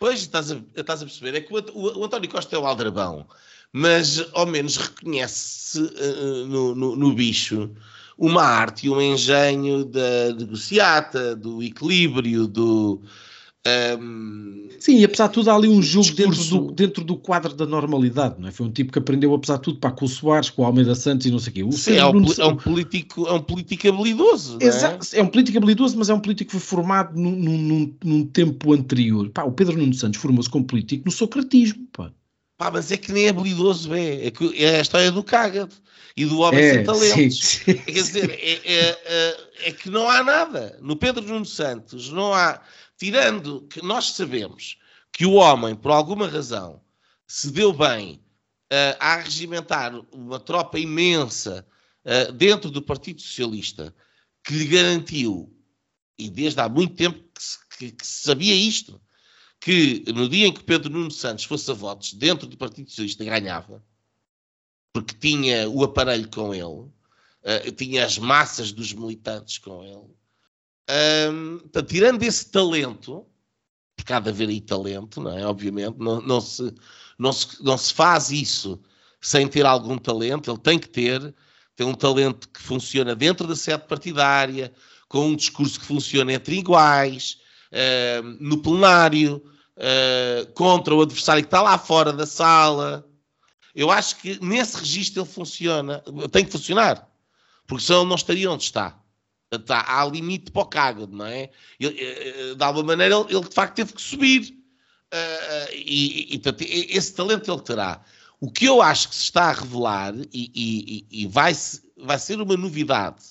Pois, 0.00 0.20
estás 0.20 0.50
a, 0.50 0.60
estás 0.74 1.00
a 1.00 1.06
perceber. 1.06 1.36
É 1.36 1.40
que 1.40 1.54
o, 1.54 1.58
o, 1.74 2.00
o 2.00 2.04
António 2.04 2.28
Costa 2.28 2.56
é 2.56 2.58
o 2.58 2.66
aldrabão, 2.66 3.26
mas 3.72 4.26
ao 4.32 4.46
menos 4.46 4.76
reconhece 4.76 5.80
uh, 5.80 6.46
no, 6.46 6.74
no, 6.74 6.96
no 6.96 7.14
bicho 7.14 7.70
uma 8.18 8.42
arte 8.42 8.86
e 8.86 8.90
um 8.90 9.00
engenho 9.00 9.84
da 9.84 10.32
negociata, 10.36 11.36
do 11.36 11.62
equilíbrio, 11.62 12.46
do 12.46 13.00
um, 14.00 14.66
Sim, 14.78 14.98
e 14.98 15.04
apesar 15.04 15.28
de 15.28 15.32
tudo, 15.34 15.50
há 15.50 15.54
ali 15.54 15.68
um 15.68 15.82
jogo 15.82 16.12
dentro 16.12 16.44
do, 16.44 16.72
dentro 16.72 17.04
do 17.04 17.16
quadro 17.16 17.54
da 17.54 17.66
normalidade, 17.66 18.36
não 18.38 18.48
é? 18.48 18.52
Foi 18.52 18.66
um 18.66 18.70
tipo 18.70 18.92
que 18.92 18.98
aprendeu, 18.98 19.34
apesar 19.34 19.56
de 19.56 19.62
tudo, 19.62 19.78
para 19.78 19.90
com 19.90 20.04
o 20.04 20.08
Soares, 20.08 20.50
com 20.50 20.62
o 20.62 20.64
Almeida 20.64 20.94
Santos 20.94 21.26
e 21.26 21.30
não 21.30 21.38
sei 21.38 21.50
o 21.50 21.54
quê. 21.54 21.64
O 21.64 21.72
Sim, 21.72 21.96
é 21.96 22.06
um, 22.06 22.24
é 22.38 22.46
um, 22.46 22.56
político, 22.56 23.26
é 23.26 23.32
um 23.32 23.42
político 23.42 23.88
habilidoso. 23.88 24.58
Exato, 24.60 25.06
é? 25.12 25.18
é? 25.18 25.22
um 25.22 25.26
político 25.26 25.58
habilidoso, 25.58 25.98
mas 25.98 26.08
é 26.08 26.14
um 26.14 26.20
político 26.20 26.50
que 26.50 26.58
foi 26.58 26.66
formado 26.66 27.18
num, 27.18 27.32
num, 27.32 27.94
num 28.04 28.26
tempo 28.26 28.72
anterior. 28.72 29.28
Pá, 29.30 29.44
o 29.44 29.52
Pedro 29.52 29.76
Nuno 29.76 29.94
Santos 29.94 30.20
formou-se 30.20 30.50
como 30.50 30.64
político 30.64 31.04
no 31.06 31.10
socratismo, 31.10 31.86
pá. 31.92 32.12
Pá, 32.58 32.70
mas 32.70 32.90
é 32.90 32.96
que 32.96 33.12
nem 33.12 33.26
é 33.26 33.28
habilidoso, 33.30 33.92
é, 33.92 34.26
é, 34.26 34.30
que 34.30 34.64
é 34.64 34.78
a 34.78 34.80
história 34.80 35.12
do 35.12 35.22
Cágado 35.22 35.74
e 36.16 36.24
do 36.24 36.38
homem 36.38 36.60
é, 36.60 36.74
sem 36.74 36.84
talentos. 36.84 37.12
Sim, 37.12 37.30
sim, 37.30 37.74
Quer 37.74 37.92
dizer, 37.92 38.30
é, 38.30 38.60
é, 38.64 38.98
é, 39.04 39.36
é 39.66 39.72
que 39.72 39.90
não 39.90 40.08
há 40.08 40.22
nada. 40.22 40.78
No 40.80 40.96
Pedro 40.96 41.22
Nuno 41.22 41.44
Santos 41.44 42.10
não 42.10 42.32
há 42.32 42.60
tirando 42.96 43.62
que 43.68 43.82
nós 43.82 44.12
sabemos 44.12 44.78
que 45.12 45.24
o 45.24 45.34
homem, 45.34 45.74
por 45.74 45.90
alguma 45.90 46.28
razão, 46.28 46.80
se 47.26 47.50
deu 47.50 47.72
bem 47.72 48.22
uh, 48.72 48.96
a 48.98 49.16
regimentar 49.16 49.94
uma 50.12 50.38
tropa 50.38 50.78
imensa 50.78 51.66
uh, 52.04 52.32
dentro 52.32 52.70
do 52.70 52.82
Partido 52.82 53.20
Socialista, 53.20 53.94
que 54.44 54.54
lhe 54.54 54.66
garantiu, 54.66 55.52
e 56.18 56.30
desde 56.30 56.60
há 56.60 56.68
muito 56.68 56.94
tempo 56.94 57.18
que 57.34 57.42
se, 57.42 57.58
que, 57.76 57.92
que 57.92 58.06
se 58.06 58.22
sabia 58.22 58.54
isto, 58.54 59.00
que 59.60 60.04
no 60.12 60.28
dia 60.28 60.46
em 60.46 60.52
que 60.52 60.62
Pedro 60.62 60.90
Nuno 60.90 61.10
Santos 61.10 61.44
fosse 61.44 61.70
a 61.70 61.74
votos 61.74 62.12
dentro 62.12 62.46
do 62.46 62.56
Partido 62.56 62.88
Socialista 62.88 63.24
ganhava, 63.24 63.82
porque 64.92 65.14
tinha 65.14 65.68
o 65.68 65.82
aparelho 65.82 66.28
com 66.30 66.54
ele, 66.54 66.64
uh, 66.64 67.72
tinha 67.76 68.04
as 68.04 68.18
massas 68.18 68.72
dos 68.72 68.92
militantes 68.92 69.58
com 69.58 69.82
ele. 69.82 70.14
Um, 70.88 71.58
tirando 71.82 72.22
esse 72.22 72.50
talento, 72.50 73.26
porque 73.96 74.12
há 74.12 74.20
de 74.20 74.28
haver 74.28 74.48
aí 74.48 74.60
talento, 74.60 75.20
não 75.20 75.36
é? 75.36 75.44
Obviamente, 75.46 75.96
não, 75.98 76.20
não, 76.20 76.40
se, 76.40 76.72
não, 77.18 77.32
se, 77.32 77.62
não 77.62 77.76
se 77.76 77.92
faz 77.92 78.30
isso 78.30 78.80
sem 79.20 79.48
ter 79.48 79.66
algum 79.66 79.98
talento, 79.98 80.50
ele 80.50 80.58
tem 80.58 80.78
que 80.78 80.88
ter, 80.88 81.34
tem 81.74 81.86
um 81.86 81.94
talento 81.94 82.48
que 82.48 82.60
funciona 82.60 83.14
dentro 83.14 83.46
da 83.46 83.56
sede 83.56 83.84
partidária, 83.86 84.72
com 85.08 85.28
um 85.28 85.36
discurso 85.36 85.80
que 85.80 85.86
funciona 85.86 86.32
entre 86.32 86.56
iguais, 86.56 87.38
no 88.40 88.58
plenário, 88.58 89.42
uh, 89.76 90.52
contra 90.52 90.94
o 90.94 91.02
adversário 91.02 91.42
que 91.42 91.46
está 91.46 91.62
lá 91.62 91.78
fora 91.78 92.12
da 92.12 92.26
sala. 92.26 93.06
Eu 93.74 93.90
acho 93.90 94.16
que 94.16 94.42
nesse 94.42 94.78
registro 94.78 95.22
ele 95.22 95.30
funciona, 95.30 96.02
tem 96.30 96.44
que 96.44 96.52
funcionar, 96.52 97.06
porque 97.66 97.84
senão 97.84 98.00
ele 98.00 98.08
não 98.08 98.16
estaria 98.16 98.50
onde 98.50 98.64
está. 98.64 98.98
Está 99.52 99.84
há 99.86 100.04
limite 100.04 100.50
para 100.50 100.62
o 100.62 100.66
cago, 100.66 101.06
não 101.06 101.26
é? 101.26 101.50
Ele, 101.78 101.96
eh, 102.00 102.54
de 102.54 102.64
alguma 102.64 102.84
maneira 102.84 103.14
ele, 103.14 103.36
ele, 103.36 103.48
de 103.48 103.54
facto 103.54 103.76
teve 103.76 103.92
que 103.92 104.02
subir. 104.02 104.56
Uh, 105.06 105.72
e, 105.72 106.34
e, 106.34 106.38
portanto, 106.38 106.68
esse 106.68 107.14
talento 107.14 107.50
ele 107.50 107.62
terá. 107.62 108.04
O 108.40 108.50
que 108.50 108.64
eu 108.66 108.82
acho 108.82 109.08
que 109.08 109.14
se 109.14 109.22
está 109.22 109.44
a 109.44 109.52
revelar, 109.52 110.14
e, 110.32 110.50
e, 111.12 111.22
e 111.22 111.26
vai, 111.26 111.52
vai 111.96 112.18
ser 112.18 112.40
uma 112.40 112.56
novidade 112.56 113.24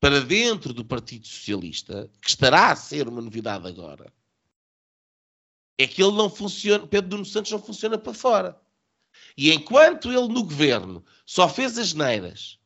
para 0.00 0.20
dentro 0.20 0.72
do 0.72 0.84
Partido 0.84 1.26
Socialista, 1.26 2.10
que 2.20 2.28
estará 2.28 2.72
a 2.72 2.76
ser 2.76 3.06
uma 3.06 3.22
novidade 3.22 3.68
agora, 3.68 4.12
é 5.78 5.86
que 5.86 6.02
ele 6.02 6.16
não 6.16 6.28
funciona, 6.28 6.86
Pedro 6.86 7.10
Nuno 7.10 7.24
Santos 7.24 7.52
não 7.52 7.62
funciona 7.62 7.96
para 7.96 8.12
fora. 8.12 8.60
E 9.36 9.52
enquanto 9.52 10.08
ele 10.10 10.28
no 10.28 10.42
governo 10.42 11.04
só 11.24 11.48
fez 11.48 11.78
as 11.78 11.94
neiras, 11.94 12.58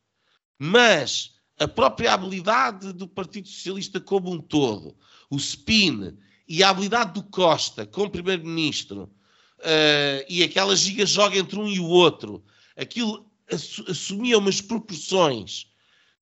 mas 0.59 1.34
a 1.59 1.69
própria 1.69 2.13
habilidade 2.13 2.93
do 2.93 3.07
Partido 3.07 3.49
Socialista 3.49 4.01
como 4.01 4.33
um 4.33 4.41
todo, 4.41 4.97
o 5.31 5.37
spin 5.37 6.17
e 6.49 6.63
a 6.63 6.71
habilidade 6.71 7.15
do 7.15 7.23
Costa 7.23 7.87
como 7.87 8.11
primeiro-ministro 8.11 9.11
uh, 9.61 10.25
e 10.29 10.43
aquela 10.43 10.75
giga-joga 10.75 11.39
entre 11.39 11.59
um 11.59 11.69
e 11.69 11.79
o 11.79 11.87
outro, 11.87 12.45
aquilo 12.77 13.27
assumia 13.89 14.39
umas 14.39 14.61
proporções 14.61 15.67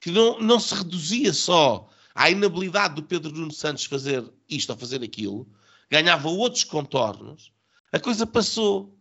que 0.01 0.11
não, 0.11 0.41
não 0.41 0.59
se 0.59 0.75
reduzia 0.75 1.33
só 1.33 1.89
à 2.15 2.29
inabilidade 2.31 2.97
do 2.97 3.03
Pedro 3.03 3.33
Nuno 3.33 3.53
Santos 3.53 3.85
fazer 3.85 4.25
isto 4.49 4.71
ou 4.71 4.77
fazer 4.77 5.03
aquilo, 5.03 5.49
ganhava 5.91 6.29
outros 6.29 6.65
contornos, 6.65 7.53
a 7.93 8.01
coisa 8.01 8.27
passou. 8.27 8.99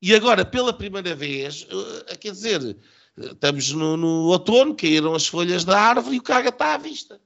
E 0.00 0.14
agora, 0.14 0.44
pela 0.44 0.72
primeira 0.72 1.14
vez, 1.14 1.62
uh, 1.64 2.18
quer 2.18 2.32
dizer, 2.32 2.76
estamos 3.16 3.72
no, 3.72 3.96
no, 3.96 4.26
outono, 4.28 4.74
caíram 4.74 5.14
as 5.14 5.26
folhas 5.26 5.64
da 5.64 5.78
árvore 5.78 6.16
e 6.16 6.18
o 6.18 6.22
caga 6.22 6.48
está 6.48 6.74
à 6.74 6.78
vista. 6.78 7.20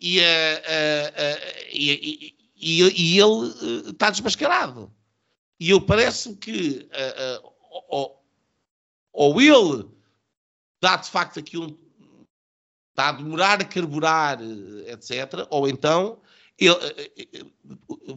E, 0.00 0.18
uh, 0.18 0.22
uh, 0.22 1.66
e, 1.72 2.34
e, 2.56 3.14
e 3.16 3.20
ele 3.20 3.90
está 3.90 4.10
desmascarado. 4.10 4.92
E 5.58 5.70
eu 5.70 5.80
parece-me 5.80 6.36
que 6.36 6.88
ou, 7.88 8.24
ou, 9.12 9.40
ele 9.40 9.88
dá 10.80 10.96
de 10.96 11.08
facto 11.08 11.38
aqui 11.38 11.56
um. 11.56 11.76
está 12.90 13.10
a 13.10 13.12
demorar 13.12 13.60
a 13.60 13.64
carburar, 13.64 14.40
etc., 14.86 15.46
ou 15.50 15.68
então 15.68 16.20
ele, 16.58 16.74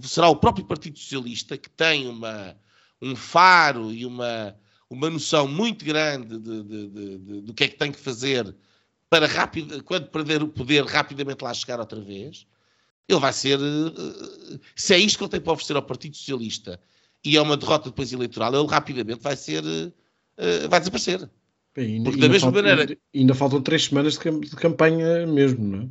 será 0.03 0.29
o 0.29 0.35
próprio 0.35 0.65
Partido 0.65 0.97
Socialista 0.99 1.57
que 1.57 1.69
tem 1.69 2.07
uma, 2.07 2.57
um 3.01 3.15
faro 3.15 3.91
e 3.91 4.05
uma, 4.05 4.57
uma 4.95 5.09
noção 5.09 5.47
muito 5.47 5.83
grande 5.83 6.37
de, 6.39 6.63
de, 6.63 6.87
de, 6.87 7.41
do 7.41 7.53
que 7.53 7.65
é 7.65 7.67
que 7.67 7.77
tem 7.77 7.91
que 7.91 7.99
fazer 7.99 8.55
para 9.09 9.27
rápido, 9.27 9.83
quando 9.83 10.07
perder 10.07 10.41
o 10.41 10.47
poder, 10.47 10.83
rapidamente 10.85 11.43
lá 11.43 11.53
chegar 11.53 11.79
outra 11.79 11.99
vez. 12.01 12.47
Ele 13.07 13.19
vai 13.19 13.31
ser. 13.31 13.59
Se 14.75 14.93
é 14.93 14.97
isto 14.97 15.17
que 15.17 15.23
ele 15.23 15.31
tem 15.31 15.41
para 15.41 15.53
oferecer 15.53 15.75
ao 15.75 15.83
Partido 15.83 16.17
Socialista 16.17 16.79
e 17.23 17.37
é 17.37 17.41
uma 17.41 17.55
derrota 17.55 17.89
depois 17.89 18.11
eleitoral, 18.11 18.53
ele 18.53 18.67
rapidamente 18.67 19.21
vai 19.21 19.35
ser, 19.35 19.63
uh, 19.63 20.69
vai 20.69 20.79
desaparecer. 20.79 21.29
Bem, 21.75 21.95
ainda, 21.95 22.09
Porque 22.09 22.21
da 22.21 22.29
mesma 22.29 22.51
falta, 22.51 22.67
maneira. 22.67 22.97
Ainda, 23.13 23.35
faltam 23.35 23.61
três 23.61 23.85
semanas 23.85 24.17
de, 24.17 24.39
de, 24.39 24.55
campanha 24.55 25.27
mesmo, 25.27 25.63
não 25.63 25.83
é? 25.83 25.87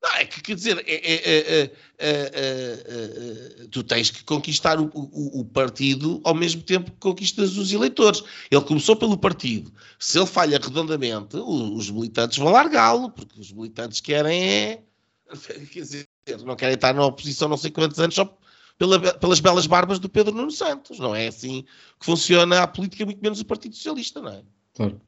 Não, 0.00 0.14
é 0.14 0.24
que 0.24 0.40
quer 0.40 0.54
dizer, 0.54 0.78
é, 0.86 0.94
é, 0.94 1.70
é, 1.98 3.66
tu 3.70 3.82
tens 3.82 4.10
que 4.10 4.22
conquistar 4.22 4.80
o, 4.80 4.88
o, 4.94 5.40
o, 5.40 5.44
partido 5.44 6.20
ao 6.22 6.34
mesmo 6.34 6.62
tempo 6.62 6.92
que 6.92 6.98
conquistas 6.98 7.56
os 7.56 7.72
eleitores. 7.72 8.22
Ele 8.48 8.60
começou 8.60 8.94
pelo 8.94 9.18
partido. 9.18 9.72
Se 9.98 10.16
ele 10.16 10.26
falha 10.26 10.58
redondamente, 10.62 11.36
os 11.36 11.90
militantes 11.90 12.38
vão 12.38 12.52
largá-lo, 12.52 13.10
porque 13.10 13.40
os 13.40 13.52
militantes 13.52 14.00
querem 14.00 14.48
é. 14.48 14.82
Quer 15.72 15.80
dizer, 15.80 16.08
não 16.44 16.54
querem 16.54 16.76
estar 16.76 16.94
na 16.94 17.04
oposição 17.04 17.48
não 17.48 17.56
sei 17.56 17.70
quantos 17.70 17.98
anos 17.98 18.14
só 18.14 18.38
pela, 18.78 19.00
pelas 19.14 19.40
belas 19.40 19.66
barbas 19.66 19.98
do 19.98 20.08
Pedro 20.08 20.34
Nuno 20.34 20.52
Santos. 20.52 21.00
Não 21.00 21.14
é 21.14 21.26
assim 21.26 21.64
que 21.98 22.06
funciona 22.06 22.62
a 22.62 22.68
política, 22.68 23.04
muito 23.04 23.20
menos 23.20 23.40
o 23.40 23.44
Partido 23.44 23.74
Socialista, 23.74 24.22
não 24.22 24.30
é? 24.30 24.42
Claro. 24.74 25.00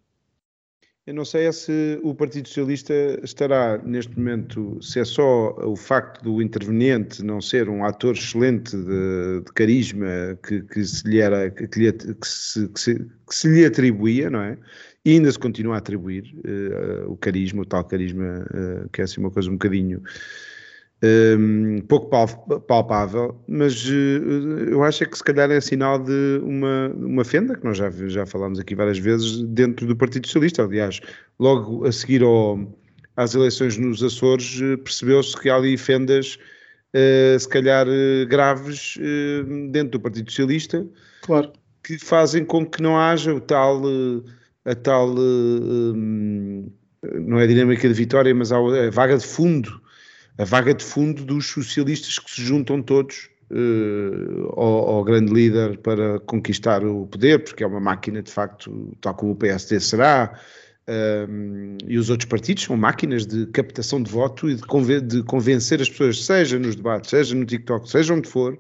Eu 1.11 1.15
não 1.15 1.25
sei 1.25 1.47
é 1.47 1.51
se 1.51 1.99
o 2.05 2.15
Partido 2.15 2.47
Socialista 2.47 2.95
estará 3.25 3.79
neste 3.79 4.17
momento, 4.17 4.79
se 4.81 5.01
é 5.01 5.05
só 5.05 5.57
o 5.57 5.75
facto 5.75 6.23
do 6.23 6.41
interveniente 6.41 7.21
não 7.25 7.41
ser 7.41 7.69
um 7.69 7.85
ator 7.85 8.15
excelente 8.15 8.77
de, 8.77 9.41
de 9.45 9.53
carisma 9.53 10.07
que, 10.47 10.63
que, 10.63 10.85
se 10.85 11.09
lhe 11.09 11.19
era, 11.19 11.51
que, 11.51 11.81
lhe, 11.81 11.93
que, 11.93 12.15
se, 12.23 12.69
que, 12.69 12.81
se, 12.81 12.95
que 12.95 13.35
se 13.35 13.49
lhe 13.49 13.65
atribuía, 13.65 14.31
não 14.31 14.41
é? 14.41 14.57
E 15.05 15.15
ainda 15.15 15.33
se 15.33 15.39
continua 15.41 15.75
a 15.75 15.79
atribuir 15.79 16.33
uh, 16.45 17.11
o 17.11 17.17
carisma, 17.17 17.63
o 17.63 17.67
tal 17.67 17.83
carisma, 17.83 18.45
uh, 18.45 18.89
que 18.91 19.01
é 19.01 19.05
assim 19.05 19.21
uma 19.21 19.33
coisa 19.33 19.51
um 19.51 19.55
bocadinho 19.55 20.01
um, 21.03 21.81
pouco 21.89 22.11
palpável, 22.61 23.41
mas 23.49 23.87
uh, 23.87 24.71
eu 24.71 24.85
acho 24.85 25.05
é 25.05 25.07
que 25.07 25.17
se 25.17 25.25
calhar 25.25 25.51
é 25.51 25.61
sinal 25.61 25.99
de 25.99 26.41
uma, 26.43 26.89
uma 26.95 27.25
fenda, 27.25 27.57
que 27.57 27.65
nós 27.65 27.79
já, 27.79 27.91
já 27.91 28.27
falámos 28.27 28.59
aqui 28.59 28.75
várias 28.75 28.99
vezes, 28.99 29.43
dentro 29.43 29.87
do 29.87 29.97
Partido 29.97 30.27
Socialista. 30.27 30.63
Aliás, 30.63 31.01
logo 31.39 31.87
a 31.87 31.93
seguir 31.93 32.23
ao, 32.23 32.61
às 33.17 33.35
eleições 33.35 33.79
nos 33.79 34.03
Açores, 34.03 34.61
uh, 34.61 34.77
percebeu-se 34.79 35.37
que 35.41 35.49
há 35.49 35.57
ali 35.57 35.79
fendas, 35.79 36.39
uh, 36.95 37.39
se 37.39 37.49
calhar 37.49 37.87
graves, 38.29 38.99
dentro 39.71 39.93
do 39.93 40.01
Partido 40.01 40.31
Socialista, 40.31 40.87
claro. 41.23 41.51
que 41.83 41.99
fazem 41.99 42.45
com 42.45 42.67
que 42.67 42.83
não 42.83 42.99
haja 42.99 43.35
o 43.35 43.41
tal, 43.41 43.83
a 44.67 44.75
tal, 44.75 45.15
um, 45.19 46.71
não 47.03 47.41
é 47.41 47.47
dinâmica 47.47 47.89
de 47.89 47.95
vitória, 47.95 48.35
mas 48.35 48.53
a 48.53 48.59
vaga 48.93 49.17
de 49.17 49.27
fundo 49.27 49.81
a 50.41 50.45
vaga 50.45 50.73
de 50.73 50.83
fundo 50.83 51.23
dos 51.23 51.47
socialistas 51.49 52.19
que 52.19 52.31
se 52.31 52.41
juntam 52.41 52.81
todos 52.81 53.29
uh, 53.51 54.49
ao, 54.57 54.89
ao, 54.89 55.05
grande 55.05 55.31
líder 55.31 55.77
para 55.79 56.19
conquistar 56.21 56.83
o 56.83 57.07
poder, 57.07 57.45
porque 57.45 57.63
é 57.63 57.67
uma 57.67 57.79
máquina 57.79 58.23
de 58.23 58.31
facto, 58.31 58.97
tal 59.03 59.15
como 59.15 59.33
o 59.33 59.37
PSD 59.37 59.79
será, 59.81 60.41
um, 61.29 61.77
e 61.87 61.99
os 61.99 62.09
outros 62.09 62.27
partidos 62.27 62.65
são 62.65 62.75
máquinas 62.75 63.27
de 63.27 63.45
captação 63.49 64.03
de 64.03 64.11
voto 64.11 64.49
e 64.49 64.55
de, 64.55 64.63
conven 64.63 65.07
de 65.07 65.23
convencer 65.25 65.79
as 65.83 65.91
pessoas, 65.91 66.25
seja 66.25 66.59
nos 66.59 66.75
debates, 66.75 67.11
seja 67.11 67.35
no 67.35 67.45
TikTok, 67.45 67.91
seja 67.91 68.15
onde 68.15 68.27
for, 68.27 68.59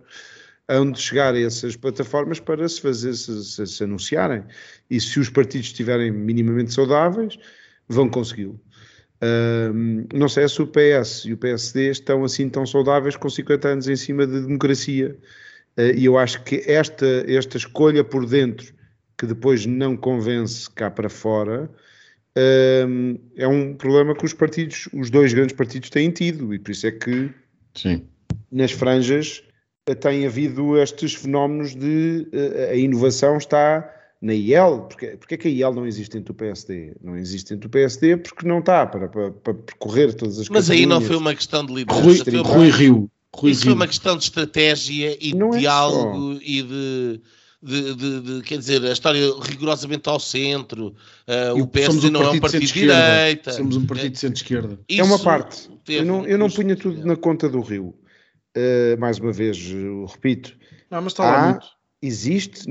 onde 0.69 1.01
chegar 1.01 1.35
a 1.35 1.41
essas 1.41 1.77
plataformas 1.77 2.39
para 2.39 2.69
se 2.69 2.79
fazer, 2.79 3.15
se, 3.15 3.43
se, 3.43 3.67
se 3.67 3.85
anunciarem. 3.85 4.45
E 4.91 5.01
se 5.01 5.19
os 5.19 5.31
partidos 5.31 5.69
estiverem 5.69 6.11
minimamente 6.13 6.75
saudáveis, 6.75 7.39
vão 7.89 8.07
consegui-lo. 8.07 8.61
Uh, 9.23 10.07
não 10.15 10.29
sei 10.29 10.49
se 10.49 10.63
o 10.63 10.67
PS 10.67 11.27
e 11.27 11.33
o 11.33 11.37
PSD 11.37 11.91
estão 11.91 12.25
assim 12.25 12.49
tão 12.49 12.65
saudáveis 12.65 13.17
com 13.17 13.29
50 13.29 13.69
anos 13.69 13.89
em 13.89 13.97
cima 13.97 14.27
de 14.27 14.41
democracia. 14.41 15.17
Uh, 15.77 15.95
e 15.95 16.07
eu 16.07 16.17
acho 16.19 16.43
que 16.43 16.63
esta, 16.67 17.07
esta 17.29 17.57
escolha 17.57 18.03
por 18.03 18.27
dentro, 18.27 18.73
que 19.19 19.27
depois 19.27 19.67
não 19.67 19.97
convence 19.97 20.71
cá 20.71 20.91
para 20.91 21.11
fora, 21.11 21.71
uh, 22.37 23.21
é 23.37 23.47
um 23.47 23.75
problema 23.75 24.15
que 24.15 24.25
os 24.25 24.33
partidos, 24.33 24.89
os 24.93 25.11
dois 25.11 25.35
grandes 25.35 25.55
partidos, 25.55 25.91
têm 25.91 26.11
tido. 26.11 26.55
E 26.55 26.59
por 26.59 26.71
isso 26.71 26.87
é 26.87 26.91
que 26.91 27.31
Sim. 27.75 28.05
nas 28.51 28.73
franjas 28.73 29.45
eh, 29.87 29.95
tem 29.95 30.27
havido 30.27 30.79
estes 30.79 31.15
fenómenos 31.15 31.75
de 31.75 32.29
eh, 32.33 32.71
a 32.73 32.75
inovação 32.75 33.37
está 33.37 33.89
na 34.21 34.35
IEL, 34.35 34.83
porque, 34.83 35.17
porque 35.17 35.35
é 35.35 35.39
que 35.39 35.49
a 35.49 35.51
IEL 35.51 35.75
não 35.75 35.87
existe 35.87 36.13
dentro 36.13 36.35
do 36.35 36.37
PSD? 36.37 36.95
Não 37.03 37.17
existe 37.17 37.51
dentro 37.55 37.69
do 37.69 37.73
PSD 37.73 38.17
porque 38.19 38.47
não 38.47 38.59
está 38.59 38.87
para, 38.87 39.09
para, 39.09 39.31
para 39.31 39.55
percorrer 39.55 40.13
todas 40.15 40.39
as 40.39 40.49
Mas 40.49 40.71
aí 40.71 40.85
não 40.85 41.01
foi 41.01 41.17
uma 41.17 41.35
questão 41.35 41.65
de 41.65 41.73
liderança. 41.73 42.05
Rui, 42.05 42.17
foi 42.19 42.41
uma, 42.41 42.49
Rui 42.49 42.71
Rio. 42.71 43.11
Rui 43.35 43.51
isso 43.53 43.61
Rio. 43.63 43.71
foi 43.71 43.75
uma 43.75 43.87
questão 43.87 44.17
de 44.17 44.25
estratégia 44.25 45.17
e 45.21 45.35
não 45.35 45.51
de 45.51 45.57
é 45.57 45.61
diálogo 45.61 46.35
é 46.35 46.39
e 46.43 46.63
de, 46.63 47.21
de, 47.63 47.95
de, 47.95 48.21
de, 48.21 48.43
quer 48.43 48.59
dizer, 48.59 48.85
a 48.85 48.93
história 48.93 49.21
rigorosamente 49.43 50.09
ao 50.09 50.21
centro, 50.21 50.89
uh, 51.27 51.57
E 51.57 51.63
o 51.63 51.67
PSD 51.67 52.09
um 52.09 52.11
não 52.11 52.23
é 52.23 52.31
um 52.31 52.41
partido 52.41 52.61
de 52.61 52.67
centro-esquerda. 52.69 52.95
direita. 52.95 53.53
Somos 53.53 53.77
um 53.77 53.87
partido 53.87 54.13
de 54.13 54.19
centro-esquerda. 54.19 54.81
É 54.89 55.03
uma 55.03 55.19
parte. 55.19 55.71
Eu 55.89 56.05
não, 56.05 56.27
eu 56.27 56.37
não 56.37 56.51
punha 56.51 56.77
tudo 56.77 57.07
na 57.07 57.17
conta 57.17 57.49
do 57.49 57.61
Rio. 57.63 57.95
Uh, 58.57 58.99
mais 58.99 59.19
uma 59.19 59.33
vez, 59.33 59.57
repito, 60.13 60.57
Ah, 60.91 61.01
mas 61.01 61.13
está 61.13 61.25
lá 61.25 61.39
Ah, 61.39 61.45
muito. 61.53 61.80
Existe, 62.03 62.63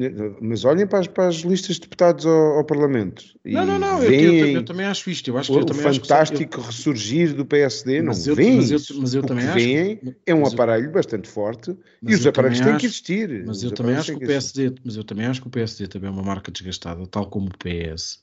mas 0.42 0.66
olhem 0.66 0.88
para 0.88 1.00
as, 1.00 1.08
para 1.08 1.28
as 1.28 1.36
listas 1.38 1.76
de 1.76 1.82
deputados 1.82 2.26
ao, 2.26 2.58
ao 2.58 2.64
Parlamento. 2.66 3.24
e 3.46 3.54
Não, 3.54 3.66
não, 3.66 3.78
não, 3.80 4.04
eu, 4.04 4.12
eu, 4.12 4.48
eu 4.56 4.66
também 4.66 4.86
acho 4.86 5.10
isto. 5.10 5.30
Eu 5.30 5.38
acho 5.38 5.52
que 5.52 5.58
o 5.58 5.62
eu 5.62 5.66
também 5.66 5.86
acho 5.86 6.02
que- 6.02 6.08
fantástico 6.08 6.62
ressurgir 6.62 7.36
do 7.36 7.46
PSD, 7.46 8.02
não 8.02 8.14
eu- 8.26 8.36
veem 8.36 8.56
mas 8.58 8.72
eu- 8.72 8.80
mas 9.00 9.14
eu 9.14 9.22
O 9.22 9.26
também 9.26 9.46
que 9.46 9.50
acho 9.52 9.66
que- 9.66 10.16
é 10.26 10.34
um 10.36 10.46
aparelho 10.46 10.92
bastante 10.92 11.30
forte 11.30 11.78
e 12.02 12.16
os 12.16 12.26
aparelhos 12.26 12.60
têm 12.60 12.68
que 12.70 12.74
acho- 12.78 12.86
existir. 12.88 13.44
Mas 13.46 13.62
eu 13.62 13.72
também 13.72 13.96
acho 13.96 14.12
que 14.18 14.24
o 14.24 14.28
PSD, 14.28 14.76
mas 14.84 14.96
eu 14.96 15.04
também 15.04 15.26
acho 15.28 15.42
que 15.42 15.48
o 15.48 15.52
PSD 15.52 15.88
também 15.88 16.10
é 16.10 16.12
uma 16.12 16.24
marca 16.24 16.52
desgastada, 16.52 17.06
tal 17.06 17.28
como 17.30 17.50
o 17.50 17.58
PS. 17.58 18.20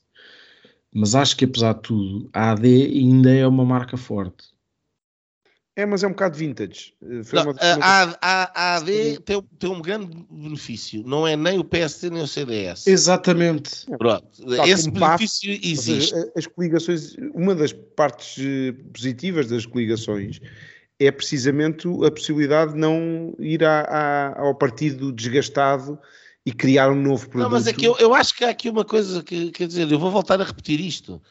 Mas 0.93 1.15
acho 1.15 1.37
que 1.37 1.45
apesar 1.45 1.73
de 1.73 1.81
tudo, 1.83 2.29
a 2.33 2.51
AD 2.51 2.67
ainda 2.67 3.31
é 3.33 3.45
uma 3.47 3.63
marca 3.63 3.95
forte. 3.97 4.45
É, 5.77 5.85
mas 5.85 6.01
é 6.03 6.07
um 6.07 6.09
bocado 6.09 6.35
vintage. 6.35 6.91
Uh, 6.99 7.23
foi 7.23 7.37
Não, 7.37 7.51
uma- 7.51 7.59
a, 7.61 7.75
uma- 7.75 7.85
a- 7.85 8.17
a- 8.19 8.51
a 8.55 8.75
AD 8.77 9.19
tem, 9.19 9.43
tem 9.59 9.69
um 9.69 9.79
grande 9.79 10.09
benefício, 10.27 11.03
não 11.05 11.27
é 11.27 11.35
nem 11.37 11.59
o 11.59 11.63
PSD 11.63 12.09
nem 12.09 12.23
o 12.23 12.27
CDS. 12.27 12.87
Exatamente. 12.87 13.85
Pronto, 13.95 14.25
Tal 14.55 14.67
esse 14.67 14.89
benefício 14.89 15.51
Ou 15.51 15.59
existe. 15.61 16.09
seja, 16.09 16.31
a- 16.35 16.39
as 16.39 16.47
coligações, 16.47 17.15
uma 17.31 17.53
das 17.53 17.71
partes 17.73 18.43
eh, 18.43 18.71
positivas 18.91 19.47
das 19.49 19.67
coligações 19.67 20.39
é 20.99 21.11
precisamente 21.11 21.87
a 22.03 22.09
possibilidade 22.09 22.73
de 22.73 22.79
não 22.79 23.35
ir 23.37 23.63
à- 23.63 23.81
à- 23.81 24.41
ao 24.41 24.55
partido 24.55 25.11
desgastado 25.13 25.99
e 26.43 26.51
criar 26.51 26.89
um 26.91 26.99
novo 26.99 27.29
produto. 27.29 27.43
Não, 27.43 27.51
mas 27.51 27.67
é 27.67 27.73
que 27.73 27.85
eu, 27.85 27.95
eu 27.99 28.15
acho 28.15 28.35
que 28.35 28.43
há 28.43 28.49
aqui 28.49 28.67
uma 28.67 28.83
coisa 28.83 29.21
que, 29.21 29.51
quer 29.51 29.67
dizer, 29.67 29.91
eu 29.91 29.99
vou 29.99 30.09
voltar 30.09 30.41
a 30.41 30.43
repetir 30.43 30.79
isto. 30.79 31.21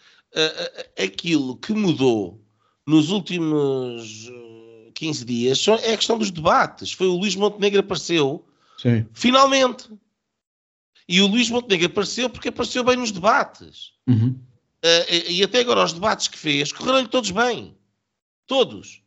Aquilo 0.97 1.57
que 1.57 1.73
mudou 1.73 2.41
nos 2.87 3.11
últimos 3.11 4.31
ah, 4.31 4.91
15 4.95 5.25
dias 5.25 5.59
só- 5.59 5.77
é 5.77 5.93
a 5.93 5.97
questão 5.97 6.17
dos 6.19 6.31
debates. 6.31 6.93
Foi 6.93 7.07
o 7.09 7.17
Luís 7.17 7.35
Montenegro 7.37 7.81
apareceu, 7.81 8.45
Sim. 8.79 9.07
finalmente. 9.13 9.89
E 11.09 11.21
o 11.21 11.27
Luís 11.27 11.49
Montenegro 11.51 11.87
apareceu 11.87 12.29
porque 12.31 12.49
apareceu 12.49 12.83
bem 12.85 12.97
nos 12.97 13.13
debates. 13.13 13.93
Uhum. 14.07 14.39
Ah, 14.83 15.07
e, 15.31 15.43
até 15.43 15.61
agora 15.61 15.85
os 15.85 15.93
debates 15.93 16.29
que 16.29 16.39
fez 16.39 16.73
correram-lhe 16.73 17.09
todos 17.09 17.31
bem. 17.31 17.77
Todos. 18.47 19.03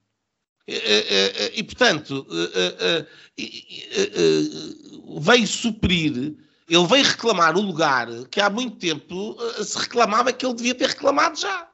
E, 0.68 0.74
e- 0.76 1.60
e- 1.60 1.64
portanto, 1.64 2.28
eh, 2.30 2.76
eh, 2.80 3.06
eh, 3.40 5.20
veio 5.20 5.48
suprir, 5.48 6.36
ele 6.70 6.88
veio 6.88 7.04
reclamar 7.06 7.58
o 7.58 7.62
lugar 7.62 8.08
que 8.30 8.40
há 8.40 8.50
muito 8.50 8.78
tempo 8.78 9.36
eh, 9.58 9.64
se 9.64 9.78
reclamava 9.78 10.32
que 10.32 10.46
ele 10.46 10.54
devia 10.54 10.76
ter 10.76 10.90
reclamado 10.90 11.40
já. 11.40 11.69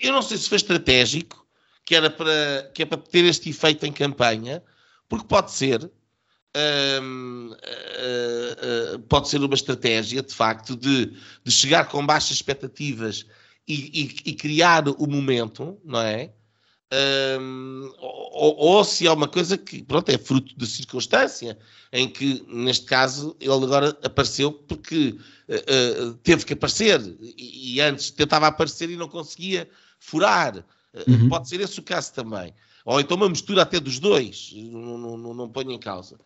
Eu 0.00 0.12
não 0.12 0.22
sei 0.22 0.36
se 0.38 0.48
foi 0.48 0.56
estratégico, 0.56 1.46
que, 1.84 1.94
era 1.94 2.10
para, 2.10 2.70
que 2.74 2.82
é 2.82 2.86
para 2.86 2.98
ter 2.98 3.24
este 3.24 3.50
efeito 3.50 3.84
em 3.86 3.92
campanha, 3.92 4.62
porque 5.08 5.26
pode 5.26 5.52
ser, 5.52 5.90
hum, 7.02 7.54
eh, 7.62 8.56
eh, 8.94 8.98
pode 9.08 9.28
ser 9.28 9.42
uma 9.42 9.54
estratégia, 9.54 10.22
de 10.22 10.34
facto, 10.34 10.76
de, 10.76 11.06
de 11.44 11.50
chegar 11.52 11.86
com 11.88 12.04
baixas 12.04 12.32
expectativas 12.32 13.26
e, 13.68 13.74
e- 14.02 14.30
e 14.30 14.34
criar 14.34 14.88
o 14.88 15.06
momento, 15.06 15.78
não 15.84 16.00
é? 16.00 16.32
Hum, 16.92 17.92
ou, 17.98 18.56
ou 18.56 18.84
se 18.84 19.06
é 19.06 19.10
uma 19.10 19.26
coisa 19.26 19.56
que, 19.58 19.82
pronto, 19.82 20.08
é 20.10 20.18
fruto 20.18 20.56
de 20.56 20.66
circunstância, 20.66 21.58
em 21.92 22.08
que, 22.08 22.44
neste 22.48 22.84
caso, 22.86 23.36
ele 23.40 23.52
agora 23.52 23.96
apareceu 24.02 24.52
porque 24.52 25.16
eh, 25.48 25.64
eh, 25.66 26.14
teve 26.22 26.44
que 26.44 26.52
aparecer 26.52 27.00
e, 27.20 27.74
e 27.76 27.80
antes 27.80 28.10
tentava 28.10 28.46
aparecer 28.46 28.90
e 28.90 28.96
não 28.96 29.08
conseguia 29.08 29.68
furar. 29.98 30.56
Eh, 30.58 30.64
Uhum. 31.08 31.28
Pode 31.28 31.48
ser 31.48 31.60
esse 31.60 31.80
o 31.80 31.82
caso 31.82 32.12
também. 32.12 32.54
Ou 32.84 33.00
então 33.00 33.16
uma 33.16 33.28
mistura 33.28 33.62
até 33.62 33.80
dos 33.80 33.98
dois, 33.98 34.52
não, 34.54 34.96
não, 34.96 35.16
não, 35.16 35.34
não 35.34 35.48
ponho 35.48 35.72
em 35.72 35.78
causa. 35.78 36.20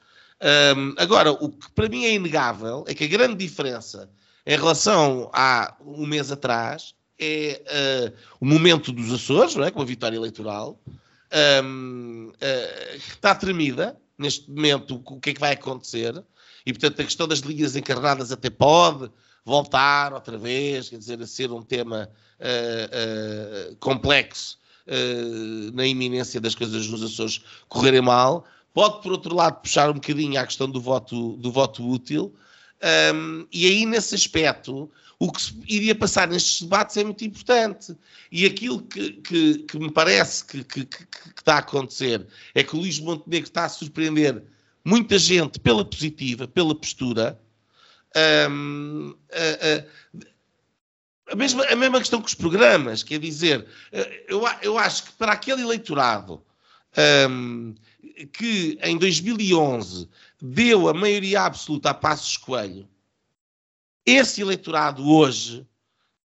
Hum, 0.76 0.94
agora, 0.98 1.32
o 1.32 1.48
que 1.48 1.70
para 1.72 1.88
mim 1.88 2.04
é 2.04 2.12
inegável 2.12 2.84
é 2.86 2.94
que 2.94 3.04
a 3.04 3.08
grande 3.08 3.36
diferença 3.36 4.10
em 4.46 4.56
relação 4.56 5.30
a 5.32 5.74
um 5.80 6.06
mês 6.06 6.30
atrás 6.30 6.94
é 7.18 7.62
eh, 7.66 8.12
o 8.40 8.46
momento 8.46 8.92
dos 8.92 9.12
Açores, 9.12 9.54
não 9.54 9.64
é? 9.64 9.70
com 9.70 9.82
a 9.82 9.84
vitória 9.84 10.16
eleitoral, 10.16 10.80
hum, 11.64 12.32
eh, 12.40 12.98
que 13.00 13.10
está 13.10 13.34
tremida 13.34 13.96
neste 14.16 14.50
momento, 14.50 15.02
o 15.04 15.20
que 15.20 15.30
é 15.30 15.34
que 15.34 15.40
vai 15.40 15.52
acontecer, 15.52 16.22
e 16.66 16.72
portanto 16.72 17.00
a 17.00 17.04
questão 17.04 17.28
das 17.28 17.38
linhas 17.40 17.76
encarnadas 17.76 18.32
até 18.32 18.50
pode 18.50 19.10
voltar 19.44 20.12
outra 20.12 20.36
vez, 20.36 20.88
quer 20.90 20.98
dizer, 20.98 21.20
a 21.22 21.26
ser 21.26 21.50
um 21.50 21.62
tema 21.62 22.10
eh, 22.38 22.90
eh, 22.92 23.74
complexo 23.80 24.58
eh, 24.86 25.70
na 25.72 25.86
iminência 25.86 26.40
das 26.40 26.54
coisas 26.54 26.86
nos 26.86 27.02
Açores 27.02 27.42
correrem 27.68 28.02
mal. 28.02 28.44
Pode, 28.74 29.02
por 29.02 29.10
outro 29.12 29.34
lado, 29.34 29.60
puxar 29.60 29.90
um 29.90 29.94
bocadinho 29.94 30.38
à 30.38 30.46
questão 30.46 30.70
do 30.70 30.80
voto, 30.80 31.36
do 31.38 31.50
voto 31.50 31.88
útil. 31.88 32.34
Um, 33.14 33.46
e 33.52 33.66
aí, 33.66 33.84
nesse 33.86 34.14
aspecto, 34.14 34.90
o 35.18 35.32
que 35.32 35.42
iria 35.66 35.94
passar 35.94 36.28
nestes 36.28 36.62
debates 36.62 36.96
é 36.96 37.02
muito 37.04 37.24
importante. 37.24 37.96
E 38.30 38.46
aquilo 38.46 38.82
que, 38.82 39.12
que- 39.14 39.58
que 39.60 39.78
me 39.78 39.90
parece 39.90 40.44
que, 40.44 40.62
que- 40.64 40.88
está 41.36 41.54
a 41.56 41.58
acontecer 41.58 42.26
é 42.54 42.62
que 42.62 42.76
o 42.76 42.78
Luís 42.78 43.00
Montenegro 43.00 43.48
está 43.48 43.64
a 43.64 43.68
surpreender 43.68 44.42
muita 44.84 45.18
gente 45.18 45.58
pela 45.58 45.84
positiva, 45.84 46.46
pela 46.46 46.74
postura. 46.74 47.40
Um, 48.50 49.14
a- 49.32 49.78
a- 49.78 51.32
a 51.32 51.36
mesma, 51.36 51.64
a 51.66 51.76
mesma 51.76 51.98
questão 51.98 52.22
que 52.22 52.28
os 52.28 52.34
programas, 52.34 53.02
quer 53.02 53.18
dizer, 53.18 53.66
eh, 53.92 54.24
eu, 54.28 54.42
eu 54.62 54.78
acho 54.78 55.04
que 55.04 55.12
para 55.12 55.32
aquele 55.32 55.62
eleitorado 55.62 56.42
hum, 57.30 57.74
que 58.32 58.78
em 58.82 58.96
2011 58.96 60.08
deu 60.40 60.88
a 60.88 60.94
maioria 60.94 61.42
absoluta 61.42 61.90
a 61.90 61.94
Passos 61.94 62.36
Coelho, 62.36 62.88
esse 64.06 64.40
eleitorado 64.40 65.06
hoje, 65.06 65.66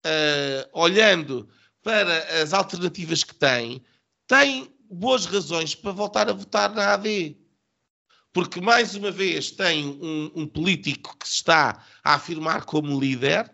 eh, 0.04 0.70
olhando 0.74 1.50
para 1.82 2.42
as 2.42 2.54
alternativas 2.54 3.24
que 3.24 3.34
tem, 3.34 3.82
tem 4.28 4.72
boas 4.90 5.26
razões 5.26 5.74
para 5.74 5.92
voltar 5.92 6.30
a 6.30 6.34
votar 6.34 6.74
na 6.74 6.94
AD. 6.94 7.38
Porque, 8.34 8.62
mais 8.62 8.96
uma 8.96 9.12
vez, 9.12 9.52
tem 9.52 9.88
um, 9.88 10.32
um 10.36 10.48
político 10.48 11.18
que 11.18 11.28
se 11.28 11.36
está 11.36 11.84
a 12.04 12.14
afirmar 12.14 12.66
como 12.66 13.00
líder, 13.00 13.52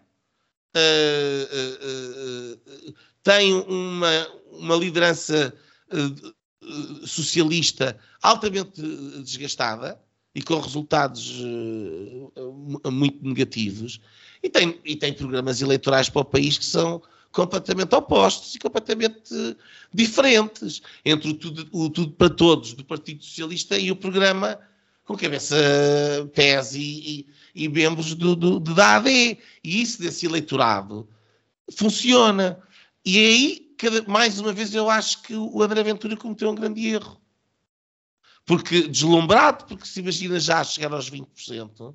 eh, 0.76 1.50
eh, 1.52 2.94
tem 3.24 3.54
uma, 3.54 4.28
uma 4.52 4.76
liderança 4.76 5.54
socialista 7.06 7.98
altamente 8.22 8.82
desgastada 9.22 10.00
e 10.38 10.42
com 10.44 10.60
resultados 10.60 11.34
eh, 11.42 12.42
mu- 12.42 12.80
muito 12.92 13.26
negativos, 13.28 14.00
e 14.44 14.48
tem, 14.50 14.80
e 14.86 14.96
tem 14.96 15.12
programas 15.12 15.64
eleitorais 15.64 16.10
para 16.10 16.22
o 16.22 16.26
país 16.26 16.60
que 16.60 16.66
são 16.66 17.02
completamente 17.32 17.96
opostos 17.96 18.54
e 18.54 18.60
completamente 18.60 19.34
eh, 19.34 19.56
diferentes 19.92 20.84
entre 21.04 21.30
o 21.32 21.34
tudo, 21.34 21.68
o 21.72 21.90
tudo 21.90 22.12
para 22.12 22.30
Todos 22.30 22.74
do 22.76 22.86
Partido 22.86 23.24
Socialista 23.24 23.80
e 23.80 23.90
o 23.90 23.96
programa 23.96 24.60
com 25.06 25.18
cabeça 25.18 25.56
pés 26.36 26.76
e, 26.76 27.26
e, 27.56 27.64
e 27.64 27.68
membros 27.70 28.14
do, 28.14 28.36
do, 28.36 28.60
da 28.60 28.98
AD. 28.98 29.10
E 29.64 29.82
isso 29.82 30.00
desse 30.02 30.26
eleitorado 30.28 31.08
funciona. 31.76 32.60
E 33.04 33.18
aí, 33.18 33.74
cada- 33.78 34.04
mais 34.04 34.40
uma 34.40 34.54
vez, 34.54 34.76
eu 34.76 34.88
acho 34.90 35.24
que 35.24 35.34
o 35.36 35.64
André 35.64 35.82
Ventura 35.82 36.16
cometeu 36.16 36.50
um 36.52 36.56
grande 36.56 36.86
erro. 36.88 37.20
Porque, 38.48 38.88
deslumbrado, 38.88 39.66
porque 39.66 39.86
se 39.86 40.00
imagina 40.00 40.40
já 40.40 40.64
chegar 40.64 40.94
aos 40.94 41.12
20%, 41.12 41.94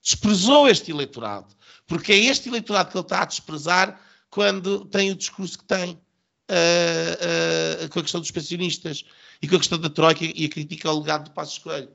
desprezou 0.00 0.68
este 0.68 0.92
eleitorado. 0.92 1.52
Porque 1.86 2.12
é 2.12 2.16
este 2.16 2.48
eleitorado 2.48 2.90
que 2.92 2.96
ele 2.96 3.04
está 3.04 3.22
a 3.22 3.26
desprezar 3.26 4.00
quando 4.30 4.84
tem 4.86 5.10
o 5.10 5.16
discurso 5.16 5.58
que 5.58 5.64
tem 5.64 6.00
ah, 6.48 7.84
ah, 7.84 7.88
com 7.88 7.98
a 7.98 8.02
questão 8.02 8.20
dos 8.20 8.30
pensionistas 8.30 9.04
e 9.42 9.48
com 9.48 9.56
a 9.56 9.58
questão 9.58 9.78
da 9.78 9.90
Troika 9.90 10.24
e 10.24 10.44
a 10.44 10.48
crítica 10.48 10.88
ao 10.88 11.00
legado 11.00 11.24
do 11.24 11.32
Passos 11.32 11.58
Coelho. 11.58 11.90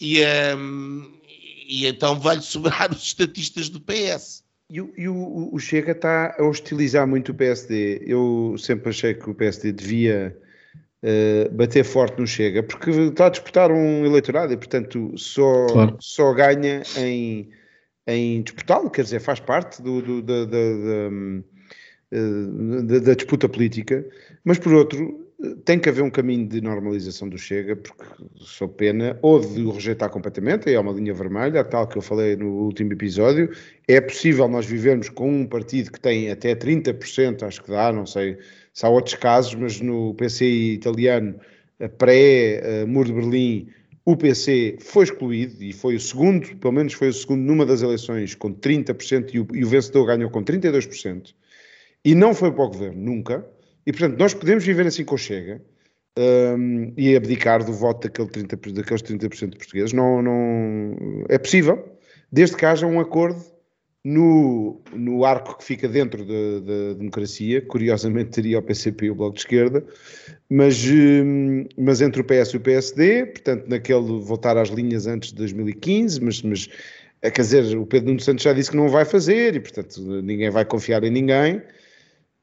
E, 0.00 0.24
ahm, 0.24 1.04
e 1.68 1.86
então 1.86 2.18
vai-lhe 2.18 2.42
sobrar 2.42 2.90
os 2.96 3.02
estatistas 3.02 3.68
do 3.68 3.78
PS. 3.80 4.42
E, 4.70 4.80
o- 4.80 4.92
e 4.96 5.06
o, 5.06 5.50
o 5.52 5.58
Chega 5.58 5.92
está 5.92 6.34
a 6.38 6.42
hostilizar 6.44 7.06
muito 7.06 7.32
o 7.32 7.34
PSD. 7.34 8.02
Eu 8.06 8.56
sempre 8.58 8.88
achei 8.88 9.12
que 9.12 9.28
o 9.28 9.34
PSD 9.34 9.70
devia 9.72 10.34
eh, 11.06 11.50
bater 11.52 11.84
forte 11.84 12.18
no 12.18 12.26
Chega, 12.26 12.62
porque 12.62 12.90
está 12.90 13.26
a 13.26 13.28
disputar 13.28 13.70
um 13.70 14.06
eleitorado 14.06 14.54
e, 14.54 14.56
portanto, 14.56 15.12
só, 15.18 15.66
Claro. 15.66 15.96
só 16.00 16.32
ganha 16.32 16.82
em, 16.96 17.50
em 18.06 18.42
disputá-lo, 18.42 18.88
quer 18.90 19.02
dizer, 19.02 19.20
faz 19.20 19.38
parte 19.38 19.82
do, 19.82 20.00
do- 20.00 20.22
da, 20.22 20.46
da- 20.46 20.48
da, 20.50 21.10
eh, 22.10 23.00
da- 23.00 23.14
disputa 23.14 23.46
política. 23.48 24.02
Mas, 24.42 24.58
por 24.58 24.72
outro, 24.72 25.20
tem 25.66 25.78
que 25.78 25.90
haver 25.90 26.02
um 26.02 26.08
caminho 26.10 26.48
de 26.48 26.62
normalização 26.62 27.28
do 27.28 27.36
Chega, 27.36 27.76
porque 27.76 28.02
sou 28.36 28.66
pena, 28.66 29.18
ou 29.20 29.38
de 29.40 29.60
o 29.62 29.72
rejeitar 29.72 30.08
completamente, 30.08 30.70
aí 30.70 30.74
é 30.74 30.80
uma 30.80 30.92
linha 30.92 31.12
vermelha, 31.12 31.62
tal 31.64 31.86
que 31.86 31.98
eu 31.98 32.02
falei 32.02 32.34
no 32.34 32.46
último 32.62 32.94
episódio. 32.94 33.50
É 33.86 34.00
possível 34.00 34.48
nós 34.48 34.64
vivermos 34.64 35.10
com 35.10 35.28
um 35.30 35.46
partido 35.46 35.92
que 35.92 36.00
tem 36.00 36.30
até 36.30 36.54
30%, 36.54 37.42
acho 37.44 37.62
que 37.62 37.70
dá, 37.70 37.92
não 37.92 38.06
sei 38.06 38.38
se 38.74 38.84
há 38.84 38.88
outros 38.88 39.14
casos, 39.14 39.54
mas 39.54 39.80
no 39.80 40.12
PCI 40.14 40.74
italiano, 40.74 41.36
pré-Muro 41.96 43.08
de 43.08 43.14
Berlim, 43.14 43.68
o 44.04 44.16
PC 44.16 44.76
foi 44.80 45.04
excluído 45.04 45.62
e 45.62 45.72
foi 45.72 45.94
o 45.94 46.00
segundo, 46.00 46.54
pelo 46.56 46.74
menos 46.74 46.92
foi 46.92 47.08
o 47.08 47.12
segundo 47.12 47.40
numa 47.40 47.64
das 47.64 47.82
eleições 47.82 48.34
com 48.34 48.52
30% 48.52 49.30
e 49.32 49.40
o, 49.40 49.46
e 49.54 49.64
o 49.64 49.68
vencedor 49.68 50.06
ganhou 50.06 50.28
com 50.28 50.44
32%. 50.44 51.34
E 52.04 52.14
não 52.14 52.34
foi 52.34 52.52
para 52.52 52.64
o 52.64 52.68
governo, 52.68 53.00
nunca. 53.00 53.46
E, 53.86 53.92
portanto, 53.92 54.18
nós 54.18 54.34
podemos 54.34 54.64
viver 54.64 54.86
assim 54.86 55.04
com 55.04 55.14
o 55.14 55.18
Chega 55.18 55.62
um, 56.18 56.92
e 56.96 57.16
abdicar 57.16 57.64
do 57.64 57.72
voto 57.72 58.06
daquele 58.06 58.28
30, 58.28 58.56
daqueles 58.72 59.02
30% 59.02 59.50
de 59.50 59.56
portugueses. 59.56 59.92
Não, 59.92 60.20
não, 60.20 61.24
é 61.28 61.38
possível, 61.38 61.96
desde 62.30 62.56
que 62.56 62.66
haja 62.66 62.86
um 62.86 63.00
acordo 63.00 63.42
no, 64.04 64.82
no 64.92 65.24
arco 65.24 65.56
que 65.56 65.64
fica 65.64 65.88
dentro 65.88 66.24
da, 66.24 66.94
democracia, 66.98 67.62
curiosamente 67.62 68.30
teria 68.30 68.58
o 68.58 68.62
PCP 68.62 69.06
e 69.06 69.10
o 69.10 69.14
Bloco 69.14 69.34
de 69.34 69.40
Esquerda, 69.40 69.82
mas, 70.50 70.84
hum, 70.86 71.64
mas 71.78 72.02
entre 72.02 72.20
o 72.20 72.24
PS 72.24 72.50
e 72.50 72.56
o 72.58 72.60
PSD, 72.60 73.26
portanto, 73.26 73.64
naquele 73.66 74.20
voltar 74.20 74.58
às 74.58 74.68
linhas 74.68 75.06
antes 75.06 75.30
de 75.30 75.36
2015, 75.36 76.20
mas, 76.20 76.42
mas 76.42 76.68
eh, 77.22 77.30
quer 77.30 77.40
dizer, 77.40 77.78
o 77.78 77.86
Pedro 77.86 78.08
Nuno 78.08 78.20
Santos 78.20 78.44
já 78.44 78.52
disse 78.52 78.70
que 78.70 78.76
não 78.76 78.88
vai 78.88 79.06
fazer 79.06 79.56
e, 79.56 79.60
portanto, 79.60 79.98
ninguém 80.22 80.50
vai 80.50 80.66
confiar 80.66 81.02
em 81.02 81.10
ninguém. 81.10 81.62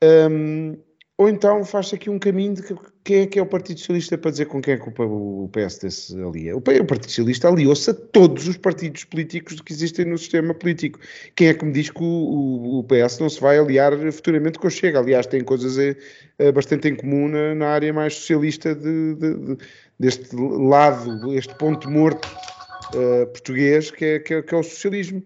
Um, 0.04 0.78
ou 1.22 1.30
então 1.30 1.64
faz-se 1.64 1.94
aqui 1.94 2.10
um 2.10 2.18
caminho 2.18 2.56
de 2.56 2.64
quem 3.04 3.22
é 3.22 3.28
que 3.28 3.38
é 3.38 3.42
o 3.44 3.46
Partido 3.46 3.80
Socialista 3.80 4.18
para 4.18 4.32
dizer 4.32 4.48
com 4.48 4.60
quem 4.60 4.74
é 4.74 4.78
que 4.78 4.92
o 5.00 5.48
PSD 5.54 5.92
se 5.92 6.20
alia. 6.20 6.58
O 6.58 6.62
Partido 6.62 7.10
Socialista 7.10 7.48
aliou-se 7.48 7.92
a 7.92 7.94
todos 7.94 8.48
os 8.48 8.58
partidos 8.58 9.04
políticos 9.04 9.62
que 9.62 9.72
existem 9.72 10.06
no 10.06 10.18
sistema 10.18 10.56
político. 10.56 11.00
Quem 11.36 11.50
é 11.50 11.54
que 11.54 11.64
me 11.64 11.72
diz 11.74 11.92
que 11.92 12.02
o, 12.02 12.80
o 12.80 12.84
PS 12.86 13.20
não 13.20 13.30
se 13.30 13.40
vai 13.40 13.60
aliar 13.60 13.96
futuramente 14.12 14.58
com 14.58 14.66
o 14.66 14.72
Chega? 14.72 14.98
Aliás, 14.98 15.28
tem 15.28 15.44
coisas 15.44 15.78
é, 16.40 16.52
bastante 16.52 16.88
em 16.88 16.96
comum 16.96 17.28
na, 17.28 17.54
na, 17.54 17.68
área 17.68 17.94
mais 17.94 18.16
socialista 18.16 18.74
de, 18.74 19.14
de, 19.14 19.36
de, 19.36 19.58
deste 20.00 20.36
lado, 20.36 21.32
este 21.36 21.54
ponto 21.54 21.88
morto 21.88 22.28
uh, 22.96 23.28
português 23.28 23.92
que 23.92 24.06
é, 24.06 24.20
que, 24.20 24.34
é, 24.34 24.42
que 24.42 24.56
é 24.56 24.58
o 24.58 24.64
socialismo. 24.64 25.24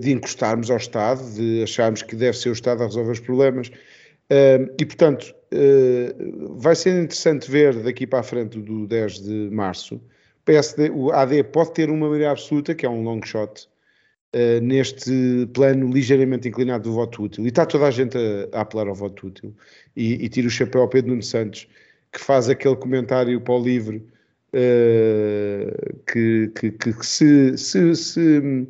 De 0.00 0.10
encostarmos 0.10 0.68
ao 0.68 0.78
Estado, 0.78 1.22
de 1.34 1.62
acharmos 1.62 2.02
que 2.02 2.16
deve 2.16 2.36
ser 2.36 2.48
o 2.48 2.52
Estado 2.52 2.82
a 2.82 2.86
resolver 2.86 3.12
os 3.12 3.20
problemas. 3.20 3.70
Uh, 4.30 4.74
e, 4.78 4.84
portanto, 4.84 5.34
uh, 5.52 6.58
vai 6.58 6.74
ser 6.74 7.00
interessante 7.00 7.50
ver 7.50 7.82
daqui 7.82 8.06
para 8.06 8.20
a 8.20 8.22
frente 8.22 8.58
do 8.58 8.86
10 8.86 9.20
de 9.20 9.48
março. 9.52 10.00
PSD, 10.44 10.90
o 10.90 11.12
AD 11.12 11.44
pode 11.44 11.72
ter 11.74 11.90
uma 11.90 12.06
maioria 12.08 12.30
absoluta, 12.30 12.74
que 12.74 12.84
é 12.84 12.88
um 12.88 13.02
long 13.02 13.20
shot, 13.24 13.68
uh, 14.34 14.60
neste 14.60 15.48
plano 15.54 15.88
ligeiramente 15.88 16.48
inclinado 16.48 16.84
do 16.84 16.92
voto 16.92 17.22
útil. 17.22 17.44
E 17.44 17.48
está 17.48 17.64
toda 17.64 17.86
a 17.86 17.90
gente 17.90 18.16
a, 18.18 18.58
a 18.58 18.60
apelar 18.62 18.88
ao 18.88 18.94
voto 18.94 19.28
útil. 19.28 19.54
E, 19.94 20.24
e 20.24 20.28
tira 20.28 20.48
o 20.48 20.50
chapéu 20.50 20.82
ao 20.82 20.88
Pedro 20.88 21.10
Nuno 21.10 21.22
Santos, 21.22 21.68
que 22.12 22.20
faz 22.20 22.48
aquele 22.48 22.76
comentário 22.76 23.40
para 23.40 23.54
o 23.54 23.62
livro 23.62 24.02
que, 26.06 26.50
que, 26.54 26.70
que, 26.70 26.92
que 26.94 27.06
se, 27.06 27.58
se, 27.58 27.94
se, 27.94 28.66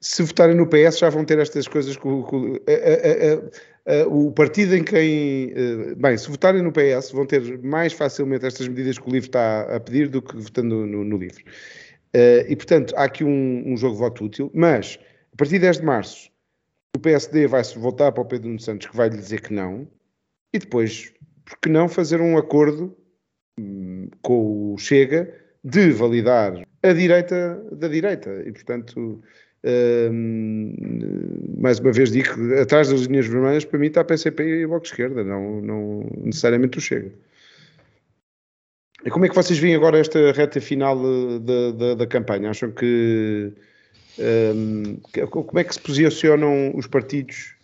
se, 0.00 0.22
votarem 0.24 0.56
no 0.56 0.66
PS 0.66 0.98
já 0.98 1.08
vão 1.08 1.24
ter 1.24 1.38
estas 1.38 1.68
coisas 1.68 1.96
com, 1.96 2.22
com 2.24 2.56
a, 2.66 3.34
a, 3.34 3.69
Uh, 3.90 4.26
o 4.28 4.32
partido 4.32 4.76
em 4.76 4.84
quem. 4.84 5.52
Uh, 5.52 5.96
bem, 5.96 6.16
se 6.16 6.30
votarem 6.30 6.62
no 6.62 6.70
PS, 6.70 7.10
vão 7.10 7.26
ter 7.26 7.58
mais 7.60 7.92
facilmente 7.92 8.46
estas 8.46 8.68
medidas 8.68 8.98
que 8.98 9.08
o 9.08 9.10
livro 9.10 9.28
está 9.28 9.62
a 9.62 9.80
pedir 9.80 10.08
do 10.08 10.22
que 10.22 10.36
votando 10.36 10.86
no, 10.86 11.02
no 11.04 11.16
livro. 11.16 11.42
Uh, 12.14 12.46
e, 12.48 12.54
portanto, 12.54 12.94
há 12.96 13.02
aqui 13.04 13.24
um, 13.24 13.64
um, 13.66 13.76
jogo 13.76 13.94
de 13.94 14.00
voto 14.00 14.24
útil, 14.24 14.50
mas 14.54 14.96
a 15.32 15.36
partir 15.36 15.54
de 15.54 15.60
10 15.60 15.78
de 15.78 15.84
março, 15.84 16.30
o 16.96 17.00
PSD 17.00 17.48
vai-se 17.48 17.76
voltar 17.76 18.12
para 18.12 18.22
o 18.22 18.26
Pedro 18.26 18.46
Nuno 18.46 18.60
Santos, 18.60 18.86
que 18.86 18.96
vai 18.96 19.08
lhe 19.08 19.16
dizer 19.16 19.40
que 19.40 19.52
não, 19.52 19.88
e 20.52 20.58
depois, 20.58 21.12
por 21.44 21.58
que 21.58 21.68
não 21.68 21.88
fazer 21.88 22.20
um 22.20 22.38
acordo 22.38 22.96
um, 23.58 24.08
com 24.22 24.72
o 24.72 24.78
Chega 24.78 25.34
de 25.64 25.90
validar 25.90 26.64
a 26.80 26.92
direita 26.92 27.60
da 27.72 27.88
direita? 27.88 28.30
E, 28.46 28.52
portanto 28.52 29.20
mais 31.58 31.78
uma 31.78 31.92
vez 31.92 32.10
digo 32.10 32.28
atrás 32.60 32.88
das 32.88 33.02
linhas 33.02 33.26
vermelhas 33.26 33.64
para 33.64 33.78
mim 33.78 33.88
está 33.88 34.00
a 34.00 34.04
PCP 34.04 34.42
e 34.42 34.66
Bloco 34.66 34.84
de 34.84 34.90
Esquerda, 34.90 35.22
não, 35.22 35.60
não 35.60 36.10
necessariamente 36.24 36.78
o 36.78 36.80
Chega. 36.80 37.12
E 39.04 39.10
como 39.10 39.24
é 39.24 39.28
que 39.28 39.34
vocês 39.34 39.58
veem 39.58 39.74
agora 39.74 39.98
esta 39.98 40.32
reta 40.32 40.60
final 40.60 40.98
da, 41.40 41.70
da, 41.72 41.94
da 41.94 42.06
campanha? 42.06 42.50
Acham 42.50 42.70
que 42.70 43.52
um, 44.18 44.96
como 45.26 45.58
é 45.58 45.64
que 45.64 45.74
se 45.74 45.80
posicionam 45.80 46.72
os 46.76 46.86
partidos? 46.86 47.54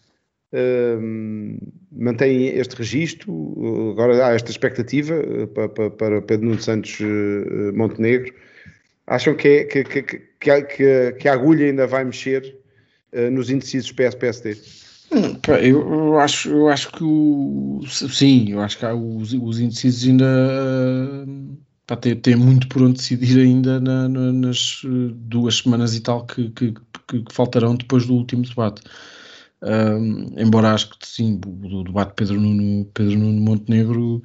Um, 0.53 1.59
mantêm 1.93 2.49
este 2.57 2.77
registro? 2.77 3.91
Agora 3.91 4.27
há 4.27 4.35
esta 4.35 4.51
expectativa 4.51 5.15
eh, 5.15 5.47
para, 5.47 5.69
para, 5.69 5.91
para 5.91 6.23
Pedro 6.23 6.47
Nuno 6.47 6.63
Santos 6.63 6.99
eh, 7.01 7.73
Montenegro 7.73 8.33
Acham 9.07 9.35
que, 9.35 9.49
é, 9.49 9.65
que, 9.65 9.85
que, 9.85 10.03
que, 10.03 11.13
que, 11.13 11.29
a 11.29 11.33
agulha 11.33 11.67
ainda 11.67 11.87
vai 11.87 12.05
mexer 12.05 12.57
uh, 13.13 13.31
nos 13.31 13.51
indecisos 13.51 13.93
PS-PSD? 13.93 14.57
Hum, 15.13 15.39
eu, 15.63 16.19
acho, 16.19 16.51
eu 16.51 16.69
acho 16.69 16.91
que 16.91 17.05
o, 17.05 17.81
sim, 17.87 18.51
eu 18.51 18.61
acho 18.61 18.79
que 18.79 18.87
os, 18.87 19.33
os 19.33 19.61
indecisos 19.61 20.09
ainda 20.09 20.27
pá, 21.87 21.97
têm, 21.97 22.17
têm 22.17 22.35
muito 22.35 22.69
por 22.69 22.83
onde 22.83 22.99
decidir 22.99 23.41
ainda 23.41 23.79
na, 23.81 24.09
na, 24.09 24.33
nas 24.33 24.83
duas 25.15 25.59
semanas 25.59 25.95
e 25.95 26.01
tal 26.01 26.27
que, 26.27 26.51
que, 26.51 26.75
que, 27.07 27.25
faltarão 27.31 27.77
depois 27.77 28.07
do 28.07 28.15
último 28.15 28.43
debate. 28.43 28.83
Um, 29.63 30.35
embora 30.37 30.75
acho 30.75 30.91
que 30.91 31.07
sim, 31.07 31.41
o, 31.47 31.85
debate 31.85 32.15
Pedro 32.17 32.41
Nuno, 32.41 32.85
Pedro 32.93 33.17
Nuno 33.17 33.41
Montenegro 33.41 34.23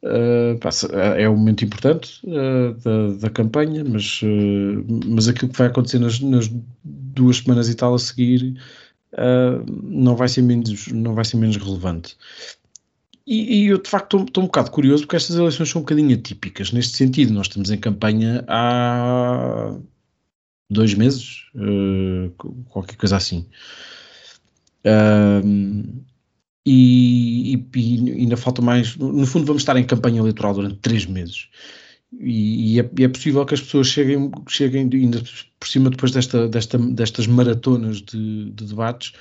Uh, 0.00 0.56
é 1.16 1.28
um 1.28 1.36
momento 1.36 1.64
importante 1.64 2.20
uh, 2.24 2.72
da, 2.74 3.18
da, 3.20 3.30
campanha, 3.30 3.82
mas, 3.84 4.20
uh, 4.22 4.86
mas 5.06 5.26
aquilo 5.26 5.50
que 5.50 5.58
vai 5.58 5.66
acontecer 5.66 5.98
nas, 5.98 6.20
nas, 6.20 6.48
duas 6.84 7.38
semanas 7.38 7.68
e 7.68 7.74
tal 7.74 7.94
a 7.94 7.98
seguir 7.98 8.56
não, 9.82 10.14
vai 10.14 10.28
ser 10.28 10.42
menos, 10.42 10.86
não 10.88 11.14
vai 11.14 11.24
ser 11.24 11.36
menos 11.36 11.56
relevante. 11.56 12.16
E, 13.26 13.64
e 13.64 13.66
eu 13.66 13.78
de 13.78 13.90
facto 13.90 14.22
estou 14.22 14.44
um 14.44 14.46
bocado 14.46 14.70
curioso 14.70 15.02
porque 15.02 15.16
estas 15.16 15.36
eleições 15.36 15.68
são 15.68 15.80
um 15.80 15.84
bocadinho 15.84 16.14
atípicas 16.14 16.70
neste 16.70 16.96
sentido. 16.96 17.32
Nós 17.32 17.48
estamos 17.48 17.70
em 17.70 17.78
campanha 17.78 18.44
há 18.46 19.74
dois 20.70 20.94
meses, 20.94 21.46
qualquer 22.68 22.96
coisa 22.96 23.16
assim. 23.16 23.46
E, 26.70 27.54
e, 27.54 27.68
e, 27.74 28.10
ainda 28.20 28.36
falta 28.36 28.60
mais. 28.60 28.94
No 28.96 29.26
fundo, 29.26 29.46
vamos 29.46 29.62
estar 29.62 29.76
em 29.78 29.84
campanha 29.84 30.20
eleitoral 30.20 30.52
durante 30.52 30.76
três 30.76 31.06
meses. 31.06 31.48
E, 32.20 32.74
e, 32.74 32.80
é, 32.80 32.90
é, 33.00 33.08
possível 33.08 33.44
que 33.46 33.54
as 33.54 33.60
pessoas 33.60 33.86
cheguem, 33.86 34.30
cheguem 34.46 34.88
ainda 34.92 35.22
por 35.58 35.66
cima, 35.66 35.88
depois 35.88 36.12
desta, 36.12 36.46
desta, 36.46 36.78
destas 36.78 37.26
maratonas 37.26 38.02
de, 38.02 38.50
de 38.50 38.66
debates, 38.66 39.12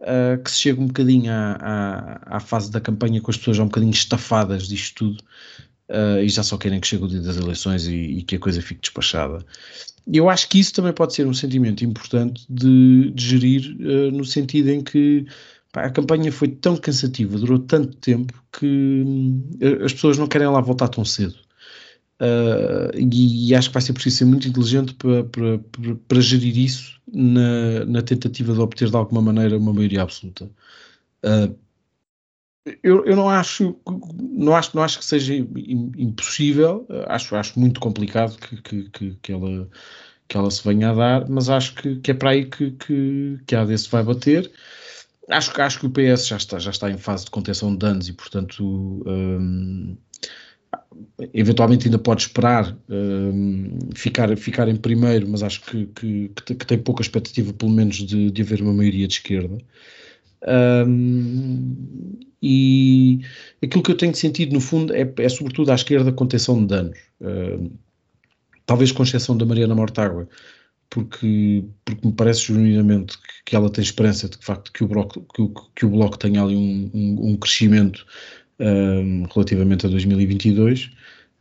uh, 0.00 0.42
que 0.42 0.50
se 0.50 0.58
chegue 0.58 0.80
um 0.80 0.86
bocadinho 0.88 1.30
à, 1.30 1.52
à, 1.60 2.36
à, 2.36 2.40
fase 2.40 2.70
da 2.70 2.80
campanha 2.80 3.20
com 3.20 3.30
as 3.30 3.36
pessoas 3.36 3.56
já 3.56 3.62
um 3.62 3.66
bocadinho 3.66 3.92
estafadas 3.92 4.68
disto 4.68 4.94
tudo 4.94 5.22
uh, 5.90 6.20
e 6.22 6.28
já 6.28 6.42
só 6.42 6.56
querem 6.56 6.80
que 6.80 6.86
chegue 6.86 7.04
o 7.04 7.08
dia 7.08 7.20
das 7.20 7.36
eleições 7.36 7.86
e, 7.86 8.22
que 8.22 8.36
a 8.36 8.38
coisa 8.38 8.60
fique 8.62 8.80
despachada. 8.80 9.44
Eu 10.10 10.28
acho 10.30 10.48
que 10.48 10.58
isso 10.58 10.72
também 10.72 10.92
pode 10.92 11.14
ser 11.14 11.26
um 11.26 11.34
sentimento 11.34 11.84
importante 11.84 12.44
de, 12.48 13.10
de 13.10 13.24
gerir, 13.24 13.76
uh, 13.80 14.10
no 14.10 14.24
sentido 14.24 14.68
em 14.70 14.80
que 14.80 15.26
a 15.74 15.90
campanha 15.90 16.32
foi 16.32 16.48
tão 16.48 16.76
cansativa, 16.76 17.38
durou 17.38 17.58
tanto 17.58 17.96
tempo 17.98 18.32
que 18.52 18.66
hum, 19.06 19.50
as 19.84 19.92
pessoas 19.92 20.18
não 20.18 20.26
querem 20.26 20.48
lá 20.48 20.60
voltar 20.60 20.88
tão 20.88 21.04
cedo. 21.04 21.36
Uh, 22.20 22.90
e, 22.96 23.50
e, 23.50 23.54
acho 23.54 23.68
que 23.68 23.74
vai 23.74 23.82
ser 23.82 23.92
preciso 23.92 24.16
ser 24.16 24.24
muito 24.24 24.48
inteligente 24.48 24.92
para, 24.94 25.22
para, 25.22 25.60
para, 26.08 26.20
gerir 26.20 26.58
isso 26.58 27.00
na, 27.06 27.84
na, 27.84 28.02
tentativa 28.02 28.52
de 28.52 28.58
obter 28.58 28.90
de 28.90 28.96
alguma 28.96 29.22
maneira 29.22 29.56
uma 29.56 29.72
maioria 29.72 30.02
absoluta. 30.02 30.50
Uh, 31.24 31.56
eu, 32.82 33.04
eu, 33.06 33.14
não 33.14 33.28
acho 33.28 33.76
não 34.20 34.54
acho 34.54 34.76
não 34.76 34.82
acho 34.82 34.98
que 34.98 35.04
seja 35.04 35.34
impossível 35.34 36.86
acho 37.06 37.34
acho 37.36 37.58
muito 37.58 37.80
complicado 37.80 38.36
que, 38.36 38.60
que, 38.60 38.90
que, 38.90 39.18
que 39.22 39.32
ela 39.32 39.68
que 40.28 40.36
ela 40.36 40.50
se 40.50 40.62
venha 40.64 40.90
a 40.90 40.94
dar 40.94 41.28
mas 41.28 41.48
acho 41.48 41.74
que, 41.74 41.96
que 41.96 42.10
é 42.10 42.14
para 42.14 42.30
aí 42.30 42.44
que, 42.44 42.72
que, 42.72 43.38
que 43.46 43.54
a 43.54 43.62
AD 43.62 43.78
se 43.78 43.88
vai 43.88 44.02
bater 44.02 44.52
Acho, 45.28 45.60
acho 45.60 45.80
que 45.80 45.86
o 45.86 45.90
PS 45.90 46.26
já 46.26 46.36
está, 46.36 46.58
já 46.58 46.70
está 46.70 46.90
em 46.90 46.96
fase 46.96 47.26
de 47.26 47.30
contenção 47.30 47.72
de 47.72 47.78
danos 47.78 48.08
e, 48.08 48.12
portanto, 48.14 49.02
um, 49.06 49.96
eventualmente 51.34 51.86
ainda 51.86 51.98
pode 51.98 52.22
esperar 52.22 52.76
um, 52.88 53.78
ficar, 53.94 54.34
ficar 54.36 54.68
em 54.68 54.76
primeiro, 54.76 55.28
mas 55.28 55.42
acho 55.42 55.60
que, 55.62 55.86
que, 55.86 56.30
que, 56.54 56.66
tem 56.66 56.78
pouca 56.78 57.02
expectativa, 57.02 57.52
pelo 57.52 57.70
menos, 57.70 57.96
de, 57.96 58.30
de 58.30 58.42
haver 58.42 58.62
uma 58.62 58.72
maioria 58.72 59.06
de 59.06 59.14
esquerda. 59.14 59.58
Um, 60.86 61.76
e 62.42 63.20
aquilo 63.62 63.82
que 63.82 63.90
eu 63.90 63.96
tenho 63.96 64.14
sentido, 64.14 64.54
no 64.54 64.60
fundo, 64.60 64.94
é, 64.94 65.12
é 65.18 65.28
sobretudo 65.28 65.72
à 65.72 65.74
esquerda 65.74 66.12
contenção 66.12 66.60
de 66.60 66.68
danos. 66.68 66.98
Uh, 67.20 67.70
talvez 68.64 68.92
com 68.92 69.02
exceção 69.02 69.36
da 69.36 69.44
Mariana 69.44 69.74
Mortágua, 69.74 70.28
porque, 70.90 71.64
porque 71.84 72.06
me 72.06 72.12
parece 72.12 72.46
genuinamente 72.46 73.18
que, 73.18 73.44
que, 73.46 73.56
ela 73.56 73.70
tem 73.70 73.82
esperança 73.82 74.28
de, 74.28 74.38
de 74.38 74.44
facto 74.44 74.72
que 74.72 74.84
o 74.84 74.88
Bloco, 74.88 75.26
que 75.34 75.48
que 75.76 75.86
o 75.86 75.90
bloco 75.90 76.18
tenha 76.18 76.42
ali 76.42 76.56
um, 76.56 76.90
um, 76.94 77.30
um 77.30 77.36
crescimento 77.36 78.06
um, 78.58 79.24
relativamente 79.32 79.86
a 79.86 79.88
2022. 79.88 80.90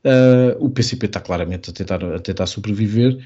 Uh, 0.04 0.56
o 0.60 0.70
PCP 0.70 1.08
está 1.08 1.20
claramente 1.20 1.70
a 1.70 1.74
tentar, 1.74 2.04
a 2.04 2.20
tentar 2.20 2.46
sobreviver. 2.48 3.18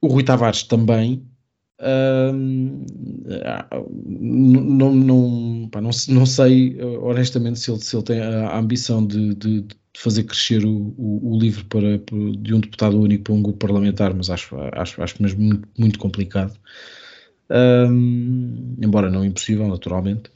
O 0.00 0.08
Rui 0.08 0.24
Tavares 0.24 0.62
também, 0.64 1.26
não, 4.06 4.94
não, 4.94 5.68
pá, 5.70 5.80
não, 5.80 5.90
não, 6.08 6.26
sei 6.26 6.80
honestamente 6.80 7.58
se 7.58 7.70
ele, 7.70 7.80
se 7.80 7.96
ele 7.96 8.04
tem 8.04 8.20
a 8.20 8.56
ambição 8.58 9.06
de, 9.06 9.34
de 9.34 9.66
fazer 9.96 10.24
crescer 10.24 10.64
o, 10.64 10.94
o, 10.98 11.34
o, 11.34 11.38
livro 11.38 11.64
para, 11.66 11.98
de 12.38 12.54
um 12.54 12.60
deputado 12.60 13.00
único 13.00 13.24
para 13.24 13.32
um 13.34 13.42
grupo 13.42 13.58
parlamentar, 13.58 14.12
mas 14.12 14.28
acho, 14.28 14.56
acho, 14.72 15.02
acho 15.02 15.22
mesmo 15.22 15.40
muito, 15.40 15.68
muito 15.78 15.98
complicado. 15.98 16.58
Um, 17.50 18.76
embora 18.82 19.08
não 19.10 19.24
impossível, 19.24 19.68
naturalmente. 19.68 20.30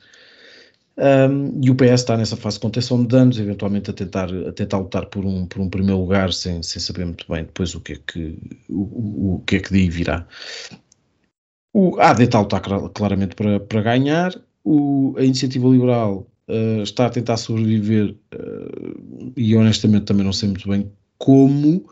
Um, 0.97 1.61
e 1.63 1.71
o 1.71 1.75
PS 1.75 2.01
está 2.01 2.17
nessa 2.17 2.37
fase 2.37 2.57
de 2.57 2.63
contenção 2.63 3.01
de 3.03 3.09
danos, 3.09 3.39
eventualmente 3.39 3.91
a 3.91 3.93
tentar, 3.93 4.29
a 4.33 4.53
tentar 4.53 4.79
lutar 4.79 5.07
por 5.07 5.25
um, 5.25 5.47
por 5.47 5.61
um 5.61 5.71
primeiro 5.71 6.01
lugar, 6.01 6.33
sem, 6.33 6.63
sem 6.63 6.81
saber 6.81 7.05
muito 7.05 7.25
bem 7.31 7.45
depois 7.45 7.75
o 7.75 7.81
que 7.81 7.93
é 7.93 7.97
que, 7.97 8.39
o, 8.69 9.37
o 9.37 9.43
que, 9.47 9.57
é 9.57 9.61
que 9.61 9.71
daí 9.71 9.89
virá. 9.89 10.27
O 11.73 12.01
AD 12.01 12.25
está 12.25 12.39
a 12.39 12.41
lutar 12.43 12.61
claramente 12.93 13.37
para, 13.37 13.61
para 13.61 13.83
ganhar, 13.83 14.35
o, 14.65 15.15
a 15.17 15.23
Iniciativa 15.23 15.69
Liberal 15.69 16.27
uh, 16.49 16.83
está 16.83 17.07
a 17.07 17.11
tentar 17.11 17.37
sobreviver 17.37 18.17
uh, 18.35 19.33
e 19.37 19.55
honestamente 19.55 20.07
também 20.07 20.25
não 20.25 20.33
sei 20.33 20.49
muito 20.49 20.69
bem 20.69 20.91
como. 21.19 21.87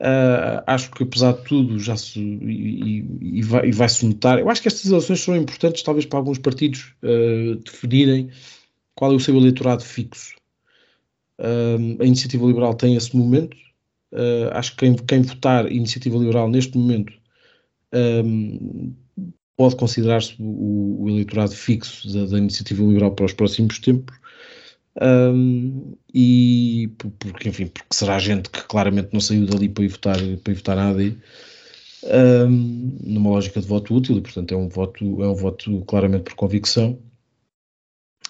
Uh, 0.00 0.60
acho 0.66 0.90
que 0.90 1.04
apesar 1.04 1.32
de 1.32 1.44
tudo 1.44 1.78
já 1.78 1.96
se, 1.96 2.18
e, 2.18 3.06
e, 3.20 3.42
vai, 3.42 3.68
e 3.68 3.72
vai-se 3.72 4.04
notar. 4.04 4.38
Eu 4.38 4.50
acho 4.50 4.60
que 4.60 4.68
estas 4.68 4.90
eleições 4.90 5.20
são 5.20 5.36
importantes, 5.36 5.82
talvez 5.82 6.04
para 6.04 6.18
alguns 6.18 6.38
partidos 6.38 6.94
definirem 7.64 8.28
qual 8.94 9.12
é 9.12 9.14
o 9.14 9.20
seu 9.20 9.36
eleitorado 9.36 9.82
fixo. 9.82 10.34
a 11.38 12.04
Iniciativa 12.04 12.44
Liberal 12.44 12.74
tem 12.74 12.96
esse 12.96 13.16
momento. 13.16 13.56
acho 14.52 14.72
que 14.72 14.78
quem, 14.78 14.94
quem 14.94 15.22
votar 15.22 15.70
Iniciativa 15.70 16.18
Liberal 16.18 16.50
neste 16.50 16.76
momento 16.76 17.12
pode 19.56 19.76
considerar-se 19.76 20.34
o, 20.38 21.02
o, 21.02 21.08
eleitorado 21.08 21.52
fixo 21.52 22.12
da, 22.12 22.26
da, 22.26 22.38
iniciativa 22.38 22.82
liberal 22.82 23.12
para 23.12 23.26
os 23.26 23.32
próximos 23.32 23.78
tempos. 23.78 24.16
Um, 25.00 25.96
e 26.12 26.88
porque, 27.18 27.48
enfim, 27.48 27.66
porque 27.66 27.94
será 27.94 28.18
gente 28.18 28.48
que 28.48 28.62
claramente 28.62 29.10
não 29.12 29.20
saiu 29.20 29.44
dali 29.46 29.68
para 29.68 29.84
ir 29.84 29.88
votar, 29.88 30.16
para 30.42 30.52
ir 30.52 30.56
votar 30.56 30.76
nada 30.76 31.02
um, 32.04 32.98
numa 33.02 33.30
lógica 33.30 33.60
de 33.60 33.66
voto 33.66 33.94
útil, 33.94 34.16
e 34.18 34.20
portanto 34.20 34.52
é 34.52 34.56
um 34.56 34.68
voto, 34.68 35.22
é 35.22 35.28
um 35.28 35.34
voto 35.34 35.82
claramente 35.86 36.24
por 36.24 36.34
convicção. 36.34 36.98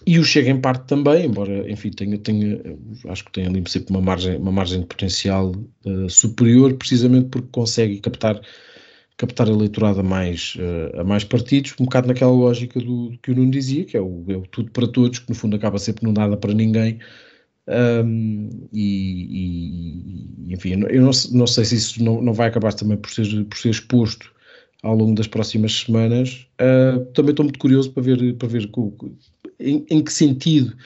E 0.06 0.18
o 0.18 0.24
Chega 0.24 0.50
em 0.50 0.60
parte 0.60 0.86
também, 0.86 1.26
embora, 1.26 1.70
enfim, 1.70 1.90
tenha, 1.90 2.18
tenha, 2.18 2.60
acho 3.08 3.24
que 3.24 3.32
tem 3.32 3.46
ali 3.46 3.62
sempre 3.68 3.90
uma 3.90 4.02
margem, 4.02 4.36
uma 4.36 4.52
margem 4.52 4.80
de 4.80 4.86
potencial 4.86 5.52
uh, 5.86 6.10
superior, 6.10 6.74
precisamente 6.74 7.28
porque 7.28 7.48
consegue 7.50 8.00
captar 8.00 8.40
captar 9.16 9.48
eleitorado 9.48 10.00
a 10.00 10.02
mais, 10.02 10.56
uh, 10.56 11.00
a 11.00 11.04
mais 11.04 11.24
partidos, 11.24 11.74
um 11.78 11.84
bocado 11.84 12.08
naquela 12.08 12.32
lógica 12.32 12.80
do, 12.80 13.12
que 13.22 13.30
o 13.30 13.34
Nuno 13.34 13.50
dizia, 13.50 13.84
que 13.84 13.96
é 13.96 14.00
o, 14.00 14.24
é 14.28 14.36
o 14.36 14.42
tudo 14.42 14.70
para 14.72 14.88
todos, 14.88 15.20
que 15.20 15.28
no 15.28 15.34
fundo 15.34 15.56
acaba 15.56 15.78
sempre 15.78 16.04
no 16.04 16.12
nada 16.12 16.36
para 16.36 16.52
ninguém. 16.52 16.98
Um, 17.66 18.50
e, 18.72 20.44
e, 20.48 20.52
enfim, 20.54 20.84
eu 20.90 21.02
não, 21.02 21.10
não, 21.32 21.46
sei 21.46 21.64
se 21.64 21.76
isso 21.76 22.02
não, 22.02 22.20
não 22.20 22.32
vai 22.32 22.48
acabar 22.48 22.74
também 22.74 22.96
por 22.96 23.10
ser, 23.10 23.44
por 23.44 23.56
ser 23.56 23.70
exposto 23.70 24.30
ao 24.82 24.94
longo 24.94 25.14
das 25.14 25.26
próximas 25.26 25.72
semanas. 25.72 26.46
Uh, 26.60 27.04
também 27.12 27.30
estou 27.30 27.44
muito 27.44 27.58
curioso 27.58 27.90
para 27.92 28.02
ver, 28.02 28.34
para 28.34 28.48
ver 28.48 28.70
em, 29.58 29.86
em, 29.88 30.04
que 30.04 30.12
sentido 30.12 30.76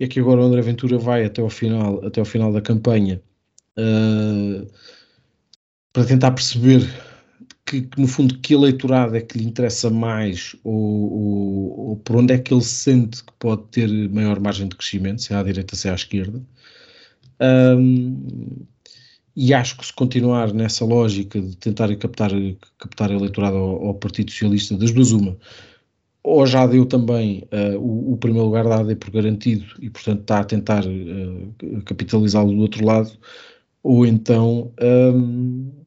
é 0.00 0.06
que 0.06 0.20
agora 0.20 0.40
o 0.40 0.44
André 0.44 0.62
Ventura 0.62 0.98
vai 0.98 1.24
até 1.24 1.42
ao 1.42 1.50
final, 1.50 2.04
até 2.04 2.20
ao 2.20 2.26
final 2.26 2.52
da 2.52 2.62
campanha 2.62 3.20
uh, 3.78 4.66
para 5.92 6.04
tentar 6.06 6.30
perceber 6.30 6.88
que, 7.72 7.80
que, 7.82 8.00
no 8.00 8.06
fundo 8.06 8.38
que 8.38 8.52
eleitorado 8.52 9.16
é 9.16 9.20
que 9.22 9.38
lhe 9.38 9.44
interessa 9.44 9.88
mais 9.88 10.54
ou, 10.62 10.74
ou, 10.74 11.88
ou, 11.88 11.96
por 11.96 12.16
onde 12.16 12.34
é 12.34 12.38
que 12.38 12.52
ele 12.52 12.62
sente 12.62 13.24
que 13.24 13.32
pode 13.38 13.62
ter 13.70 13.88
maior 14.10 14.38
margem 14.38 14.68
de 14.68 14.76
crescimento, 14.76 15.22
se 15.22 15.32
é 15.32 15.36
à 15.36 15.42
direita, 15.42 15.74
se 15.74 15.88
é 15.88 15.90
à 15.90 15.94
esquerda. 15.94 16.42
Um, 17.40 18.66
e 19.34 19.54
acho 19.54 19.78
que 19.78 19.86
se 19.86 19.92
continuar 19.94 20.52
nessa 20.52 20.84
lógica 20.84 21.40
de 21.40 21.56
tentar 21.56 21.94
captar, 21.96 22.30
captar 22.78 23.10
eleitorado 23.10 23.56
ao, 23.56 23.86
ao 23.86 23.94
Partido 23.94 24.30
Socialista, 24.30 24.76
das 24.76 24.90
duas 24.90 25.10
uma, 25.12 25.38
ou 26.22 26.46
já 26.46 26.66
deu 26.66 26.84
também 26.84 27.48
uh, 27.52 27.78
o, 27.78 28.12
o, 28.12 28.16
primeiro 28.18 28.46
lugar 28.46 28.64
da 28.64 28.80
AD 28.80 28.96
por 28.96 29.10
garantido 29.10 29.64
e 29.80 29.88
portanto 29.88 30.20
está 30.20 30.40
a 30.40 30.44
tentar 30.44 30.84
uh, 30.84 31.82
capitalizá-lo 31.86 32.52
do 32.52 32.60
outro 32.60 32.84
lado, 32.84 33.10
ou 33.82 34.06
então 34.06 34.70
um, 34.80 35.81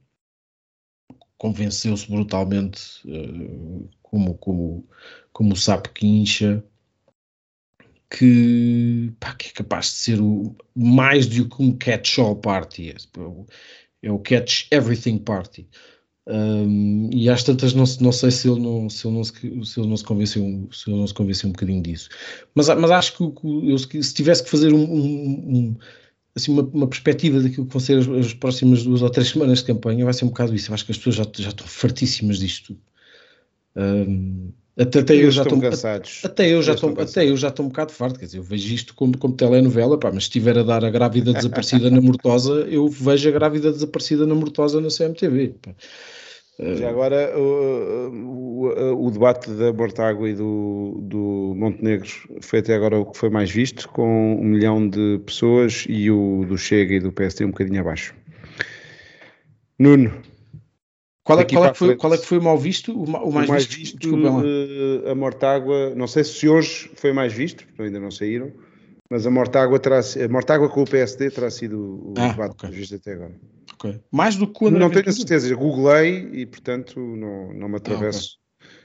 convenceu-se 1.37 2.09
brutalmente 2.09 2.81
uh, 3.05 3.89
como, 4.01 4.35
como, 4.35 4.87
como 5.33 5.53
o 5.53 5.57
sapo 5.57 5.89
que 5.89 6.07
incha 6.07 6.63
que, 8.09 9.11
pá, 9.19 9.33
que 9.35 9.49
é 9.49 9.51
capaz 9.51 9.87
de 9.87 9.91
ser 9.93 10.21
o, 10.21 10.55
mais 10.75 11.27
do 11.27 11.49
que 11.49 11.61
um 11.61 11.75
catch-all 11.77 12.35
party 12.35 12.93
é 14.01 14.11
o 14.11 14.19
catch 14.19 14.67
everything 14.71 15.17
party. 15.17 15.67
Um, 16.27 17.09
e 17.13 17.29
às 17.29 17.43
tantas 17.43 17.73
não, 17.73 17.83
não 18.01 18.11
sei 18.11 18.31
se 18.31 18.49
ele 18.49 18.59
não 18.59 18.89
se 18.89 19.05
ele 19.05 19.15
não 19.15 19.23
se, 19.23 19.33
se 19.63 19.79
ele 19.79 19.87
não 19.87 19.95
se 19.95 20.03
convenceu 20.03 20.67
se 20.71 20.89
ele 20.89 20.97
não 20.97 21.05
se 21.05 21.13
convenceu 21.13 21.49
um 21.49 21.51
bocadinho 21.51 21.83
disso. 21.83 22.09
Mas, 22.55 22.67
mas 22.67 22.89
acho 22.89 23.15
que, 23.15 23.31
que 23.31 23.69
eu, 23.69 23.77
se 23.77 24.13
tivesse 24.13 24.43
que 24.43 24.49
fazer 24.49 24.73
um, 24.73 24.83
um, 24.83 25.57
um 25.57 25.77
assim, 26.35 26.51
uma, 26.51 26.63
uma, 26.63 26.87
perspectiva 26.87 27.39
daquilo 27.39 27.65
que 27.65 27.73
vão 27.73 27.79
ser 27.79 27.97
as, 27.99 28.07
as, 28.07 28.33
próximas 28.33 28.83
duas 28.83 29.01
ou 29.01 29.09
três 29.09 29.29
semanas 29.29 29.59
de 29.59 29.65
campanha, 29.65 30.03
vai 30.03 30.13
ser 30.13 30.25
um 30.25 30.29
bocado 30.29 30.53
isso. 30.53 30.69
Eu 30.69 30.73
acho 30.75 30.85
que 30.85 30.91
as 30.91 30.97
pessoas 30.97 31.15
já, 31.15 31.25
já 31.37 31.49
estão 31.49 31.65
fartíssimas 31.65 32.39
disto. 32.39 32.77
Um, 33.75 34.51
até, 34.77 34.99
até 34.99 35.15
eu 35.15 35.31
já 35.31 35.43
estou 35.43 35.59
cansados. 35.61 36.21
Até 36.23 36.49
eu 36.49 36.61
já 36.61 36.73
estou, 36.73 36.89
até 36.99 37.29
eu 37.29 37.37
já 37.37 37.47
estou 37.47 37.65
um 37.65 37.69
bocado 37.69 37.93
farto, 37.93 38.19
quer 38.19 38.25
dizer, 38.25 38.39
eu 38.39 38.43
vejo 38.43 38.73
isto 38.73 38.93
como, 38.93 39.17
como 39.17 39.33
telenovela, 39.33 39.97
pá, 39.97 40.11
mas 40.11 40.23
se 40.23 40.29
estiver 40.29 40.57
a 40.57 40.63
dar 40.63 40.83
a 40.83 40.89
grávida 40.89 41.31
desaparecida 41.31 41.89
na 41.89 42.01
Mortosa, 42.01 42.67
eu 42.69 42.89
vejo 42.89 43.29
a 43.29 43.31
grávida 43.31 43.71
desaparecida 43.71 44.25
na 44.25 44.35
Mortosa 44.35 44.81
na 44.81 44.89
CMTV. 44.89 45.55
Pá. 45.61 45.71
Já 46.57 46.89
agora, 46.89 47.37
o, 47.37 48.61
o, 48.63 49.07
o, 49.07 49.11
debate 49.11 49.51
da 49.51 49.73
Mortágua 49.73 50.29
e 50.29 50.33
do, 50.33 50.99
do 51.01 51.53
Montenegro 51.53 52.09
foi 52.39 52.59
até 52.59 52.75
agora 52.75 52.97
o 52.97 53.05
que 53.05 53.17
foi 53.17 53.29
mais 53.29 53.51
visto, 53.51 53.89
com 53.89 54.37
um 54.39 54.45
milhão 54.45 54.87
de 54.87 55.19
pessoas 55.25 55.85
e 55.89 56.09
o 56.09 56.45
do 56.47 56.57
Chega 56.57 56.93
e 56.93 56.99
do 57.01 57.11
PSD 57.11 57.43
um 57.43 57.51
bocadinho 57.51 57.81
abaixo. 57.81 58.15
Nuno. 59.77 60.13
Qual 61.25 61.39
é, 61.39 61.43
qual 61.43 61.65
é, 61.65 61.71
que, 61.71 61.77
foi, 61.77 61.95
qual 61.97 62.13
é 62.13 62.17
que 62.17 62.25
foi 62.25 62.37
o 62.37 62.43
mal 62.43 62.57
visto? 62.57 62.97
O, 62.97 63.03
o 63.03 63.33
mais, 63.33 63.49
mais 63.49 63.65
visto, 63.65 63.97
visto 63.97 64.15
uh, 64.15 65.09
a 65.09 65.15
Mortágua, 65.15 65.93
não 65.95 66.07
sei 66.07 66.23
se 66.23 66.47
hoje 66.47 66.89
foi 66.95 67.11
mais 67.11 67.33
visto, 67.33 67.65
porque 67.65 67.81
ainda 67.81 67.99
não 67.99 68.11
saíram, 68.11 68.51
mas 69.09 69.25
a 69.25 69.31
Mortágua, 69.31 69.79
terá, 69.79 69.99
a 69.99 70.27
Mortágua 70.27 70.69
com 70.69 70.83
o 70.83 70.85
PSD 70.85 71.29
terá 71.29 71.49
sido 71.51 72.09
o 72.09 72.13
ah, 72.17 72.29
debate 72.29 72.51
okay. 72.51 72.69
mais 72.69 72.79
visto 72.79 72.95
até 72.95 73.13
agora. 73.13 73.35
Okay. 73.75 73.99
Mais 74.11 74.35
do 74.35 74.47
que 74.47 74.63
o 74.63 74.67
André 74.67 74.79
Não 74.79 74.89
tenho 74.89 75.09
a 75.09 75.11
certeza, 75.11 75.53
googlei 75.55 76.29
e 76.33 76.45
portanto 76.45 76.99
não, 76.99 77.53
não 77.53 77.69
me 77.69 77.75
atravesso 77.75 78.37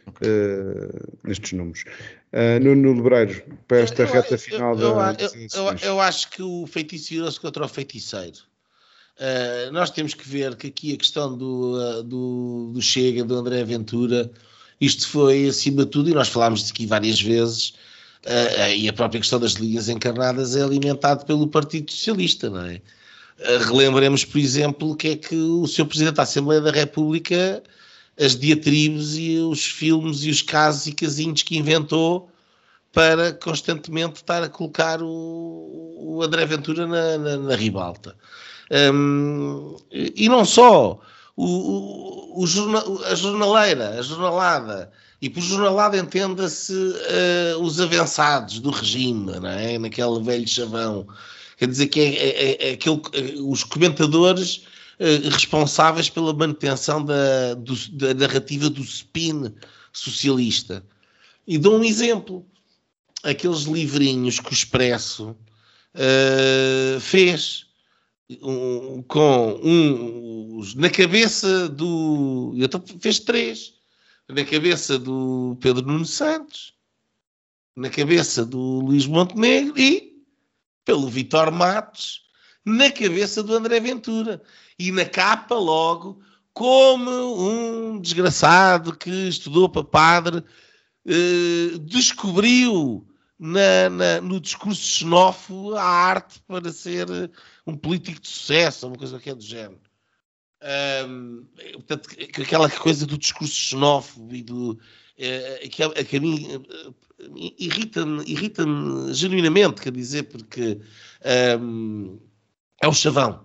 ah, 0.07 0.11
okay. 0.11 0.29
uh, 0.29 1.19
nestes 1.25 1.53
números. 1.53 1.85
Uh, 2.33 2.63
Nuno 2.63 2.93
Lebreiro, 2.95 3.43
para 3.67 3.81
esta 3.81 4.03
eu, 4.03 4.07
reta 4.07 4.37
final 4.37 4.79
eu, 4.79 4.95
da. 4.95 5.17
Eu, 5.55 5.77
eu, 5.83 6.01
acho 6.01 6.31
que 6.31 6.43
o 6.43 6.67
feitiço 6.67 7.11
virou-se 7.11 7.41
contra 7.41 7.65
o 7.65 7.69
feiticeiro. 7.69 8.39
Uh, 9.19 9.71
nós 9.73 9.91
temos 9.91 10.15
que 10.15 10.27
ver 10.29 10.57
que 10.57 10.69
aqui 10.69 10.95
a 10.95 10.97
questão 10.97 11.37
do, 11.37 11.75
uh, 11.77 12.03
do, 12.03 12.71
do, 12.73 12.81
Chega, 12.81 13.25
do 13.25 13.37
André 13.37 13.63
Ventura, 13.65 14.31
isto 14.81 15.09
foi 15.09 15.47
acima 15.47 15.85
de 15.85 15.91
tudo, 15.91 16.09
e 16.09 16.15
nós 16.15 16.29
falámos 16.29 16.65
de 16.65 16.73
aqui 16.73 16.87
várias 16.87 17.21
vezes, 17.21 17.75
uh, 18.27 18.71
e 18.77 18.89
a 18.89 18.93
própria 18.93 19.21
questão 19.21 19.41
das 19.41 19.53
linhas 19.53 19.89
encarnadas 19.89 20.57
é 20.57 20.63
alimentado 20.63 21.25
pelo 21.25 21.49
Partido 21.49 21.91
Socialista, 21.91 22.51
não 22.51 22.65
é? 22.65 22.81
Eh, 23.41 23.59
relembremos, 23.59 24.25
por 24.25 24.39
exemplo, 24.39 24.95
que 24.95 25.09
é 25.09 25.17
que 25.17 25.35
o 25.35 25.67
Sr. 25.67 25.87
Presidente 25.87 26.17
da 26.17 26.25
Assembleia 26.25 26.61
da 26.61 26.71
República, 26.71 27.63
as 28.19 28.37
diatribes 28.37 29.17
e 29.17 29.39
os 29.39 29.65
filmes 29.65 30.25
e 30.25 30.31
os 30.31 30.43
casos 30.43 30.87
e 30.87 30.93
casinhos 30.93 31.43
que 31.43 31.57
inventou 31.57 32.31
para 32.93 33.33
constantemente 33.33 34.17
estar 34.17 34.43
a 34.43 34.49
colocar 34.49 35.03
o, 35.03 35.97
o 35.99 36.23
André 36.23 36.45
Ventura 36.45 36.87
na, 36.87 37.17
na, 37.19 37.37
na 37.39 37.57
ribalta. 37.57 38.15
Um, 38.93 39.77
e 39.93 40.29
não 40.29 40.45
só, 40.45 41.01
o, 41.37 41.45
o, 41.47 42.43
o 42.43 42.47
jornal, 42.47 43.03
a 43.05 43.15
jornaleira, 43.15 43.99
a 43.99 44.03
jornalada, 44.03 44.93
E 45.23 45.29
por 45.29 45.43
jornalada 45.43 45.99
entenda-se 45.99 46.73
uh, 46.73 47.61
os 47.61 47.79
avançados 47.79 48.59
do 48.59 48.71
regime, 48.71 49.39
não 49.39 49.49
é? 49.49 49.79
naquele 49.79 50.21
velho 50.23 50.49
chavão. 50.49 51.07
Quer 51.59 51.69
dizer 51.69 51.89
que 51.89 52.01
é, 52.01 52.05
é, 52.05 52.29
é, 52.29 52.69
é 52.71 52.73
aquele, 52.73 53.01
os 53.41 53.63
comentadores 53.63 54.65
uh, 54.99 55.29
responsáveis 55.29 56.09
pela 56.09 56.33
manutenção 56.33 57.05
da, 57.05 57.53
do, 57.55 57.77
da 57.91 58.15
narrativa 58.15 58.71
do 58.71 58.81
spin 58.81 59.53
socialista. 59.93 60.83
E 61.47 61.59
dou 61.59 61.79
um 61.79 61.85
exemplo. 61.85 62.47
Aqueles 63.23 63.65
livrinhos 63.65 64.41
que 64.41 64.51
o 64.51 64.55
Expresso 64.55 65.37
uh, 65.95 67.01
fez 67.01 67.67
um, 68.43 69.03
com 69.07 69.61
um, 69.63 70.63
na 70.77 70.89
cabeça 70.89 71.69
do. 71.69 72.55
Então 72.57 72.83
fez 73.01 73.19
três 73.19 73.75
na 74.31 74.45
cabeça 74.45 74.99
do 74.99 75.57
Pedro 75.61 75.87
Nuno 75.87 76.07
Santos, 76.07 76.75
na 77.77 77.91
cabeça 77.91 78.45
do 78.45 78.81
Luís 78.81 79.07
Montenegro 79.07 79.79
e 79.79 80.23
pelo 80.85 81.09
Vitor 81.09 81.51
Matos, 81.51 82.23
na 82.65 82.91
cabeça 82.91 83.43
do 83.43 83.55
André 83.55 83.81
Ventura. 83.81 84.43
E 84.79 84.91
na 84.93 85.05
capa, 85.05 85.55
logo, 85.55 86.21
como 86.53 87.11
um 87.11 88.01
desgraçado 88.01 88.97
que 88.97 89.11
estudou 89.29 89.69
para 89.69 89.85
padre 89.85 90.45
eh, 91.07 91.79
descobriu 91.81 93.07
na, 93.39 93.89
na, 93.91 94.21
no 94.21 94.41
discurso 94.41 94.83
xenófobo 94.83 95.75
a 95.75 95.83
arte 95.83 96.41
para 96.47 96.71
ser 96.73 97.07
um 97.67 97.77
político 97.77 98.21
de 98.21 98.29
sucesso, 98.29 98.87
uma 98.87 98.97
coisa 98.97 99.19
que 99.19 99.31
é 99.31 99.35
do 99.35 99.43
género. 99.43 99.90
Um, 100.63 101.47
portanto, 101.75 102.11
aquela 102.21 102.69
coisa 102.71 103.07
do 103.07 103.17
discurso 103.17 103.55
xenófobo 103.55 104.35
e 104.35 104.43
do. 104.43 104.79
É, 105.17 105.69
que, 105.69 105.83
a, 105.83 105.91
que 105.91 106.17
a 106.17 106.21
mim 106.21 106.47
eh, 106.49 107.53
irrita-me 107.59 108.25
irrita 108.25 108.65
genuinamente, 109.13 109.83
quer 109.83 109.93
dizer, 109.93 110.25
porque 110.25 110.81
um, 111.61 112.19
é 112.83 112.89
o 112.89 112.95
chavão. 112.95 113.45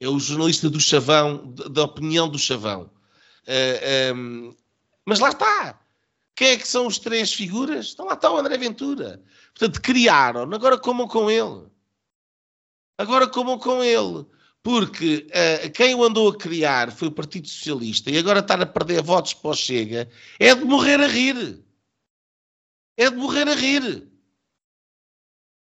É 0.00 0.08
o 0.08 0.18
jornalista 0.18 0.68
do 0.68 0.80
chavão, 0.80 1.54
da 1.70 1.84
opinião 1.84 2.28
do 2.28 2.38
chavão. 2.38 2.90
Uh, 3.46 4.14
um, 4.14 4.56
mas 5.04 5.20
lá 5.20 5.28
está. 5.28 5.80
Quem 6.34 6.48
é 6.48 6.56
que 6.56 6.66
são 6.66 6.86
os 6.86 6.98
três 6.98 7.32
figuras? 7.32 7.92
Então 7.92 8.06
lá 8.06 8.14
está 8.14 8.32
o 8.32 8.36
André 8.36 8.58
Ventura. 8.58 9.22
Portanto, 9.56 9.80
criaram, 9.80 10.42
agora 10.52 10.76
comam 10.76 11.06
com 11.06 11.30
ele. 11.30 11.66
Agora 12.98 13.28
comam 13.28 13.56
com 13.58 13.82
ele 13.82 14.26
porque 14.64 15.26
uh, 15.28 15.70
quem 15.72 15.94
o 15.94 16.02
andou 16.02 16.30
a 16.30 16.38
criar 16.38 16.90
foi 16.90 17.08
o 17.08 17.12
Partido 17.12 17.46
Socialista 17.46 18.10
e 18.10 18.16
agora 18.16 18.40
está 18.40 18.54
a 18.54 18.64
perder 18.64 19.02
votos 19.02 19.34
para 19.34 19.50
o 19.50 19.54
Chega, 19.54 20.08
é 20.40 20.54
de 20.54 20.64
morrer 20.64 20.98
a 21.00 21.06
rir. 21.06 21.62
É 22.96 23.10
de 23.10 23.16
morrer 23.16 23.46
a 23.46 23.54
rir. 23.54 24.08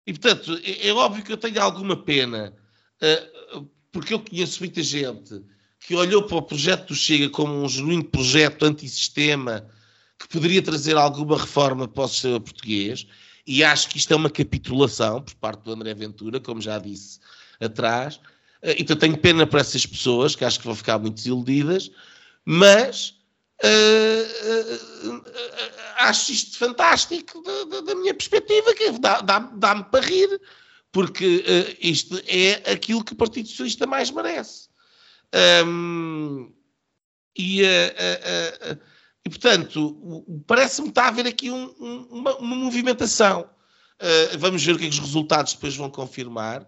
E 0.07 0.13
portanto, 0.13 0.57
é, 0.63 0.87
é 0.87 0.93
óbvio 0.93 1.21
que 1.21 1.33
eu 1.33 1.37
tenho 1.37 1.61
alguma 1.61 2.01
pena, 2.01 2.55
uh, 3.01 3.69
porque 3.91 4.13
eu 4.13 4.21
conheço 4.21 4.61
muita 4.61 4.81
gente 4.81 5.43
que 5.81 5.95
olhou 5.95 6.23
para 6.23 6.37
o 6.37 6.41
projeto 6.41 6.87
do 6.87 6.95
Chega 6.95 7.29
como 7.29 7.61
um 7.61 7.67
genuíno 7.67 8.05
projeto 8.05 8.63
antissistema 8.63 9.69
que 10.17 10.29
poderia 10.29 10.61
trazer 10.61 10.95
alguma 10.95 11.37
reforma 11.37 11.89
para 11.89 12.05
o 12.05 12.07
sistema 12.07 12.39
português, 12.39 13.05
e 13.45 13.65
acho 13.65 13.89
que 13.89 13.97
isto 13.97 14.13
é 14.13 14.15
uma 14.15 14.29
capitulação 14.29 15.21
por 15.21 15.35
parte 15.35 15.63
do 15.63 15.73
André 15.73 15.93
Ventura, 15.93 16.39
como 16.39 16.61
já 16.61 16.79
disse 16.79 17.19
atrás, 17.59 18.17
então 18.63 18.95
tenho 18.95 19.17
pena 19.17 19.45
para 19.45 19.59
essas 19.59 19.85
pessoas, 19.85 20.35
que 20.35 20.45
acho 20.45 20.59
que 20.59 20.65
vão 20.65 20.75
ficar 20.75 20.97
muito 20.97 21.15
desiludidas, 21.15 21.91
mas 22.45 23.13
uh, 23.61 25.07
uh, 25.07 25.15
uh, 25.17 25.23
acho 25.99 26.31
isto 26.31 26.57
fantástico 26.57 27.41
da, 27.43 27.63
da, 27.65 27.81
da 27.81 27.95
minha 27.95 28.13
perspectiva, 28.13 28.73
que 28.73 28.91
dá-me 28.99 29.23
dá, 29.23 29.39
dá 29.39 29.83
para 29.83 30.05
rir, 30.05 30.39
porque 30.93 31.75
isto 31.81 32.21
é 32.27 32.71
aquilo 32.71 33.03
que 33.03 33.13
o 33.13 33.17
Partido 33.17 33.49
Socialista 33.49 33.85
mais 33.85 34.11
merece. 34.11 34.69
Um, 35.65 36.53
e, 37.35 37.63
e, 39.25 39.29
portanto, 39.29 40.23
parece-me 40.45 40.89
estar 40.89 41.05
a 41.05 41.07
haver 41.07 41.25
aqui 41.25 41.49
um, 41.49 41.73
um, 41.79 42.07
uma, 42.11 42.35
uma, 42.35 42.55
movimentação. 42.55 43.49
vamos 44.37 44.63
ver 44.63 44.75
o 44.75 44.77
que, 44.77 44.85
é 44.85 44.89
que 44.89 44.93
os 44.93 44.99
resultados 44.99 45.53
depois 45.53 45.75
vão 45.75 45.89
confirmar 45.89 46.67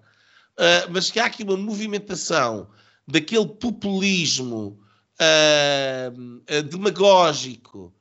uh, 0.60 0.92
mas 0.92 1.12
que 1.12 1.20
há 1.20 1.26
aqui 1.26 1.44
uma 1.44 1.58
movimentação 1.58 2.70
daquele 3.08 3.48
populismo 3.48 4.80
uh, 5.20 6.62
demagógico 6.64 7.94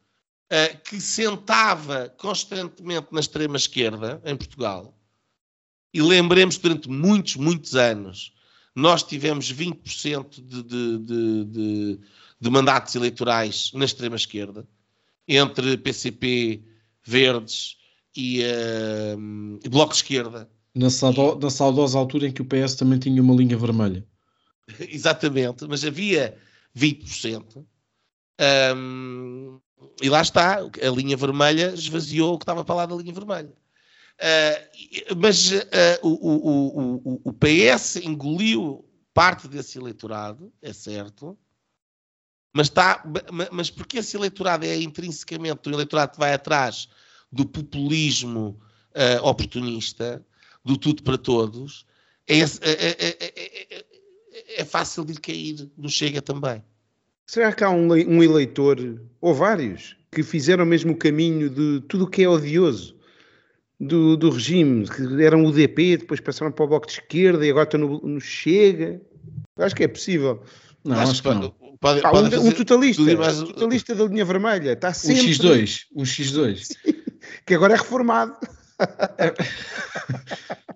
que 0.84 1.00
sentava 1.00 2.14
constantemente 2.16 3.08
na 3.10 3.18
extrema-esquerda 3.18 4.22
em 4.24 4.36
Portugal. 4.36 4.96
E 5.92 6.00
lembremos, 6.00 6.58
durante 6.58 6.88
muitos, 6.88 7.34
muitos 7.34 7.74
anos, 7.74 8.32
nós 8.74 9.02
tivemos 9.02 9.52
20% 9.52 10.28
de, 10.44 10.62
de, 10.62 10.98
de, 10.98 11.44
de, 11.44 12.00
de 12.40 12.50
mandatos 12.50 12.94
eleitorais 12.94 13.70
na 13.72 13.84
extrema-esquerda, 13.84 14.66
entre 15.28 15.78
PCP, 15.78 16.64
Verdes 17.02 17.76
e 18.16 18.42
uh, 18.42 19.68
Bloco 19.70 19.92
de 19.92 19.96
Esquerda. 19.96 20.50
Na, 20.74 20.90
saudo, 20.90 21.38
na 21.38 21.50
saudosa 21.50 21.98
altura 21.98 22.26
em 22.26 22.32
que 22.32 22.42
o 22.42 22.44
PS 22.44 22.74
também 22.74 22.98
tinha 22.98 23.22
uma 23.22 23.34
linha 23.34 23.56
vermelha. 23.56 24.04
Exatamente, 24.80 25.66
mas 25.68 25.84
havia 25.84 26.36
20%. 26.76 27.64
Um, 28.76 29.60
e 30.02 30.08
lá 30.08 30.20
está, 30.20 30.58
a 30.58 30.90
linha 30.90 31.16
vermelha 31.16 31.72
esvaziou 31.74 32.34
o 32.34 32.38
que 32.38 32.42
estava 32.42 32.64
para 32.64 32.74
lá 32.74 32.86
da 32.86 32.96
linha 32.96 33.12
vermelha. 33.12 33.52
Uh, 34.14 35.16
mas 35.16 35.50
uh, 35.50 35.64
o, 36.02 36.08
o, 36.08 36.98
o, 37.14 37.20
o, 37.24 37.32
PS 37.32 37.96
engoliu 37.96 38.84
parte 39.12 39.48
desse 39.48 39.76
eleitorado, 39.78 40.52
é 40.62 40.72
certo, 40.72 41.36
mas, 42.52 42.68
está, 42.68 43.02
mas 43.50 43.70
porque 43.70 43.98
esse 43.98 44.16
eleitorado 44.16 44.64
é 44.64 44.76
intrinsecamente 44.80 45.68
um 45.68 45.72
eleitorado 45.72 46.12
que 46.12 46.18
vai 46.18 46.32
atrás 46.32 46.88
do 47.30 47.44
populismo 47.44 48.60
uh, 48.94 49.26
oportunista, 49.26 50.24
do 50.64 50.76
tudo 50.76 51.02
para 51.02 51.18
todos, 51.18 51.86
é, 52.26 52.38
é, 52.38 52.46
é, 52.62 53.84
é, 54.56 54.64
fácil 54.64 55.04
de 55.04 55.14
cair 55.14 55.68
no 55.76 55.88
Chega 55.88 56.22
também. 56.22 56.62
Será 57.26 57.52
que 57.52 57.64
há 57.64 57.70
um, 57.70 57.88
um 57.92 58.22
eleitor, 58.22 58.78
ou 59.20 59.34
vários, 59.34 59.96
que 60.10 60.22
fizeram 60.22 60.64
mesmo 60.64 60.92
o 60.92 60.96
caminho 60.96 61.50
de 61.50 61.80
tudo 61.88 62.04
o 62.04 62.06
que 62.08 62.22
é 62.22 62.28
odioso 62.28 62.96
do, 63.78 64.16
do 64.16 64.30
regime, 64.30 64.88
que 64.88 65.22
eram 65.22 65.44
o 65.44 65.52
DP, 65.52 65.98
depois 65.98 66.20
passaram 66.20 66.52
para 66.52 66.64
o 66.64 66.68
Bloco 66.68 66.86
de 66.86 66.94
Esquerda 66.94 67.44
e 67.44 67.50
agora 67.50 67.64
estão 67.64 67.80
no, 67.80 68.00
no 68.00 68.20
Chega? 68.20 69.00
Acho 69.56 69.74
que 69.74 69.84
é 69.84 69.88
possível. 69.88 70.42
Não, 70.84 70.96
acho, 70.96 71.12
acho 71.12 71.22
que 71.22 71.28
não. 71.28 71.54
Pode, 71.80 72.00
pode 72.00 72.36
um, 72.36 72.46
um, 72.46 72.52
totalista, 72.52 73.02
mais... 73.02 73.42
um 73.42 73.46
totalista 73.46 73.94
da 73.94 74.04
linha 74.04 74.24
vermelha, 74.24 74.72
está 74.72 74.94
sempre... 74.94 75.22
Um 75.22 75.26
X2, 75.26 75.80
um 75.94 76.02
X2. 76.02 76.76
que 77.46 77.54
agora 77.54 77.74
é 77.74 77.76
reformado. 77.76 78.34
É... 79.18 79.34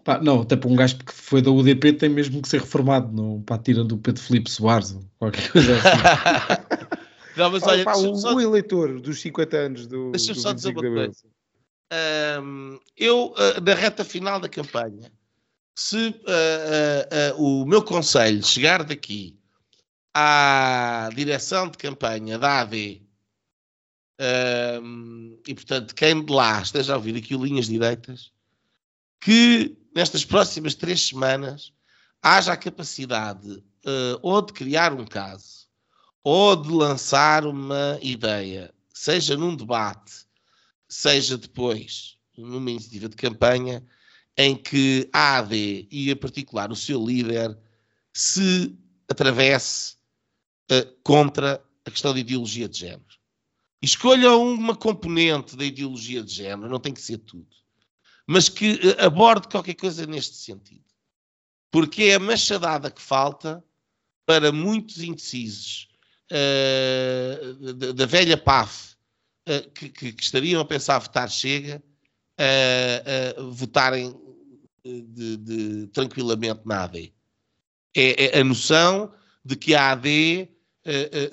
Pá, 0.05 0.21
não, 0.23 0.41
até 0.41 0.57
para 0.57 0.71
um 0.71 0.77
gajo 0.77 0.97
que 0.99 1.13
foi 1.13 1.43
da 1.43 1.51
UDP 1.51 1.93
tem 1.93 2.09
mesmo 2.09 2.41
que 2.41 2.49
ser 2.49 2.61
reformado, 2.61 3.13
não, 3.13 3.43
pá, 3.43 3.59
tirando 3.59 3.93
o 3.93 3.99
Pedro 3.99 4.23
Filipe 4.23 4.51
Soares 4.51 4.93
ou 4.93 5.05
qualquer 5.19 5.51
coisa 5.53 5.75
assim. 5.77 6.79
não, 7.37 7.51
mas 7.51 7.63
olha, 7.65 7.85
pá, 7.85 7.97
o, 7.97 8.17
só... 8.17 8.35
o, 8.35 8.41
eleitor 8.41 9.01
dos 9.01 9.21
50 9.21 9.57
anos 9.57 9.87
do. 9.87 10.11
Deixa-me 10.13 10.39
só 10.39 10.53
dizer 10.53 10.71
uma 10.71 10.81
coisa. 10.81 11.13
Um, 12.43 12.79
eu, 12.97 13.33
uh, 13.33 13.61
na 13.63 13.75
reta 13.75 14.05
final 14.05 14.39
da 14.39 14.49
campanha, 14.49 15.11
se 15.75 16.09
uh, 16.09 17.37
uh, 17.37 17.63
o 17.63 17.67
meu 17.67 17.83
conselho 17.83 18.45
chegar 18.45 18.85
daqui 18.85 19.39
à 20.15 21.09
direção 21.15 21.69
de 21.69 21.79
campanha 21.79 22.39
da 22.39 22.61
AD 22.61 23.08
um, 24.83 25.39
e 25.47 25.55
portanto, 25.55 25.95
quem 25.95 26.25
de 26.25 26.33
lá 26.33 26.61
esteja 26.61 26.93
a 26.93 26.97
ouvir 26.97 27.17
aqui 27.17 27.35
o 27.35 27.45
Linhas 27.45 27.67
Direitas, 27.67 28.33
que 29.21 29.77
nestas 29.95 30.25
próximas 30.25 30.75
três 30.75 31.07
semanas 31.07 31.73
haja 32.23 32.53
a 32.53 32.57
capacidade 32.57 33.49
uh, 33.51 34.19
ou 34.23 34.43
de 34.43 34.53
criar 34.53 34.93
um 34.93 35.05
caso 35.05 35.69
ou 36.23 36.57
de 36.57 36.69
lançar 36.71 37.47
uma 37.47 37.99
ideia, 38.03 38.75
seja 38.93 39.37
num 39.37 39.55
debate, 39.55 40.27
seja 40.89 41.39
depois 41.39 42.19
numa 42.37 42.71
iniciativa 42.71 43.09
de 43.09 43.17
campanha, 43.17 43.85
em 44.37 44.55
que 44.55 45.09
a 45.13 45.39
AD 45.39 45.89
e, 45.91 46.11
em 46.11 46.17
particular, 46.17 46.71
o 46.71 46.77
seu 46.77 47.05
líder 47.05 47.59
se 48.13 48.77
atravesse 49.09 49.97
uh, 50.71 50.87
contra 51.03 51.63
a 51.85 51.91
questão 51.91 52.15
de 52.15 52.21
ideologia 52.21 52.69
de 52.69 52.79
género. 52.79 53.18
Escolha 53.81 54.33
uma 54.33 54.75
componente 54.75 55.57
da 55.57 55.65
ideologia 55.65 56.23
de 56.23 56.33
género, 56.33 56.69
não 56.69 56.81
tem 56.81 56.93
que 56.93 57.01
ser 57.01 57.19
tudo, 57.19 57.47
mas 58.27 58.49
que 58.49 58.73
eh, 58.73 59.05
aborde 59.05 59.49
qualquer 59.49 59.75
coisa 59.75 60.05
neste 60.05 60.35
sentido. 60.35 60.85
Porque 61.71 62.05
é 62.05 62.15
a 62.15 62.19
machadada 62.19 62.91
que 62.91 63.01
falta 63.01 63.63
para 64.27 64.51
muitos 64.51 65.01
indecisos 65.03 65.89
uh, 66.31 67.75
da, 67.75 67.93
da, 67.93 68.07
velha 68.07 68.37
PAF 68.37 68.95
uh, 69.49 69.71
que, 69.71 69.89
que, 69.89 70.13
que, 70.13 70.23
estariam 70.23 70.61
a 70.61 70.65
pensar 70.65 70.97
a 70.97 70.99
votar 70.99 71.31
Chega 71.31 71.83
uh, 73.39 73.51
votarem 73.53 74.15
de, 74.85 75.37
de, 75.37 75.87
tranquilamente 75.89 76.61
na 76.67 76.85
AD. 76.85 77.13
É, 77.97 78.37
é, 78.37 78.41
a 78.41 78.45
noção 78.45 79.13
de 79.45 79.57
que 79.57 79.75
a 79.75 79.93
AD 79.93 80.49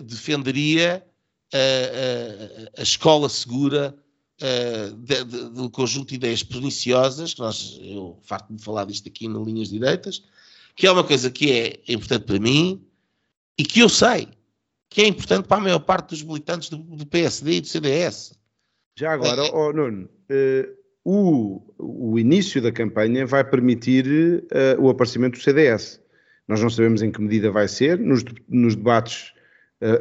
defenderia 0.03 1.05
a 2.77 2.81
escola 2.81 3.29
segura 3.29 3.95
de, 4.97 5.23
de, 5.23 5.49
do 5.49 5.69
conjunto 5.69 6.09
de 6.09 6.15
ideias 6.15 6.43
perniciosas, 6.43 7.33
que 7.33 7.39
nós, 7.39 7.79
eu 7.81 8.19
farto 8.23 8.53
de 8.53 8.63
falar 8.63 8.85
disto 8.85 9.07
aqui 9.07 9.27
nas 9.27 9.45
linhas 9.45 9.69
direitas, 9.69 10.23
que 10.75 10.85
é 10.87 10.91
uma 10.91 11.03
coisa 11.03 11.29
que 11.31 11.51
é 11.51 11.93
importante 11.93 12.25
para 12.25 12.39
mim 12.39 12.85
e 13.57 13.63
que 13.63 13.79
eu 13.79 13.89
sei 13.89 14.27
que 14.95 15.01
é 15.01 15.07
importante 15.07 15.45
para 15.45 15.57
a 15.57 15.59
maior 15.59 15.79
parte 15.79 16.11
dos 16.11 16.23
militantes 16.23 16.69
do, 16.69 16.77
do 16.77 17.05
PSD 17.05 17.57
e 17.57 17.61
do 17.61 17.67
CDS. 17.67 18.33
Já 18.97 19.11
agora, 19.11 19.45
é, 19.45 19.51
oh, 19.53 19.73
Nuno, 19.73 20.05
uh, 20.05 20.75
o, 21.03 22.13
o 22.13 22.17
início 22.17 22.61
da 22.61 22.71
campanha 22.71 23.25
vai 23.25 23.43
permitir 23.43 24.07
uh, 24.07 24.81
o 24.81 24.89
aparecimento 24.89 25.37
do 25.37 25.43
CDS. 25.43 25.99
Nós 26.47 26.61
não 26.61 26.69
sabemos 26.69 27.01
em 27.01 27.11
que 27.11 27.21
medida 27.21 27.51
vai 27.51 27.67
ser. 27.67 27.99
Nos, 27.99 28.23
nos 28.47 28.77
debates, 28.77 29.33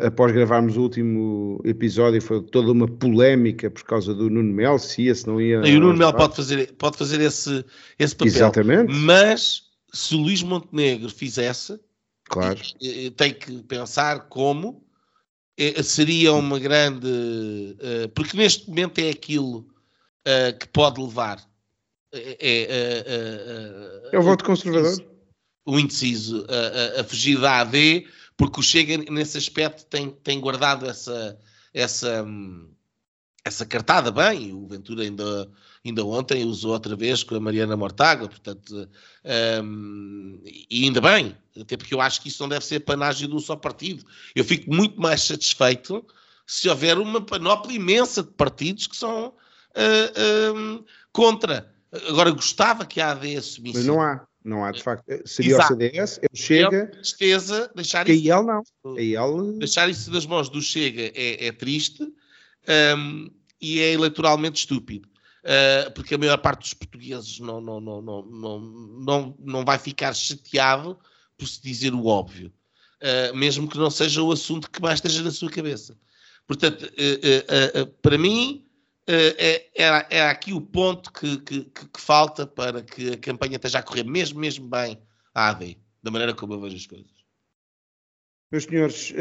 após 0.01 0.33
gravarmos 0.33 0.77
o 0.77 0.83
último 0.83 1.61
episódio, 1.65 2.23
foi 2.23 2.43
toda 2.43 2.71
uma 2.71 2.87
polémica 2.87 3.71
por 3.71 3.85
causa 3.85 4.15
do 4.15 4.31
Nuno 4.31 4.53
Mel, 4.53 4.79
se 4.79 5.03
ia, 5.03 5.15
se 5.15 5.27
não 5.27 5.41
ia. 5.41 5.61
E 5.67 5.77
o 5.77 5.81
Nuno 5.81 5.99
Mel 5.99 6.13
pode 6.13 6.37
fazer, 6.37 6.73
pode 6.75 6.97
fazer 6.97 7.21
esse, 7.21 7.65
esse 7.99 8.15
papel. 8.15 8.33
Exatamente. 8.33 8.93
Mas 8.93 9.65
se 9.93 10.15
o 10.15 10.19
Luís 10.19 10.43
Montenegro 10.43 11.11
fizesse, 11.11 11.79
claro. 12.25 12.61
tem 13.17 13.35
que 13.35 13.63
pensar 13.63 14.29
como 14.29 14.85
seria 15.83 16.33
uma 16.33 16.59
grande. 16.59 17.09
porque 18.15 18.37
neste 18.37 18.69
momento 18.69 18.99
é 18.99 19.11
aquilo 19.11 19.67
que 20.59 20.69
pode 20.69 21.01
levar. 21.01 21.39
É, 22.13 22.37
é, 22.41 24.17
é 24.17 24.19
o 24.19 24.23
voto 24.23 24.45
conservador. 24.45 25.05
O 25.67 25.79
indeciso 25.79 26.47
a, 26.49 27.01
a, 27.01 27.05
fugir 27.05 27.41
da 27.41 27.61
AD, 27.61 28.07
porque 28.37 28.61
o 28.61 28.63
Chega, 28.63 28.99
nesse 29.11 29.39
aspecto, 29.39 29.85
tem, 29.87 30.11
tem 30.11 30.41
guardado 30.41 30.87
essa, 30.87 31.39
essa, 31.73 32.25
essa 33.45 33.65
cartada 33.67 34.11
bem. 34.11 34.53
O 34.53 34.67
Ventura 34.67 35.03
ainda 35.03 35.51
ainda 35.85 36.05
ontem 36.05 36.45
usou 36.45 36.73
outra 36.73 36.97
vez 36.97 37.23
com 37.23 37.35
a 37.35 37.41
Mariana 37.41 37.77
Mortágua, 37.77 38.29
portanto, 38.29 38.89
um, 39.63 40.41
e 40.45 40.85
ainda 40.85 41.01
bem, 41.01 41.37
até 41.61 41.77
porque 41.77 41.95
eu 41.95 42.01
acho 42.01 42.23
que 42.23 42.29
isso 42.29 42.43
não 42.43 42.49
deve 42.49 42.65
ser 42.65 42.81
panagem 42.81 43.29
de 43.29 43.35
um 43.35 43.39
só 43.39 43.55
partido. 43.55 44.05
Eu 44.35 44.45
fico 44.45 44.73
muito 44.73 44.99
mais 45.01 45.23
satisfeito 45.23 46.05
se 46.47 46.69
houver 46.69 46.99
uma 46.99 47.21
panóplia 47.21 47.77
imensa 47.77 48.23
de 48.23 48.31
partidos 48.31 48.87
que 48.87 48.97
são 48.97 49.29
uh, 49.29 50.85
contra. 51.13 51.71
Agora, 52.09 52.31
gostava 52.31 52.87
que 52.87 53.01
a 53.01 53.13
AD 53.13 53.37
assumisse. 53.37 53.79
Mas 53.79 53.87
não 53.87 54.01
há, 54.01 54.27
não 54.45 54.63
há, 54.63 54.71
de 54.71 54.83
facto. 54.83 55.05
Seria 55.25 55.53
Exato. 55.53 55.73
o 55.73 55.77
CDS, 55.77 56.19
ele 56.19 56.29
chega. 56.35 56.87
tristeza, 56.89 57.73
deixar 57.75 58.07
isso. 58.09 58.31
ele 58.31 58.43
não. 58.43 58.63
Ele... 58.97 59.59
Deixar 59.59 59.89
isso 59.89 60.11
das 60.11 60.27
mãos 60.27 60.51
do 60.51 60.61
Chega 60.61 61.11
é, 61.15 61.47
é 61.47 61.53
triste 61.53 62.03
um, 62.95 63.31
e 63.59 63.81
é 63.81 63.93
eleitoralmente 63.93 64.61
estúpido. 64.61 65.09
Uh, 65.45 65.91
porque 65.93 66.15
a 66.15 66.19
maior 66.19 66.39
parte 66.39 66.61
dos 66.61 66.75
portugueses 66.75 67.39
não, 67.39 67.61
não, 67.61 67.81
não, 67.81 68.01
não, 68.01 68.23
não, 68.23 68.61
não, 68.61 69.37
não 69.39 69.65
vai 69.65 69.79
ficar 69.79 70.15
chateado 70.15 70.99
por 71.37 71.47
se 71.47 71.63
dizer 71.63 71.93
o 71.93 72.07
óbvio, 72.07 72.53
uh, 73.03 73.37
mesmo 73.37 73.69
que 73.69 73.77
não 73.77 73.91
seja 73.91 74.23
o 74.23 74.33
assunto 74.33 74.71
que 74.71 74.81
mais 74.81 74.97
esteja 74.97 75.23
na 75.23 75.31
sua 75.31 75.51
cabeça. 75.51 75.99
Portanto, 76.47 76.85
uh, 76.85 77.87
para 78.01 78.17
mim, 78.17 78.64
é, 79.07 79.67
é, 79.77 80.07
é, 80.11 80.23
aqui 80.23 80.53
o 80.53 80.61
ponto 80.61 81.13
que, 81.13 81.39
que, 81.39 81.65
que, 81.65 82.01
falta 82.01 82.47
para 82.47 82.83
que 82.83 83.13
a 83.13 83.19
campanha 83.19 83.57
esteja 83.57 83.79
a 83.79 83.83
correr 83.83 84.05
mesmo, 84.05 84.41
mesmo 84.41 84.67
bem 84.67 84.99
à 85.35 85.51
AD, 85.51 85.77
da 86.03 86.11
maneira 86.11 86.35
como 86.35 86.55
eu 86.55 86.61
vejo 86.61 86.77
as 86.77 86.87
coisas. 86.87 87.13
Meus 88.51 88.65
senhores, 88.65 89.13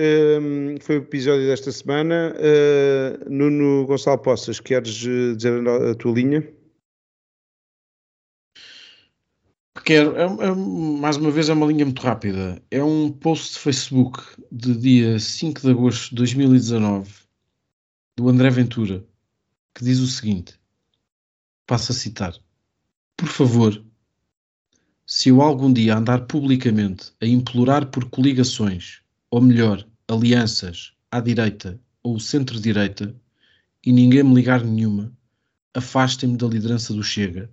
um, 0.42 0.80
foi 0.80 1.00
o 1.00 1.02
episódio 1.02 1.48
desta 1.48 1.72
semana. 1.72 2.36
Uh, 2.38 3.30
Nuno 3.30 3.86
Gonçalo 3.88 4.20
Poças, 4.20 4.60
queres 4.60 5.04
eh, 5.06 5.36
dizer 5.36 5.68
a 5.68 5.96
tua 5.96 6.14
linha? 6.14 6.48
Quero, 9.84 10.16
é, 10.16 10.24
é, 10.24 10.56
mais 10.56 11.18
uma 11.18 11.32
vez 11.32 11.50
é 11.50 11.54
uma 11.54 11.66
linha 11.66 11.84
muito 11.84 12.02
rápida. 12.02 12.62
É 12.70 12.84
um 12.84 13.12
post 13.12 13.54
de 13.54 13.60
Facebook 13.60 14.22
de 14.52 14.78
dia 14.78 15.20
5 15.20 15.62
de 15.62 15.72
agosto 15.72 16.10
de 16.12 16.16
2019 16.18 17.12
do 18.16 18.30
André 18.30 18.52
Ventura 18.52 19.04
que 19.74 19.84
diz 19.84 20.00
o 20.00 20.08
seguinte: 20.08 20.60
passo 21.66 21.92
a 21.92 21.96
citar. 21.96 22.34
Por 23.16 23.28
favor, 23.28 23.84
se 25.06 25.30
eu 25.30 25.42
algum 25.42 25.72
dia 25.72 25.98
andar 25.98 26.26
publicamente 26.26 27.12
a 27.22 27.26
implorar 27.26 27.88
por 27.88 28.10
coligações 28.10 29.02
ou 29.30 29.42
melhor, 29.42 29.86
alianças 30.08 30.94
à 31.12 31.20
direita 31.20 31.80
ou 32.04 32.20
centro-direita, 32.20 33.16
e 33.86 33.92
ninguém 33.92 34.24
me 34.24 34.36
ligar 34.36 34.64
nenhuma, 34.64 35.12
afastem-me 35.74 36.38
da 36.38 36.48
liderança 36.48 36.94
do 36.94 37.04
Chega, 37.04 37.50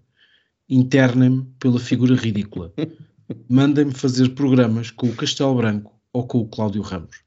internem-me 0.69 1.45
pela 1.59 1.81
figura 1.81 2.15
ridícula, 2.15 2.73
mandem-me 3.49 3.95
fazer 3.95 4.35
programas 4.35 4.91
com 4.91 5.09
o 5.09 5.17
Castelo 5.17 5.55
Branco 5.55 5.99
ou 6.13 6.27
com 6.27 6.39
o 6.39 6.49
Cláudio 6.49 6.83
Ramos. 6.83 7.23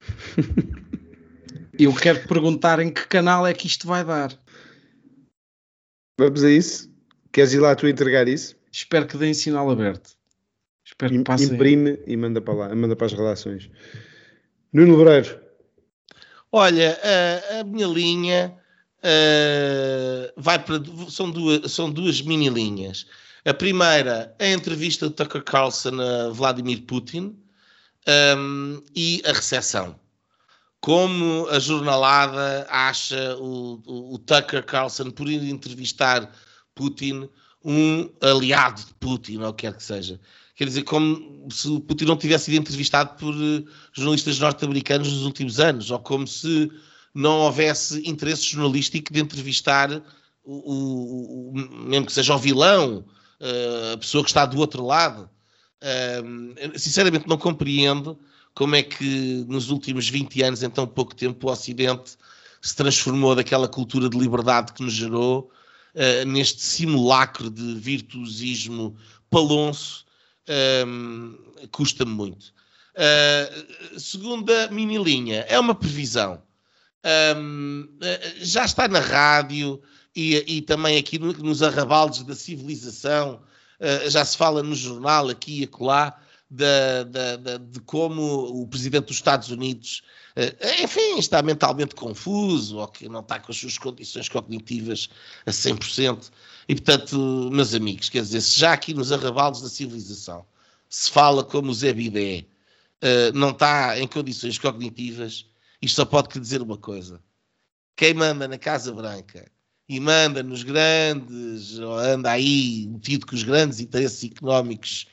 Eu 1.78 1.94
quero 1.94 2.26
perguntar 2.28 2.80
em 2.80 2.90
que 2.90 3.06
canal 3.06 3.46
é 3.46 3.54
que 3.54 3.66
isto 3.66 3.86
vai 3.86 4.04
dar. 4.04 4.32
Vamos 6.18 6.44
a 6.44 6.50
isso? 6.50 6.90
Queres 7.32 7.52
ir 7.54 7.60
lá 7.60 7.74
tu 7.74 7.88
entregar 7.88 8.28
isso? 8.28 8.54
Espero 8.70 9.06
que 9.06 9.16
deem 9.16 9.34
sinal 9.34 9.70
aberto. 9.70 10.10
Espero 10.84 11.12
que 11.12 11.24
passem. 11.24 11.54
Imprime 11.54 11.98
e 12.06 12.16
manda 12.16 12.40
para 12.40 12.54
lá, 12.54 12.74
manda 12.74 12.94
para 12.94 13.06
as 13.06 13.12
relações. 13.12 13.70
Nuno 14.72 14.96
Lebreiro. 14.96 15.40
Olha, 16.50 16.98
a, 17.02 17.60
a 17.60 17.64
minha 17.64 17.86
linha 17.86 18.54
uh, 18.98 20.32
vai 20.36 20.58
para. 20.58 20.82
São 21.08 21.30
duas, 21.30 21.72
são 21.72 21.90
duas 21.90 22.20
mini 22.20 22.48
linhas. 22.48 23.06
A 23.44 23.54
primeira, 23.54 24.34
a 24.38 24.46
entrevista 24.48 25.08
de 25.08 25.14
Tucker 25.14 25.42
Carlson 25.42 26.00
a 26.00 26.28
Vladimir 26.28 26.82
Putin 26.82 27.36
um, 28.36 28.82
e 28.94 29.22
a 29.24 29.32
recessão. 29.32 29.98
Como 30.82 31.46
a 31.48 31.60
jornalada 31.60 32.66
acha 32.68 33.36
o, 33.36 33.80
o, 33.86 34.14
o 34.14 34.18
Tucker 34.18 34.66
Carlson, 34.66 35.12
por 35.12 35.28
ir 35.28 35.48
entrevistar 35.48 36.28
Putin, 36.74 37.28
um 37.64 38.10
aliado 38.20 38.84
de 38.84 38.92
Putin, 38.94 39.38
ou 39.38 39.54
quer 39.54 39.76
que 39.76 39.82
seja. 39.82 40.20
Quer 40.56 40.64
dizer, 40.64 40.82
como 40.82 41.48
se 41.52 41.68
o 41.68 41.78
Putin 41.78 42.06
não 42.06 42.16
tivesse 42.16 42.46
sido 42.46 42.56
entrevistado 42.56 43.16
por 43.16 43.32
uh, 43.32 43.64
jornalistas 43.92 44.40
norte-americanos 44.40 45.12
nos 45.12 45.22
últimos 45.22 45.60
anos, 45.60 45.88
ou 45.92 46.00
como 46.00 46.26
se 46.26 46.68
não 47.14 47.42
houvesse 47.42 48.02
interesse 48.04 48.42
jornalístico 48.42 49.12
de 49.12 49.20
entrevistar 49.20 50.02
o, 50.44 51.52
mesmo 51.54 52.06
que 52.06 52.12
seja 52.12 52.34
o 52.34 52.38
vilão, 52.38 53.04
uh, 53.40 53.92
a 53.94 53.98
pessoa 53.98 54.24
que 54.24 54.30
está 54.30 54.44
do 54.44 54.58
outro 54.58 54.84
lado. 54.84 55.30
Sinceramente, 56.76 57.28
não 57.28 57.36
compreendo 57.36 58.18
como 58.54 58.74
é 58.74 58.82
que 58.82 59.44
nos 59.48 59.70
últimos 59.70 60.08
20 60.08 60.42
anos, 60.42 60.62
em 60.62 60.70
tão 60.70 60.86
pouco 60.86 61.14
tempo, 61.14 61.48
o 61.48 61.50
Ocidente 61.50 62.16
se 62.60 62.76
transformou 62.76 63.34
daquela 63.34 63.68
cultura 63.68 64.08
de 64.08 64.18
liberdade 64.18 64.72
que 64.72 64.82
nos 64.82 64.92
gerou 64.92 65.50
uh, 65.94 66.26
neste 66.26 66.62
simulacro 66.62 67.50
de 67.50 67.74
virtuosismo 67.74 68.96
palonço 69.30 70.04
um, 70.86 71.38
custa-me 71.70 72.12
muito. 72.12 72.52
Uh, 72.94 73.98
segunda 73.98 74.68
mini 74.68 74.98
linha, 74.98 75.40
é 75.48 75.58
uma 75.58 75.74
previsão. 75.74 76.42
Um, 77.36 77.88
já 78.38 78.64
está 78.64 78.86
na 78.86 79.00
rádio 79.00 79.82
e, 80.14 80.58
e 80.58 80.62
também 80.62 80.98
aqui 80.98 81.18
no, 81.18 81.32
nos 81.32 81.62
arrabaldes 81.62 82.22
da 82.22 82.34
civilização, 82.34 83.42
uh, 83.80 84.10
já 84.10 84.24
se 84.24 84.36
fala 84.36 84.62
no 84.62 84.74
jornal 84.74 85.28
aqui 85.28 85.60
e 85.60 85.64
acolá, 85.64 86.20
de, 86.52 87.80
como 87.86 88.62
o 88.62 88.66
presidente 88.68 89.06
dos 89.06 89.16
Estados 89.16 89.48
Unidos, 89.50 90.02
uh, 90.36 90.82
enfim, 90.84 91.18
está 91.18 91.42
mentalmente 91.42 91.94
confuso 91.94 92.78
ou 92.78 92.88
que 92.88 93.08
não 93.08 93.20
está 93.20 93.40
com 93.40 93.50
as 93.50 93.58
suas 93.58 93.78
condições 93.78 94.28
cognitivas 94.28 95.08
a 95.46 95.50
100%. 95.50 96.30
E, 96.68 96.74
portanto, 96.74 97.50
meus 97.50 97.74
amigos, 97.74 98.08
quer 98.08 98.22
dizer, 98.22 98.40
se 98.42 98.60
já 98.60 98.72
aqui 98.72 98.92
nos 98.92 99.10
arrabaldes 99.10 99.62
da 99.62 99.68
civilização 99.68 100.44
se 100.88 101.10
fala 101.10 101.42
como 101.42 101.70
o 101.70 101.74
Zé 101.74 101.90
Bidé 101.94 102.44
uh, 103.02 103.32
não 103.34 103.50
está 103.50 103.98
em 103.98 104.06
condições 104.06 104.58
cognitivas, 104.58 105.46
isto 105.80 105.96
só 105.96 106.04
pode 106.04 106.38
dizer 106.38 106.60
uma 106.60 106.76
coisa. 106.76 107.18
Quem 107.96 108.12
manda 108.12 108.46
na 108.46 108.58
Casa 108.58 108.92
Branca 108.92 109.50
e 109.88 109.98
manda 109.98 110.42
nos 110.42 110.62
grandes, 110.62 111.78
ou 111.78 111.94
anda 111.94 112.30
aí 112.30 112.86
metido 112.88 113.26
com 113.26 113.34
os 113.34 113.42
grandes 113.42 113.80
interesses 113.80 114.30
económicos 114.30 115.06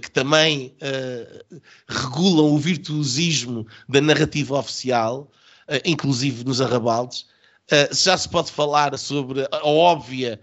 que 0.00 0.10
também 0.10 0.74
uh, 0.80 1.60
regulam 1.88 2.46
o 2.52 2.58
virtuosismo 2.58 3.66
da 3.88 4.00
narrativa 4.00 4.58
oficial, 4.58 5.30
inclusive 5.84 6.44
nos 6.44 6.60
arrabaldes, 6.60 7.26
já 7.92 8.16
se 8.16 8.28
pode 8.28 8.52
falar 8.52 8.96
sobre 8.96 9.46
a 9.50 9.66
óbvia 9.66 10.40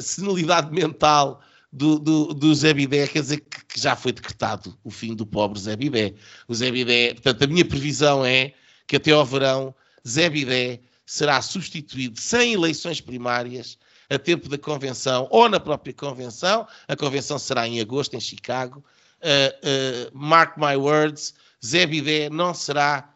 senilidade 0.00 0.72
mental 0.72 1.42
do, 1.72 1.98
do, 1.98 2.34
do 2.34 2.54
Zé 2.54 2.74
Bidé, 2.74 3.06
quer 3.06 3.22
dizer 3.22 3.40
que, 3.40 3.64
que, 3.64 3.80
já 3.80 3.94
foi 3.94 4.12
decretado 4.12 4.76
o 4.82 4.90
fim 4.90 5.14
do 5.14 5.24
pobre 5.24 5.58
Zé 5.58 5.76
Bidé. 5.76 6.14
O 6.48 6.54
Zé 6.54 6.70
Bidé, 6.70 7.14
portanto, 7.14 7.44
a 7.44 7.46
minha 7.46 7.64
previsão 7.64 8.24
é 8.24 8.52
que 8.86 8.96
até 8.96 9.12
ao 9.12 9.24
verão 9.24 9.74
Zé 10.06 10.28
Bidé 10.28 10.80
será 11.10 11.42
substituído 11.42 12.20
sem 12.20 12.52
eleições 12.52 13.00
primárias 13.00 13.76
a 14.08 14.16
tempo 14.16 14.48
da 14.48 14.56
convenção 14.56 15.26
ou 15.32 15.48
na 15.48 15.58
própria 15.58 15.92
convenção. 15.92 16.68
A 16.86 16.94
convenção 16.94 17.36
será 17.36 17.66
em 17.66 17.80
agosto, 17.80 18.14
em 18.14 18.20
Chicago. 18.20 18.84
Uh, 19.20 20.06
uh, 20.06 20.16
mark 20.16 20.56
my 20.56 20.76
words, 20.76 21.34
Zé 21.66 21.84
Bidé 21.84 22.30
não 22.30 22.54
será 22.54 23.12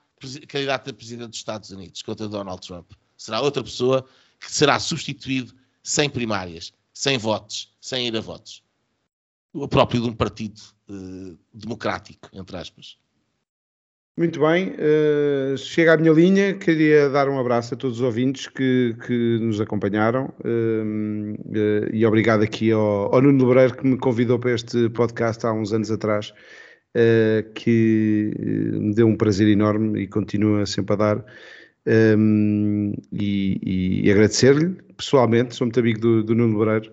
candidato 0.49 0.91
a 0.91 0.93
presidente 0.93 1.29
dos 1.29 1.39
Estados 1.39 1.71
Unidos 1.71 2.03
contra 2.03 2.27
Donald 2.27 2.67
Trump. 2.67 2.91
Será 3.17 3.41
outra 3.41 3.63
pessoa 3.63 4.05
que 4.41 4.51
será 4.51 4.81
substituído 4.81 5.55
sem 5.81 6.11
primárias, 6.11 6.73
sem 6.93 7.17
votos, 7.17 7.73
sem 7.81 8.09
ir 8.09 8.17
a 8.17 8.21
votos. 8.21 8.65
O 9.53 9.69
próprio 9.69 10.03
de 10.03 10.09
um 10.09 10.13
partido 10.13 10.61
uh, 10.89 11.39
democrático, 11.55 12.29
entre 12.33 12.57
aspas. 12.57 12.97
Muito 14.17 14.39
bem, 14.39 14.69
uh, 14.75 15.59
chega 15.59 15.95
à 15.95 15.97
minha 15.97 16.13
linha. 16.13 16.55
Queria 16.55 17.11
dar 17.11 17.29
um 17.29 17.37
abraço 17.37 17.75
a 17.75 17.77
todos 17.77 17.99
os 17.99 18.03
ouvintes 18.05 18.47
que, 18.47 18.95
que 19.05 19.39
nos 19.41 19.61
acompanharam 19.61 20.33
uh, 20.45 21.35
uh, 21.35 21.91
e 21.93 22.07
obrigado 22.07 22.45
aqui 22.45 22.71
ao, 22.71 23.13
ao 23.13 23.21
Nuno 23.21 23.45
Lebreiro 23.45 23.77
que 23.77 23.85
me 23.85 23.99
convidou 23.99 24.39
para 24.39 24.53
este 24.53 24.89
podcast 24.91 25.45
há 25.45 25.53
uns 25.53 25.73
anos 25.73 25.91
atrás, 25.91 26.33
que 27.57 28.31
me 28.73 28.95
deu 28.95 29.09
um 29.09 29.17
prazer 29.17 29.49
enorme 29.49 30.03
e 30.03 30.07
continua 30.07 30.65
sempre 30.65 30.93
a 30.93 30.97
dar. 30.97 31.25
Um, 32.17 32.95
e, 33.13 34.05
e 34.05 34.11
agradecer-lhe 34.13 34.77
pessoalmente, 34.97 35.57
sou 35.57 35.67
muito 35.67 35.81
amigo 35.81 35.99
do, 35.99 36.23
do 36.23 36.37
Nuno 36.37 36.57
Lebreiro. 36.61 36.93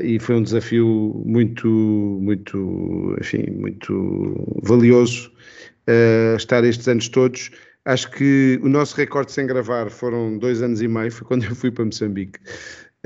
e 0.00 0.18
foi 0.18 0.36
um 0.36 0.42
desafio 0.42 1.22
muito, 1.26 1.68
muito, 1.68 3.14
enfim, 3.20 3.44
muito 3.50 4.58
valioso 4.62 5.30
uh, 5.88 6.36
estar 6.36 6.64
estes 6.64 6.86
anos 6.86 7.08
todos. 7.08 7.50
Acho 7.84 8.10
que 8.10 8.60
o 8.62 8.68
nosso 8.68 8.94
recorde 8.96 9.32
sem 9.32 9.46
gravar 9.46 9.90
foram 9.90 10.36
dois 10.38 10.62
anos 10.62 10.82
e 10.82 10.88
meio, 10.88 11.10
foi 11.10 11.26
quando 11.26 11.44
eu 11.44 11.54
fui 11.54 11.70
para 11.70 11.84
Moçambique. 11.84 12.38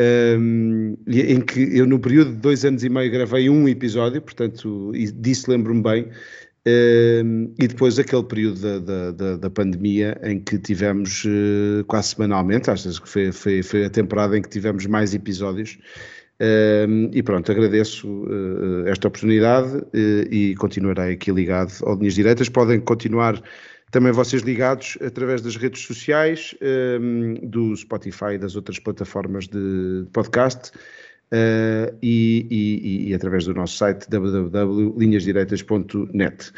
Um, 0.00 0.96
em 1.06 1.40
que 1.42 1.60
eu 1.76 1.86
no 1.86 1.98
período 1.98 2.30
de 2.32 2.38
dois 2.38 2.64
anos 2.64 2.82
e 2.82 2.88
meio 2.88 3.12
gravei 3.12 3.50
um 3.50 3.68
episódio, 3.68 4.22
portanto 4.22 4.90
disso 5.14 5.50
lembro-me 5.50 5.82
bem, 5.82 6.08
um, 6.66 7.52
e 7.60 7.66
depois 7.66 7.98
aquele 7.98 8.22
período 8.22 8.80
da, 8.80 9.10
da, 9.10 9.36
da 9.36 9.50
pandemia 9.50 10.18
em 10.22 10.38
que 10.38 10.58
tivemos 10.58 11.24
uh, 11.24 11.84
quase 11.86 12.10
semanalmente, 12.10 12.70
acho 12.70 13.02
que 13.02 13.08
foi, 13.08 13.32
foi, 13.32 13.62
foi, 13.62 13.84
a 13.84 13.90
temporada 13.90 14.38
em 14.38 14.42
que 14.42 14.48
tivemos 14.48 14.86
mais 14.86 15.12
episódios, 15.12 15.78
e 17.12 17.22
pronto, 17.22 17.52
agradeço 17.52 18.08
uh, 18.08 18.84
esta 18.86 19.06
oportunidade 19.06 19.76
uh, 19.76 19.86
e 20.30 20.56
continuarei 20.56 21.12
aqui 21.14 21.30
ligado 21.30 21.72
ao 21.82 21.94
Linhas 21.96 22.14
Diretas. 22.14 22.48
Podem 22.48 22.80
continuar 22.80 23.40
também 23.92 24.10
vocês 24.10 24.42
ligados 24.42 24.98
através 25.04 25.40
das 25.40 25.54
redes 25.56 25.82
sociais, 25.82 26.52
um, 27.00 27.34
do 27.42 27.76
Spotify 27.76 28.32
e 28.34 28.38
das 28.38 28.56
outras 28.56 28.80
plataformas 28.80 29.46
de 29.46 30.04
podcast. 30.12 30.72
Uh, 31.32 31.94
e, 32.02 32.44
e, 32.50 33.10
e, 33.10 33.14
através 33.14 33.44
do 33.46 33.54
nosso 33.54 33.76
site 33.76 34.10
www.linhasdireitas.net. 34.10 36.52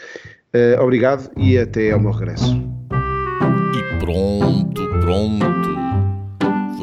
Obrigado 0.81 1.31
e 1.37 1.59
até 1.59 1.91
ao 1.93 2.01
meu 2.01 2.11
regresso. 2.11 2.57
E 3.73 3.83
pronto, 4.01 4.89
pronto. 5.01 5.84